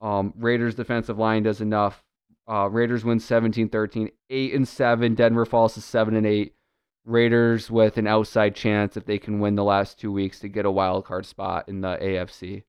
um, 0.00 0.34
Raiders 0.36 0.74
defensive 0.74 1.18
line 1.18 1.42
does 1.42 1.60
enough. 1.60 2.02
Uh, 2.48 2.68
Raiders 2.68 3.04
win 3.04 3.18
17-13, 3.18 4.10
8 4.30 4.54
and 4.54 4.68
7. 4.68 5.14
Denver 5.14 5.44
falls 5.44 5.74
to 5.74 5.80
7 5.80 6.14
and 6.14 6.26
8. 6.26 6.52
Raiders 7.04 7.70
with 7.70 7.98
an 7.98 8.06
outside 8.06 8.54
chance 8.54 8.96
if 8.96 9.04
they 9.04 9.18
can 9.18 9.38
win 9.38 9.54
the 9.54 9.64
last 9.64 9.98
two 9.98 10.12
weeks 10.12 10.40
to 10.40 10.48
get 10.48 10.66
a 10.66 10.70
wild 10.70 11.04
card 11.04 11.24
spot 11.24 11.68
in 11.68 11.80
the 11.80 11.96
AFC. 11.96 12.64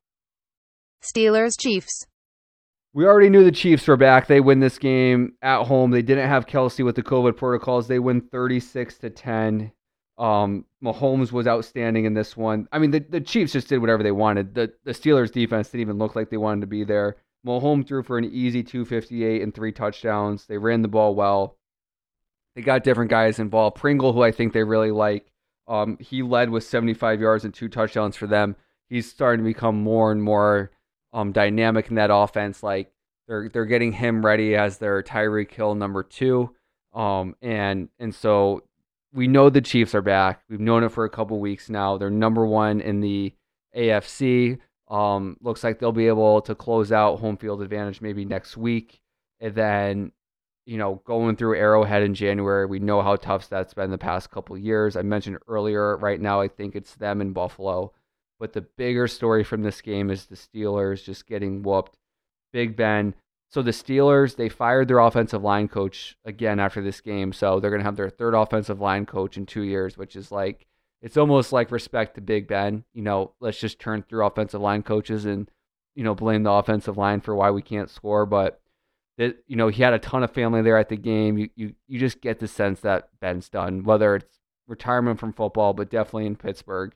Steelers 1.02 1.60
Chiefs. 1.60 2.06
We 2.94 3.06
already 3.06 3.30
knew 3.30 3.44
the 3.44 3.52
Chiefs 3.52 3.88
were 3.88 3.98
back. 3.98 4.28
They 4.28 4.40
win 4.40 4.60
this 4.60 4.78
game 4.78 5.34
at 5.42 5.64
home. 5.64 5.92
They 5.92 6.02
didn't 6.02 6.30
have 6.30 6.46
Kelce 6.48 6.84
with 6.86 6.96
the 6.96 7.04
COVID 7.04 7.36
protocols. 7.36 7.88
They 7.88 8.00
win 8.00 8.22
36 8.22 8.98
to 9.00 9.10
10. 9.10 9.72
Um, 10.18 10.66
Mahomes 10.84 11.32
was 11.32 11.48
outstanding 11.48 12.06
in 12.06 12.14
this 12.14 12.36
one. 12.36 12.68
I 12.72 12.80
mean, 12.80 12.92
the, 12.92 13.00
the 13.00 13.22
Chiefs 13.22 13.54
just 13.54 13.68
did 13.68 13.80
whatever 13.80 14.02
they 14.02 14.12
wanted. 14.12 14.56
The 14.56 14.74
the 14.84 14.92
Steelers 14.92 15.32
defense 15.32 15.70
didn't 15.70 15.82
even 15.82 15.98
look 15.98 16.16
like 16.16 16.30
they 16.30 16.38
wanted 16.38 16.62
to 16.62 16.68
be 16.68 16.84
there. 16.84 17.18
Mahomes 17.46 17.88
threw 17.88 18.04
for 18.04 18.18
an 18.18 18.26
easy 18.26 18.64
258 18.64 19.42
and 19.42 19.54
three 19.54 19.72
touchdowns. 19.72 20.46
They 20.46 20.58
ran 20.58 20.82
the 20.82 20.88
ball 20.88 21.16
well. 21.16 21.58
They 22.56 22.62
got 22.62 22.84
different 22.84 23.12
guys 23.12 23.40
involved. 23.40 23.78
Pringle, 23.78 24.14
who 24.14 24.24
I 24.24 24.32
think 24.32 24.54
they 24.54 24.64
really 24.64 24.92
like, 24.92 25.32
um, 25.68 25.98
he 26.00 26.24
led 26.24 26.50
with 26.50 26.64
75 26.64 27.22
yards 27.22 27.46
and 27.46 27.54
two 27.54 27.70
touchdowns 27.70 28.16
for 28.16 28.26
them. 28.26 28.56
He's 28.90 29.10
starting 29.10 29.46
to 29.46 29.50
become 29.50 29.82
more 29.82 30.12
and 30.12 30.24
more 30.24 30.72
um, 31.14 31.32
dynamic 31.32 31.90
in 31.90 31.96
that 31.96 32.10
offense. 32.12 32.64
Like 32.64 32.92
they're 33.28 33.50
they're 33.50 33.66
getting 33.66 33.92
him 33.94 34.26
ready 34.26 34.56
as 34.56 34.78
their 34.78 35.04
Tyreek 35.04 35.52
Hill 35.52 35.76
number 35.76 36.04
two. 36.04 36.56
Um, 36.94 37.36
and 37.42 37.90
and 38.00 38.16
so 38.16 38.64
we 39.14 39.28
know 39.28 39.50
the 39.50 39.62
Chiefs 39.62 39.96
are 39.96 40.02
back. 40.02 40.44
We've 40.50 40.60
known 40.60 40.84
it 40.84 40.92
for 40.92 41.06
a 41.06 41.10
couple 41.10 41.40
weeks 41.40 41.70
now. 41.70 41.98
They're 41.98 42.10
number 42.10 42.46
one 42.46 42.82
in 42.82 43.02
the 43.02 43.34
AFC. 43.76 44.60
Um, 44.88 45.38
looks 45.42 45.64
like 45.64 45.80
they'll 45.80 45.92
be 45.92 46.08
able 46.08 46.42
to 46.42 46.56
close 46.56 46.92
out 46.92 47.20
home 47.20 47.38
field 47.38 47.62
advantage 47.62 48.02
maybe 48.02 48.26
next 48.26 48.58
week. 48.58 49.02
And 49.40 49.54
then 49.54 50.12
you 50.68 50.78
know, 50.78 51.02
going 51.06 51.38
through 51.38 51.58
Arrowhead 51.58 52.04
in 52.04 52.14
January, 52.14 52.66
we 52.66 52.80
know 52.80 53.02
how 53.02 53.16
tough 53.16 53.48
that's 53.48 53.74
been 53.74 53.90
the 53.90 53.98
past 53.98 54.30
couple 54.30 54.58
years. 54.58 54.98
I 54.98 55.02
mentioned 55.02 55.38
earlier, 55.48 55.96
right 55.96 56.20
now, 56.20 56.42
I 56.42 56.50
think 56.50 56.76
it's 56.76 56.94
them 56.96 57.22
in 57.22 57.32
Buffalo. 57.32 57.94
But 58.38 58.52
the 58.52 58.62
bigger 58.62 59.08
story 59.08 59.46
from 59.46 59.64
this 59.64 59.80
game 59.82 60.12
is 60.12 60.26
the 60.26 60.36
Steelers 60.36 61.06
just 61.06 61.26
getting 61.26 61.64
whooped. 61.64 61.98
Big 62.52 62.76
Ben. 62.76 63.16
So 63.50 63.62
the 63.62 63.72
Steelers, 63.72 64.36
they 64.36 64.50
fired 64.50 64.88
their 64.88 65.00
offensive 65.00 65.42
line 65.42 65.68
coach 65.68 66.18
again 66.26 66.60
after 66.60 66.82
this 66.82 67.00
game. 67.00 67.32
So 67.32 67.60
they're 67.60 67.72
going 67.72 67.80
to 67.80 67.86
have 67.86 67.96
their 67.96 68.10
third 68.10 68.34
offensive 68.34 68.82
line 68.82 69.06
coach 69.06 69.38
in 69.38 69.46
two 69.46 69.62
years, 69.62 69.98
which 69.98 70.16
is 70.16 70.32
like, 70.32 70.68
it's 71.02 71.18
almost 71.18 71.54
like 71.54 71.72
respect 71.72 72.16
to 72.16 72.22
Big 72.22 72.48
Ben. 72.48 72.84
You 72.94 73.04
know, 73.04 73.34
let's 73.40 73.60
just 73.60 73.80
turn 73.80 74.04
through 74.04 74.26
offensive 74.26 74.62
line 74.62 74.84
coaches 74.84 75.26
and, 75.26 75.50
you 75.96 76.04
know, 76.04 76.14
blame 76.14 76.44
the 76.44 76.52
offensive 76.52 76.98
line 76.98 77.22
for 77.22 77.36
why 77.36 77.52
we 77.52 77.62
can't 77.62 77.90
score. 77.90 78.26
But, 78.26 78.60
that 79.18 79.38
you 79.48 79.56
know, 79.56 79.70
he 79.70 79.82
had 79.82 79.94
a 79.94 80.00
ton 80.00 80.24
of 80.24 80.32
family 80.32 80.62
there 80.62 80.78
at 80.78 80.90
the 80.90 80.98
game. 80.98 81.38
You, 81.38 81.50
you, 81.56 81.74
you 81.88 82.00
just 82.00 82.20
get 82.20 82.40
the 82.40 82.48
sense 82.48 82.82
that 82.82 83.10
Ben's 83.22 83.48
done, 83.48 83.84
whether 83.84 84.16
it's 84.16 84.40
retirement 84.68 85.20
from 85.20 85.34
football, 85.34 85.74
but 85.74 85.90
definitely 85.90 86.26
in 86.26 86.36
Pittsburgh. 86.36 86.94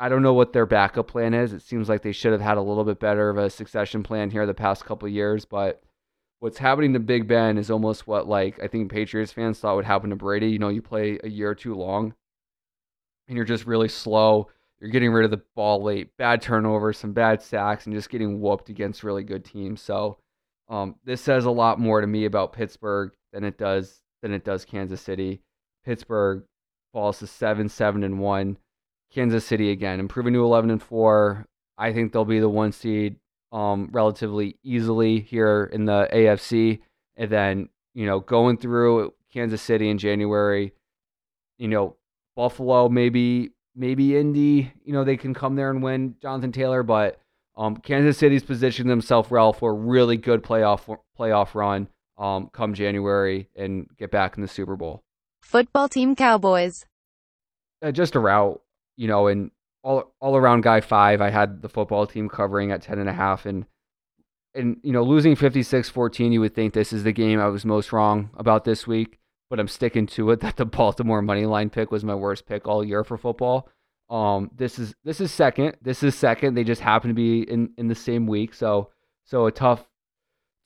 I 0.00 0.08
don't 0.08 0.22
know 0.22 0.34
what 0.34 0.52
their 0.52 0.66
backup 0.66 1.08
plan 1.08 1.34
is. 1.34 1.52
It 1.52 1.62
seems 1.62 1.88
like 1.88 2.02
they 2.02 2.12
should 2.12 2.32
have 2.32 2.40
had 2.40 2.56
a 2.56 2.62
little 2.62 2.84
bit 2.84 3.00
better 3.00 3.30
of 3.30 3.38
a 3.38 3.50
succession 3.50 4.02
plan 4.02 4.30
here 4.30 4.46
the 4.46 4.54
past 4.54 4.84
couple 4.84 5.08
years, 5.08 5.44
but 5.44 5.82
what's 6.40 6.58
happening 6.58 6.92
to 6.92 7.00
Big 7.00 7.26
Ben 7.26 7.58
is 7.58 7.70
almost 7.70 8.06
what 8.06 8.28
like 8.28 8.62
I 8.62 8.68
think 8.68 8.90
Patriots 8.90 9.32
fans 9.32 9.58
thought 9.58 9.76
would 9.76 9.84
happen 9.84 10.10
to 10.10 10.16
Brady. 10.16 10.48
You 10.48 10.58
know, 10.58 10.68
you 10.68 10.82
play 10.82 11.18
a 11.22 11.28
year 11.28 11.54
too 11.54 11.74
long 11.74 12.14
and 13.26 13.36
you're 13.36 13.44
just 13.44 13.66
really 13.66 13.88
slow. 13.88 14.48
You're 14.80 14.90
getting 14.90 15.12
rid 15.12 15.24
of 15.24 15.30
the 15.32 15.42
ball 15.56 15.82
late, 15.82 16.16
bad 16.16 16.40
turnovers, 16.40 16.98
some 16.98 17.12
bad 17.12 17.42
sacks, 17.42 17.86
and 17.86 17.94
just 17.94 18.10
getting 18.10 18.40
whooped 18.40 18.68
against 18.68 19.02
really 19.02 19.24
good 19.24 19.44
teams. 19.44 19.80
So 19.82 20.18
um, 20.68 20.94
this 21.04 21.20
says 21.20 21.44
a 21.44 21.50
lot 21.50 21.80
more 21.80 22.00
to 22.00 22.06
me 22.06 22.24
about 22.26 22.52
Pittsburgh 22.52 23.12
than 23.32 23.44
it 23.44 23.58
does 23.58 24.02
than 24.22 24.32
it 24.32 24.44
does 24.44 24.64
Kansas 24.64 25.00
City. 25.00 25.40
Pittsburgh 25.84 26.44
falls 26.92 27.18
to 27.18 27.26
seven, 27.26 27.68
seven, 27.68 28.04
and 28.04 28.20
one. 28.20 28.56
Kansas 29.12 29.44
City 29.44 29.70
again, 29.70 30.00
improving 30.00 30.34
to 30.34 30.44
11 30.44 30.70
and 30.70 30.82
4. 30.82 31.46
I 31.76 31.92
think 31.92 32.12
they'll 32.12 32.24
be 32.24 32.40
the 32.40 32.48
one 32.48 32.72
seed 32.72 33.16
um, 33.52 33.88
relatively 33.92 34.56
easily 34.62 35.20
here 35.20 35.70
in 35.72 35.84
the 35.84 36.08
AFC. 36.12 36.80
And 37.16 37.30
then, 37.30 37.68
you 37.94 38.06
know, 38.06 38.20
going 38.20 38.58
through 38.58 39.14
Kansas 39.32 39.62
City 39.62 39.88
in 39.88 39.98
January, 39.98 40.72
you 41.58 41.68
know, 41.68 41.96
Buffalo, 42.36 42.88
maybe, 42.88 43.50
maybe 43.74 44.16
Indy, 44.16 44.72
you 44.84 44.92
know, 44.92 45.04
they 45.04 45.16
can 45.16 45.34
come 45.34 45.56
there 45.56 45.70
and 45.70 45.82
win 45.82 46.16
Jonathan 46.20 46.52
Taylor, 46.52 46.82
but 46.82 47.20
um, 47.56 47.76
Kansas 47.76 48.18
City's 48.18 48.44
positioned 48.44 48.88
themselves 48.88 49.30
well 49.30 49.52
for 49.52 49.72
a 49.72 49.74
really 49.74 50.16
good 50.16 50.44
playoff 50.44 50.96
playoff 51.18 51.54
run 51.54 51.88
um, 52.16 52.50
come 52.52 52.74
January 52.74 53.48
and 53.56 53.88
get 53.98 54.12
back 54.12 54.36
in 54.36 54.42
the 54.42 54.48
Super 54.48 54.76
Bowl. 54.76 55.02
Football 55.42 55.88
team 55.88 56.14
Cowboys. 56.14 56.86
Uh, 57.82 57.90
just 57.90 58.14
a 58.14 58.20
route 58.20 58.60
you 58.98 59.08
know, 59.08 59.28
and 59.28 59.50
all 59.82 60.12
all 60.20 60.36
around 60.36 60.62
guy 60.62 60.80
five, 60.82 61.22
I 61.22 61.30
had 61.30 61.62
the 61.62 61.68
football 61.70 62.06
team 62.06 62.28
covering 62.28 62.70
at 62.72 62.82
ten 62.82 62.98
and 62.98 63.08
a 63.08 63.14
half, 63.14 63.46
and 63.46 63.64
and 64.54 64.78
you 64.82 64.92
know, 64.92 65.02
losing 65.02 65.36
56-14, 65.36 66.32
you 66.32 66.40
would 66.40 66.54
think 66.54 66.74
this 66.74 66.92
is 66.92 67.04
the 67.04 67.12
game 67.12 67.38
I 67.38 67.46
was 67.46 67.64
most 67.64 67.92
wrong 67.92 68.30
about 68.36 68.64
this 68.64 68.86
week, 68.86 69.18
but 69.48 69.60
I'm 69.60 69.68
sticking 69.68 70.06
to 70.08 70.30
it 70.30 70.40
that 70.40 70.56
the 70.56 70.66
Baltimore 70.66 71.22
money 71.22 71.46
line 71.46 71.70
pick 71.70 71.90
was 71.90 72.04
my 72.04 72.14
worst 72.14 72.46
pick 72.46 72.66
all 72.66 72.84
year 72.84 73.04
for 73.04 73.16
football. 73.16 73.68
Um, 74.10 74.50
this 74.54 74.78
is 74.78 74.94
this 75.04 75.20
is 75.20 75.30
second. 75.30 75.76
This 75.82 76.02
is 76.02 76.14
second. 76.14 76.54
They 76.54 76.64
just 76.64 76.80
happen 76.80 77.08
to 77.08 77.14
be 77.14 77.42
in 77.42 77.70
in 77.78 77.88
the 77.88 77.94
same 77.94 78.26
week, 78.26 78.54
so 78.54 78.90
so 79.24 79.46
a 79.46 79.52
tough 79.52 79.86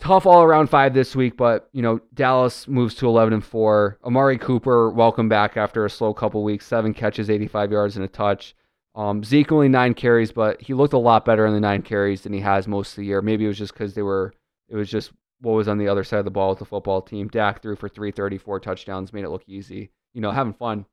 tough 0.02 0.26
all 0.26 0.42
around 0.42 0.68
five 0.68 0.94
this 0.94 1.14
week, 1.14 1.36
but 1.36 1.68
you 1.72 1.80
know 1.80 2.00
Dallas 2.12 2.66
moves 2.66 2.96
to 2.96 3.06
11 3.06 3.34
and 3.34 3.44
four. 3.44 3.98
Amari 4.04 4.36
Cooper, 4.36 4.90
welcome 4.90 5.28
back 5.28 5.56
after 5.56 5.84
a 5.84 5.90
slow 5.90 6.12
couple 6.12 6.42
weeks. 6.42 6.66
Seven 6.66 6.92
catches, 6.92 7.30
85 7.30 7.70
yards 7.70 7.94
and 7.94 8.04
a 8.04 8.08
touch. 8.08 8.56
Um, 8.96 9.22
Zeke 9.22 9.52
only 9.52 9.68
nine 9.68 9.94
carries, 9.94 10.32
but 10.32 10.60
he 10.60 10.74
looked 10.74 10.92
a 10.92 10.98
lot 10.98 11.24
better 11.24 11.46
in 11.46 11.54
the 11.54 11.60
nine 11.60 11.82
carries 11.82 12.22
than 12.22 12.32
he 12.32 12.40
has 12.40 12.66
most 12.66 12.90
of 12.90 12.96
the 12.96 13.04
year. 13.04 13.22
Maybe 13.22 13.44
it 13.44 13.48
was 13.48 13.58
just 13.58 13.72
because 13.74 13.94
they 13.94 14.02
were. 14.02 14.34
It 14.68 14.74
was 14.74 14.90
just 14.90 15.12
what 15.40 15.52
was 15.52 15.68
on 15.68 15.78
the 15.78 15.88
other 15.88 16.02
side 16.02 16.18
of 16.18 16.24
the 16.24 16.32
ball 16.32 16.50
with 16.50 16.58
the 16.58 16.64
football 16.64 17.00
team. 17.00 17.28
Dak 17.28 17.62
threw 17.62 17.76
for 17.76 17.88
334 17.88 18.58
touchdowns, 18.58 19.12
made 19.12 19.24
it 19.24 19.30
look 19.30 19.44
easy. 19.46 19.92
You 20.14 20.20
know, 20.20 20.32
having 20.32 20.54
fun. 20.54 20.84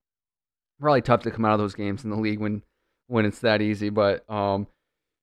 Really 0.80 1.02
tough 1.02 1.24
to 1.24 1.32
come 1.32 1.46
out 1.46 1.54
of 1.54 1.60
those 1.60 1.74
games 1.74 2.04
in 2.04 2.12
the 2.12 2.16
league 2.16 2.40
when 2.40 2.62
when 3.08 3.26
it's 3.26 3.40
that 3.40 3.64
easy, 3.64 3.90
but 3.90 4.24
um, 4.30 4.68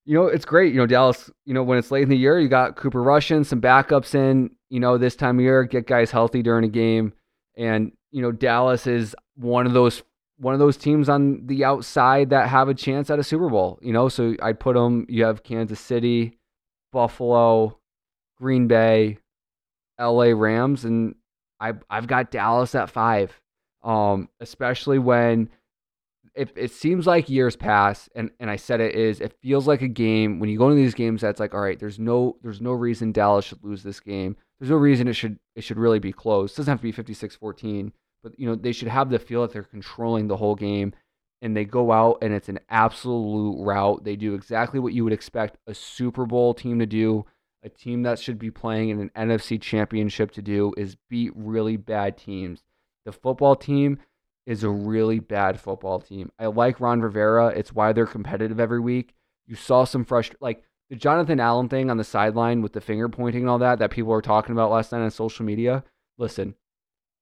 you 0.06 0.14
know, 0.14 0.26
it's 0.26 0.44
great. 0.44 0.72
You 0.72 0.78
know, 0.78 0.86
Dallas, 0.86 1.28
you 1.44 1.52
know, 1.52 1.64
when 1.64 1.78
it's 1.78 1.90
late 1.90 2.04
in 2.04 2.08
the 2.08 2.16
year, 2.16 2.38
you 2.38 2.48
got 2.48 2.76
Cooper 2.76 3.02
Rush 3.02 3.32
in, 3.32 3.42
some 3.42 3.60
backups 3.60 4.14
in, 4.14 4.50
you 4.70 4.78
know, 4.78 4.96
this 4.96 5.16
time 5.16 5.38
of 5.38 5.42
year, 5.42 5.64
get 5.64 5.86
guys 5.86 6.12
healthy 6.12 6.42
during 6.42 6.64
a 6.64 6.68
game. 6.68 7.12
And, 7.56 7.90
you 8.12 8.22
know, 8.22 8.30
Dallas 8.30 8.86
is 8.86 9.16
one 9.34 9.66
of 9.66 9.72
those 9.72 10.02
one 10.38 10.52
of 10.52 10.60
those 10.60 10.76
teams 10.76 11.08
on 11.08 11.46
the 11.46 11.64
outside 11.64 12.30
that 12.30 12.48
have 12.48 12.68
a 12.68 12.74
chance 12.74 13.10
at 13.10 13.18
a 13.18 13.24
Super 13.24 13.48
Bowl, 13.48 13.78
you 13.82 13.92
know. 13.92 14.08
So 14.08 14.36
I'd 14.42 14.60
put 14.60 14.74
them 14.74 15.06
you 15.08 15.24
have 15.24 15.42
Kansas 15.42 15.80
City, 15.80 16.38
Buffalo, 16.92 17.78
Green 18.38 18.68
Bay, 18.68 19.18
LA 19.98 20.32
Rams, 20.34 20.84
and 20.84 21.14
I 21.58 21.72
I've 21.88 22.06
got 22.06 22.30
Dallas 22.30 22.74
at 22.74 22.90
five. 22.90 23.40
Um, 23.82 24.28
especially 24.40 24.98
when 24.98 25.48
it, 26.36 26.52
it 26.54 26.70
seems 26.70 27.06
like 27.06 27.30
years 27.30 27.56
pass 27.56 28.08
and, 28.14 28.30
and 28.38 28.50
I 28.50 28.56
said 28.56 28.80
it 28.80 28.94
is 28.94 29.20
it 29.20 29.36
feels 29.42 29.66
like 29.66 29.82
a 29.82 29.88
game 29.88 30.38
when 30.38 30.50
you 30.50 30.58
go 30.58 30.68
into 30.68 30.76
these 30.76 30.94
games 30.94 31.22
that's 31.22 31.40
like 31.40 31.54
all 31.54 31.60
right 31.60 31.78
there's 31.78 31.98
no 31.98 32.36
there's 32.42 32.60
no 32.60 32.72
reason 32.72 33.12
Dallas 33.12 33.46
should 33.46 33.64
lose 33.64 33.82
this 33.82 34.00
game. 34.00 34.36
There's 34.60 34.70
no 34.70 34.76
reason 34.76 35.08
it 35.08 35.14
should 35.14 35.38
it 35.54 35.62
should 35.64 35.78
really 35.78 35.98
be 35.98 36.12
close. 36.12 36.52
It 36.52 36.56
doesn't 36.56 36.72
have 36.72 36.80
to 36.80 37.04
be 37.04 37.14
56-14 37.14 37.92
but 38.22 38.38
you 38.38 38.46
know 38.46 38.54
they 38.54 38.72
should 38.72 38.88
have 38.88 39.10
the 39.10 39.18
feel 39.18 39.42
that 39.42 39.52
they're 39.52 39.62
controlling 39.62 40.28
the 40.28 40.36
whole 40.36 40.54
game 40.54 40.92
and 41.42 41.56
they 41.56 41.64
go 41.64 41.92
out 41.92 42.18
and 42.22 42.32
it's 42.32 42.48
an 42.48 42.58
absolute 42.68 43.62
rout. 43.62 44.04
They 44.04 44.16
do 44.16 44.34
exactly 44.34 44.80
what 44.80 44.92
you 44.92 45.04
would 45.04 45.12
expect 45.12 45.58
a 45.66 45.74
Super 45.74 46.26
Bowl 46.26 46.54
team 46.54 46.78
to 46.78 46.86
do 46.86 47.24
a 47.62 47.68
team 47.68 48.02
that 48.02 48.18
should 48.18 48.38
be 48.38 48.50
playing 48.50 48.90
in 48.90 49.00
an 49.00 49.10
NFC 49.28 49.60
championship 49.60 50.30
to 50.32 50.42
do 50.42 50.72
is 50.76 50.96
beat 51.08 51.32
really 51.34 51.76
bad 51.76 52.16
teams. 52.16 52.62
The 53.04 53.12
football 53.12 53.56
team 53.56 53.98
is 54.46 54.62
a 54.62 54.70
really 54.70 55.18
bad 55.18 55.60
football 55.60 56.00
team. 56.00 56.30
I 56.38 56.46
like 56.46 56.80
Ron 56.80 57.00
Rivera. 57.00 57.48
It's 57.48 57.72
why 57.72 57.92
they're 57.92 58.06
competitive 58.06 58.60
every 58.60 58.80
week. 58.80 59.14
You 59.46 59.56
saw 59.56 59.84
some 59.84 60.04
frustration, 60.04 60.38
like 60.40 60.62
the 60.88 60.96
Jonathan 60.96 61.40
Allen 61.40 61.68
thing 61.68 61.90
on 61.90 61.96
the 61.96 62.04
sideline 62.04 62.62
with 62.62 62.72
the 62.72 62.80
finger 62.80 63.08
pointing 63.08 63.42
and 63.42 63.50
all 63.50 63.58
that 63.58 63.80
that 63.80 63.90
people 63.90 64.10
were 64.10 64.22
talking 64.22 64.52
about 64.52 64.70
last 64.70 64.92
night 64.92 65.02
on 65.02 65.10
social 65.10 65.44
media. 65.44 65.84
Listen, 66.16 66.54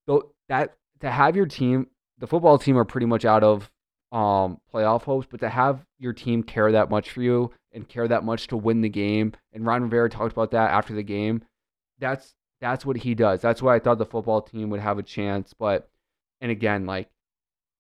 so 0.07 0.33
that 0.49 0.77
to 1.01 1.11
have 1.11 1.35
your 1.35 1.47
team, 1.47 1.89
the 2.19 2.27
football 2.27 2.59
team 2.59 2.77
are 2.77 2.85
pretty 2.85 3.07
much 3.07 3.25
out 3.25 3.43
of 3.43 3.71
um, 4.13 4.61
playoff 4.73 5.03
hopes, 5.03 5.27
but 5.29 5.41
to 5.41 5.49
have 5.49 5.85
your 5.99 6.13
team 6.13 6.43
care 6.43 6.71
that 6.73 6.91
much 6.91 7.11
for 7.11 7.23
you 7.23 7.51
and 7.73 7.89
care 7.89 8.07
that 8.07 8.23
much 8.23 8.47
to 8.49 8.57
win 8.57 8.83
the 8.83 8.89
game, 8.89 9.33
and 9.53 9.67
Ron 9.67 9.83
Rivera 9.83 10.09
talked 10.09 10.33
about 10.33 10.53
that 10.53 10.71
after 10.71 10.95
the 10.95 11.03
game. 11.03 11.43
That's 11.99 12.35
that's 12.61 12.87
what 12.87 12.99
he 12.99 13.15
does. 13.15 13.41
That's 13.41 13.63
why 13.63 13.75
I 13.75 13.79
thought 13.79 13.99
the 13.99 14.07
football 14.07 14.43
team 14.43 14.71
would 14.71 14.81
have 14.81 14.99
a 14.99 15.03
chance, 15.03 15.55
but 15.59 15.89
and 16.41 16.51
again, 16.51 16.87
like 16.87 17.09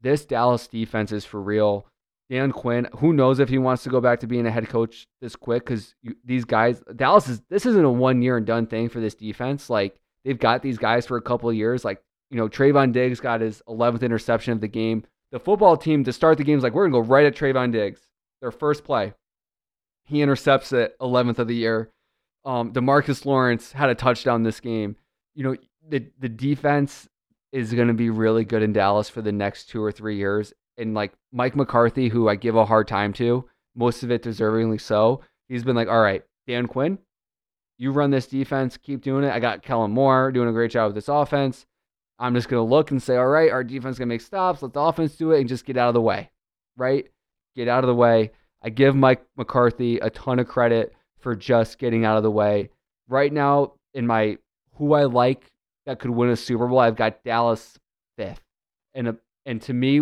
this 0.04 0.24
Dallas 0.24 0.68
defense 0.68 1.10
is 1.10 1.24
for 1.24 1.40
real. 1.40 1.86
Dan 2.30 2.52
Quinn, 2.52 2.88
who 2.98 3.12
knows 3.12 3.38
if 3.40 3.48
he 3.48 3.58
wants 3.58 3.82
to 3.82 3.90
go 3.90 4.00
back 4.00 4.20
to 4.20 4.26
being 4.26 4.46
a 4.46 4.50
head 4.50 4.68
coach 4.68 5.06
this 5.20 5.34
quick? 5.34 5.64
Because 5.64 5.94
these 6.24 6.44
guys, 6.44 6.82
Dallas 6.94 7.28
is 7.28 7.42
this 7.50 7.66
isn't 7.66 7.84
a 7.84 7.90
one 7.90 8.22
year 8.22 8.36
and 8.36 8.46
done 8.46 8.66
thing 8.66 8.88
for 8.88 9.00
this 9.00 9.14
defense. 9.14 9.68
Like 9.68 9.98
they've 10.24 10.38
got 10.38 10.62
these 10.62 10.78
guys 10.78 11.06
for 11.06 11.16
a 11.16 11.22
couple 11.22 11.50
of 11.50 11.56
years. 11.56 11.84
Like 11.84 12.02
you 12.30 12.36
know, 12.36 12.48
Trevon 12.48 12.92
Diggs 12.92 13.20
got 13.20 13.40
his 13.40 13.62
11th 13.68 14.02
interception 14.02 14.52
of 14.52 14.60
the 14.60 14.68
game. 14.68 15.04
The 15.32 15.38
football 15.38 15.76
team 15.76 16.04
to 16.04 16.12
start 16.12 16.38
the 16.38 16.44
game 16.44 16.58
is 16.58 16.64
like 16.64 16.74
we're 16.74 16.88
gonna 16.88 17.02
go 17.02 17.08
right 17.08 17.26
at 17.26 17.34
Trevon 17.34 17.72
Diggs. 17.72 18.00
Their 18.40 18.50
first 18.50 18.84
play, 18.84 19.14
he 20.04 20.22
intercepts 20.22 20.72
it 20.72 20.98
11th 21.00 21.38
of 21.38 21.48
the 21.48 21.56
year. 21.56 21.90
Um, 22.44 22.72
DeMarcus 22.72 23.24
Lawrence 23.24 23.72
had 23.72 23.90
a 23.90 23.94
touchdown 23.94 24.42
this 24.42 24.60
game. 24.60 24.96
You 25.34 25.44
know, 25.44 25.56
the 25.88 26.06
the 26.18 26.28
defense 26.28 27.08
is 27.54 27.72
going 27.72 27.86
to 27.86 27.94
be 27.94 28.10
really 28.10 28.44
good 28.44 28.64
in 28.64 28.72
Dallas 28.72 29.08
for 29.08 29.22
the 29.22 29.30
next 29.30 29.66
two 29.66 29.80
or 29.80 29.92
three 29.92 30.16
years. 30.16 30.52
And 30.76 30.92
like 30.92 31.12
Mike 31.30 31.54
McCarthy, 31.54 32.08
who 32.08 32.28
I 32.28 32.34
give 32.34 32.56
a 32.56 32.64
hard 32.64 32.88
time 32.88 33.12
to, 33.12 33.48
most 33.76 34.02
of 34.02 34.10
it 34.10 34.24
deservingly 34.24 34.80
so, 34.80 35.20
he's 35.48 35.62
been 35.62 35.76
like, 35.76 35.86
all 35.86 36.02
right, 36.02 36.24
Dan 36.48 36.66
Quinn, 36.66 36.98
you 37.78 37.92
run 37.92 38.10
this 38.10 38.26
defense, 38.26 38.76
keep 38.76 39.02
doing 39.02 39.22
it. 39.22 39.32
I 39.32 39.38
got 39.38 39.62
Kellen 39.62 39.92
Moore 39.92 40.32
doing 40.32 40.48
a 40.48 40.52
great 40.52 40.72
job 40.72 40.88
with 40.88 40.96
this 40.96 41.08
offense. 41.08 41.64
I'm 42.18 42.34
just 42.34 42.48
going 42.48 42.60
to 42.60 42.68
look 42.68 42.90
and 42.90 43.00
say, 43.00 43.16
all 43.16 43.28
right, 43.28 43.52
our 43.52 43.62
defense 43.62 43.98
going 43.98 44.08
to 44.08 44.14
make 44.14 44.20
stops. 44.20 44.60
Let 44.60 44.72
the 44.72 44.80
offense 44.80 45.14
do 45.14 45.30
it 45.30 45.38
and 45.38 45.48
just 45.48 45.64
get 45.64 45.76
out 45.76 45.86
of 45.88 45.94
the 45.94 46.00
way, 46.00 46.32
right? 46.76 47.06
Get 47.54 47.68
out 47.68 47.84
of 47.84 47.88
the 47.88 47.94
way. 47.94 48.32
I 48.62 48.70
give 48.70 48.96
Mike 48.96 49.24
McCarthy 49.36 49.98
a 49.98 50.10
ton 50.10 50.40
of 50.40 50.48
credit 50.48 50.92
for 51.20 51.36
just 51.36 51.78
getting 51.78 52.04
out 52.04 52.16
of 52.16 52.24
the 52.24 52.32
way. 52.32 52.70
Right 53.08 53.32
now, 53.32 53.74
in 53.92 54.08
my 54.08 54.38
who 54.74 54.94
I 54.94 55.04
like 55.04 55.52
that 55.86 55.98
could 55.98 56.10
win 56.10 56.30
a 56.30 56.36
Super 56.36 56.66
Bowl. 56.66 56.78
I've 56.78 56.96
got 56.96 57.24
Dallas 57.24 57.78
fifth, 58.16 58.42
and 58.94 59.08
a, 59.08 59.16
and 59.46 59.60
to 59.62 59.72
me, 59.72 60.00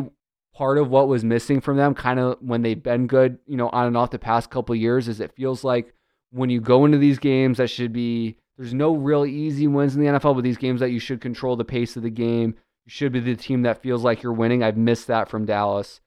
part 0.54 0.78
of 0.78 0.90
what 0.90 1.08
was 1.08 1.24
missing 1.24 1.60
from 1.60 1.76
them, 1.76 1.94
kind 1.94 2.20
of 2.20 2.38
when 2.40 2.62
they've 2.62 2.82
been 2.82 3.06
good, 3.06 3.38
you 3.46 3.56
know, 3.56 3.68
on 3.70 3.86
and 3.86 3.96
off 3.96 4.10
the 4.10 4.18
past 4.18 4.50
couple 4.50 4.74
years, 4.74 5.08
is 5.08 5.20
it 5.20 5.34
feels 5.34 5.64
like 5.64 5.94
when 6.30 6.50
you 6.50 6.60
go 6.60 6.84
into 6.84 6.98
these 6.98 7.18
games 7.18 7.58
that 7.58 7.70
should 7.70 7.92
be 7.92 8.36
There's 8.56 8.74
no 8.74 8.94
real 8.94 9.24
easy 9.24 9.66
wins 9.66 9.96
in 9.96 10.02
the 10.02 10.08
NFL, 10.08 10.34
but 10.34 10.44
these 10.44 10.58
games 10.58 10.80
that 10.80 10.90
you 10.90 10.98
should 11.00 11.20
control 11.20 11.56
the 11.56 11.64
pace 11.64 11.96
of 11.96 12.02
the 12.02 12.10
game. 12.10 12.54
You 12.84 12.90
should 12.90 13.12
be 13.12 13.20
the 13.20 13.34
team 13.36 13.62
that 13.62 13.82
feels 13.82 14.04
like 14.04 14.22
you're 14.22 14.32
winning. 14.32 14.62
I've 14.62 14.76
missed 14.76 15.06
that 15.06 15.28
from 15.28 15.46
Dallas. 15.46 16.00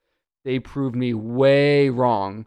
They 0.43 0.59
proved 0.59 0.95
me 0.95 1.13
way 1.13 1.89
wrong. 1.89 2.45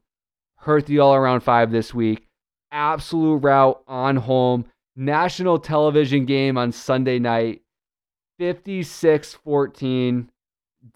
Hurt 0.56 0.86
the 0.86 1.00
all 1.00 1.14
around 1.14 1.40
five 1.40 1.70
this 1.70 1.92
week. 1.92 2.28
Absolute 2.70 3.38
route 3.38 3.82
on 3.86 4.16
home. 4.16 4.66
National 4.98 5.60
television 5.60 6.26
game 6.26 6.58
on 6.58 6.72
Sunday 6.72 7.20
night. 7.20 7.62
56 8.40 9.34
14. 9.34 10.30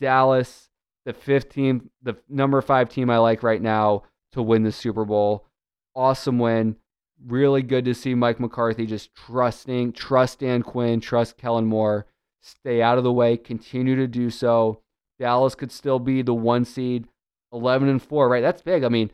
Dallas, 0.01 0.71
the 1.05 1.13
15th, 1.13 1.89
the 2.03 2.17
number 2.29 2.61
five 2.61 2.89
team 2.89 3.11
I 3.11 3.19
like 3.19 3.45
right 3.45 3.63
now 3.63 4.03
to 4.33 4.43
win 4.43 4.65
the 4.65 4.73
Super 4.73 5.05
Bowl. 5.05 5.47
Awesome 5.95 6.41
win. 6.41 6.77
Really 7.25 7.63
good 7.63 7.85
to 7.85 7.95
see 7.95 8.15
Mike 8.15 8.41
McCarthy 8.41 8.87
just 8.87 9.15
trusting, 9.15 9.93
trust 9.93 10.41
Dan 10.41 10.63
Quinn, 10.63 11.01
trust 11.01 11.37
Kellen 11.37 11.67
Moore. 11.67 12.07
Stay 12.41 12.83
out 12.83 12.99
of 12.99 13.05
the 13.05 13.13
way, 13.13 13.37
continue 13.37 13.95
to 13.95 14.09
do 14.09 14.31
so. 14.31 14.81
Dallas 15.21 15.55
could 15.55 15.71
still 15.71 16.01
be 16.01 16.23
the 16.23 16.35
one 16.35 16.65
seed, 16.65 17.07
11 17.53 17.89
and 17.89 18.03
4, 18.03 18.29
right? 18.29 18.41
That's 18.41 18.63
big. 18.63 18.83
I 18.83 18.89
mean, 18.89 19.13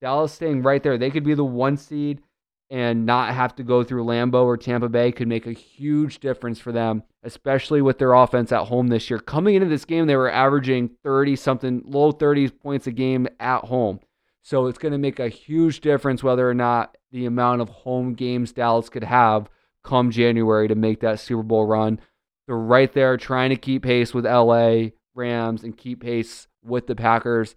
Dallas 0.00 0.32
staying 0.32 0.62
right 0.62 0.82
there. 0.82 0.96
They 0.96 1.10
could 1.10 1.24
be 1.24 1.34
the 1.34 1.44
one 1.44 1.76
seed 1.76 2.22
and 2.70 3.04
not 3.04 3.34
have 3.34 3.54
to 3.56 3.64
go 3.64 3.82
through 3.82 4.04
Lambeau 4.04 4.44
or 4.44 4.56
Tampa 4.56 4.88
Bay 4.88 5.10
could 5.10 5.26
make 5.26 5.46
a 5.46 5.52
huge 5.52 6.20
difference 6.20 6.60
for 6.60 6.70
them, 6.70 7.02
especially 7.24 7.82
with 7.82 7.98
their 7.98 8.12
offense 8.12 8.52
at 8.52 8.66
home 8.66 8.88
this 8.88 9.10
year. 9.10 9.18
Coming 9.18 9.56
into 9.56 9.68
this 9.68 9.84
game, 9.84 10.06
they 10.06 10.14
were 10.14 10.30
averaging 10.30 10.90
30 11.02 11.34
something, 11.34 11.82
low 11.84 12.12
30s 12.12 12.56
points 12.56 12.86
a 12.86 12.92
game 12.92 13.26
at 13.40 13.64
home. 13.64 13.98
So 14.42 14.66
it's 14.66 14.78
going 14.78 14.92
to 14.92 14.98
make 14.98 15.18
a 15.18 15.28
huge 15.28 15.80
difference 15.80 16.22
whether 16.22 16.48
or 16.48 16.54
not 16.54 16.96
the 17.10 17.26
amount 17.26 17.60
of 17.60 17.68
home 17.68 18.14
games 18.14 18.52
Dallas 18.52 18.88
could 18.88 19.04
have 19.04 19.50
come 19.82 20.10
January 20.10 20.68
to 20.68 20.74
make 20.74 21.00
that 21.00 21.18
Super 21.18 21.42
Bowl 21.42 21.66
run. 21.66 22.00
They're 22.46 22.56
right 22.56 22.92
there 22.92 23.16
trying 23.16 23.50
to 23.50 23.56
keep 23.56 23.82
pace 23.82 24.14
with 24.14 24.24
LA 24.24 24.90
Rams 25.14 25.64
and 25.64 25.76
keep 25.76 26.02
pace 26.02 26.46
with 26.62 26.86
the 26.86 26.94
Packers. 26.94 27.56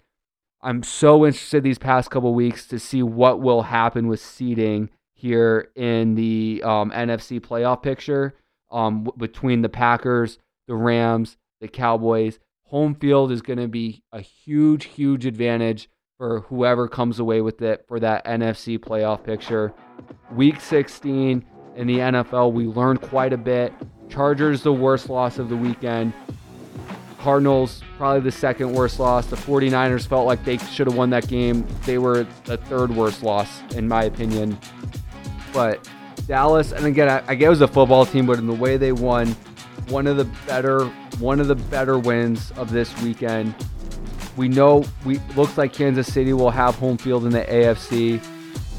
I'm 0.61 0.81
so 0.81 1.25
interested 1.25 1.63
these 1.63 1.77
past 1.77 2.09
couple 2.09 2.33
weeks 2.33 2.67
to 2.67 2.79
see 2.79 3.03
what 3.03 3.41
will 3.41 3.63
happen 3.63 4.07
with 4.07 4.19
seeding 4.19 4.89
here 5.23 5.71
in 5.77 6.15
the 6.15 6.61
um, 6.65 6.91
NFC 6.91 7.39
playoff 7.39 7.81
picture 7.81 8.35
um, 8.69 9.05
w- 9.05 9.17
between 9.17 9.61
the 9.61 9.69
Packers, 9.69 10.37
the 10.67 10.75
Rams, 10.75 11.37
the 11.61 11.69
Cowboys. 11.69 12.39
Home 12.65 12.93
field 12.93 13.31
is 13.31 13.41
going 13.41 13.59
to 13.59 13.69
be 13.69 14.03
a 14.11 14.19
huge, 14.19 14.83
huge 14.83 15.25
advantage 15.25 15.89
for 16.17 16.41
whoever 16.41 16.89
comes 16.89 17.19
away 17.19 17.39
with 17.39 17.61
it 17.61 17.85
for 17.87 18.01
that 18.01 18.25
NFC 18.25 18.77
playoff 18.77 19.23
picture. 19.23 19.73
Week 20.33 20.59
16 20.59 21.45
in 21.77 21.87
the 21.87 21.99
NFL, 21.99 22.51
we 22.51 22.65
learned 22.65 22.99
quite 23.01 23.31
a 23.31 23.37
bit. 23.37 23.71
Chargers, 24.09 24.61
the 24.61 24.73
worst 24.73 25.09
loss 25.09 25.39
of 25.39 25.47
the 25.47 25.55
weekend. 25.55 26.11
Cardinals, 27.17 27.81
probably 27.97 28.19
the 28.19 28.31
second 28.31 28.73
worst 28.73 28.99
loss. 28.99 29.27
The 29.27 29.37
49ers 29.37 30.05
felt 30.05 30.27
like 30.27 30.43
they 30.43 30.57
should 30.57 30.87
have 30.87 30.97
won 30.97 31.11
that 31.11 31.29
game. 31.29 31.65
They 31.85 31.97
were 31.97 32.27
the 32.43 32.57
third 32.57 32.93
worst 32.93 33.23
loss, 33.23 33.61
in 33.71 33.87
my 33.87 34.03
opinion. 34.03 34.57
But 35.53 35.87
Dallas, 36.27 36.71
and 36.71 36.85
again, 36.85 37.09
I, 37.09 37.23
I 37.27 37.33
it 37.33 37.47
was 37.47 37.61
a 37.61 37.67
football 37.67 38.05
team, 38.05 38.25
but 38.25 38.39
in 38.39 38.47
the 38.47 38.53
way 38.53 38.77
they 38.77 38.91
won, 38.91 39.27
one 39.89 40.07
of 40.07 40.17
the 40.17 40.25
better, 40.47 40.85
one 41.19 41.39
of 41.39 41.47
the 41.47 41.55
better 41.55 41.99
wins 41.99 42.51
of 42.57 42.71
this 42.71 42.99
weekend. 43.01 43.53
We 44.35 44.47
know 44.47 44.83
we 45.05 45.19
looks 45.35 45.57
like 45.57 45.73
Kansas 45.73 46.11
City 46.11 46.33
will 46.33 46.49
have 46.49 46.75
home 46.75 46.97
field 46.97 47.25
in 47.25 47.31
the 47.31 47.43
AFC. 47.43 48.21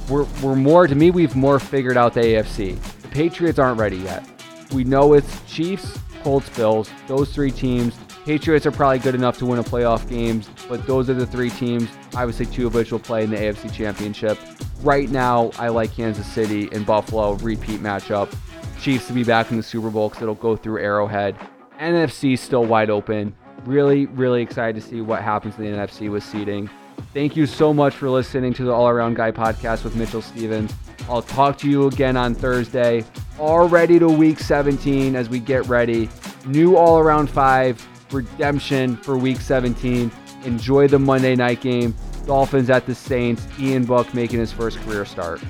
We're, 0.09 0.27
we're 0.43 0.57
more 0.57 0.87
to 0.87 0.95
me, 0.95 1.11
we've 1.11 1.37
more 1.37 1.59
figured 1.59 1.97
out 1.97 2.13
the 2.15 2.21
AFC. 2.21 2.81
The 3.03 3.09
Patriots 3.09 3.59
aren't 3.59 3.79
ready 3.79 3.99
yet. 3.99 4.29
We 4.73 4.85
know 4.85 5.15
it's 5.15 5.43
Chiefs, 5.45 5.99
Colts, 6.23 6.49
Bills, 6.51 6.91
those 7.07 7.33
three 7.33 7.51
teams. 7.51 7.95
Patriots 8.25 8.65
are 8.65 8.73
probably 8.73 9.01
good 9.01 9.15
enough 9.15 9.37
to 9.37 9.45
win 9.45 9.59
a 9.59 9.63
playoff 9.63 10.09
games, 10.09 10.49
but 10.67 10.87
those 10.87 11.11
are 11.11 11.15
the 11.15 11.27
three 11.27 11.51
teams. 11.51 11.91
Obviously, 12.17 12.47
two 12.47 12.67
of 12.67 12.73
which 12.73 12.91
will 12.91 12.99
play 12.99 13.23
in 13.23 13.29
the 13.29 13.37
AFC 13.37 13.71
Championship. 13.71 14.39
Right 14.81 15.11
now, 15.11 15.51
I 15.59 15.69
like 15.69 15.95
Kansas 15.95 16.27
City 16.27 16.71
and 16.73 16.87
Buffalo 16.87 17.35
repeat 17.35 17.81
matchup. 17.81 18.35
Chiefs 18.81 19.09
to 19.09 19.13
be 19.13 19.25
back 19.25 19.51
in 19.51 19.59
the 19.59 19.63
Super 19.63 19.91
Bowl 19.91 20.09
because 20.09 20.23
it'll 20.23 20.35
go 20.37 20.57
through 20.57 20.79
Arrowhead. 20.81 21.37
NFC 21.79 22.39
still 22.39 22.65
wide 22.65 22.89
open. 22.89 23.35
Really, 23.67 24.07
really 24.07 24.41
excited 24.41 24.81
to 24.81 24.89
see 24.89 25.03
what 25.03 25.23
happens 25.23 25.59
in 25.59 25.65
the 25.65 25.77
NFC 25.77 26.11
with 26.11 26.25
seeding. 26.25 26.71
Thank 27.13 27.37
you 27.37 27.45
so 27.45 27.75
much 27.75 27.95
for 27.95 28.09
listening 28.09 28.55
to 28.55 28.65
the 28.65 28.73
All 28.73 28.89
Around 28.89 29.17
Guy 29.17 29.33
podcast 29.33 29.85
with 29.85 29.97
Mitchell 29.97 30.23
Stevens. 30.23 30.73
I'll 31.11 31.23
talk 31.23 31.59
to 31.59 31.69
you 31.69 31.89
again 31.89 32.17
on 32.17 32.35
Thursday. 32.35 33.05
Already 33.39 33.99
to 33.99 34.09
week 34.09 34.39
17 34.39 35.15
as 35.15 35.29
we 35.29 35.41
get 35.41 35.67
ready. 35.67 36.09
New 36.47 36.77
All 36.77 36.99
Around 36.99 37.29
5 37.29 37.87
redemption 38.15 38.97
for 38.97 39.19
week 39.19 39.41
17. 39.41 40.11
Enjoy 40.45 40.89
the 40.89 40.99
Monday 40.99 41.35
night 41.35 41.61
game. 41.61 41.95
Dolphins 42.27 42.71
at 42.71 42.87
the 42.87 42.95
Saints. 42.95 43.47
Ian 43.59 43.85
Book 43.85 44.13
making 44.15 44.39
his 44.39 44.53
first 44.53 44.79
career 44.81 45.05
start. 45.05 45.43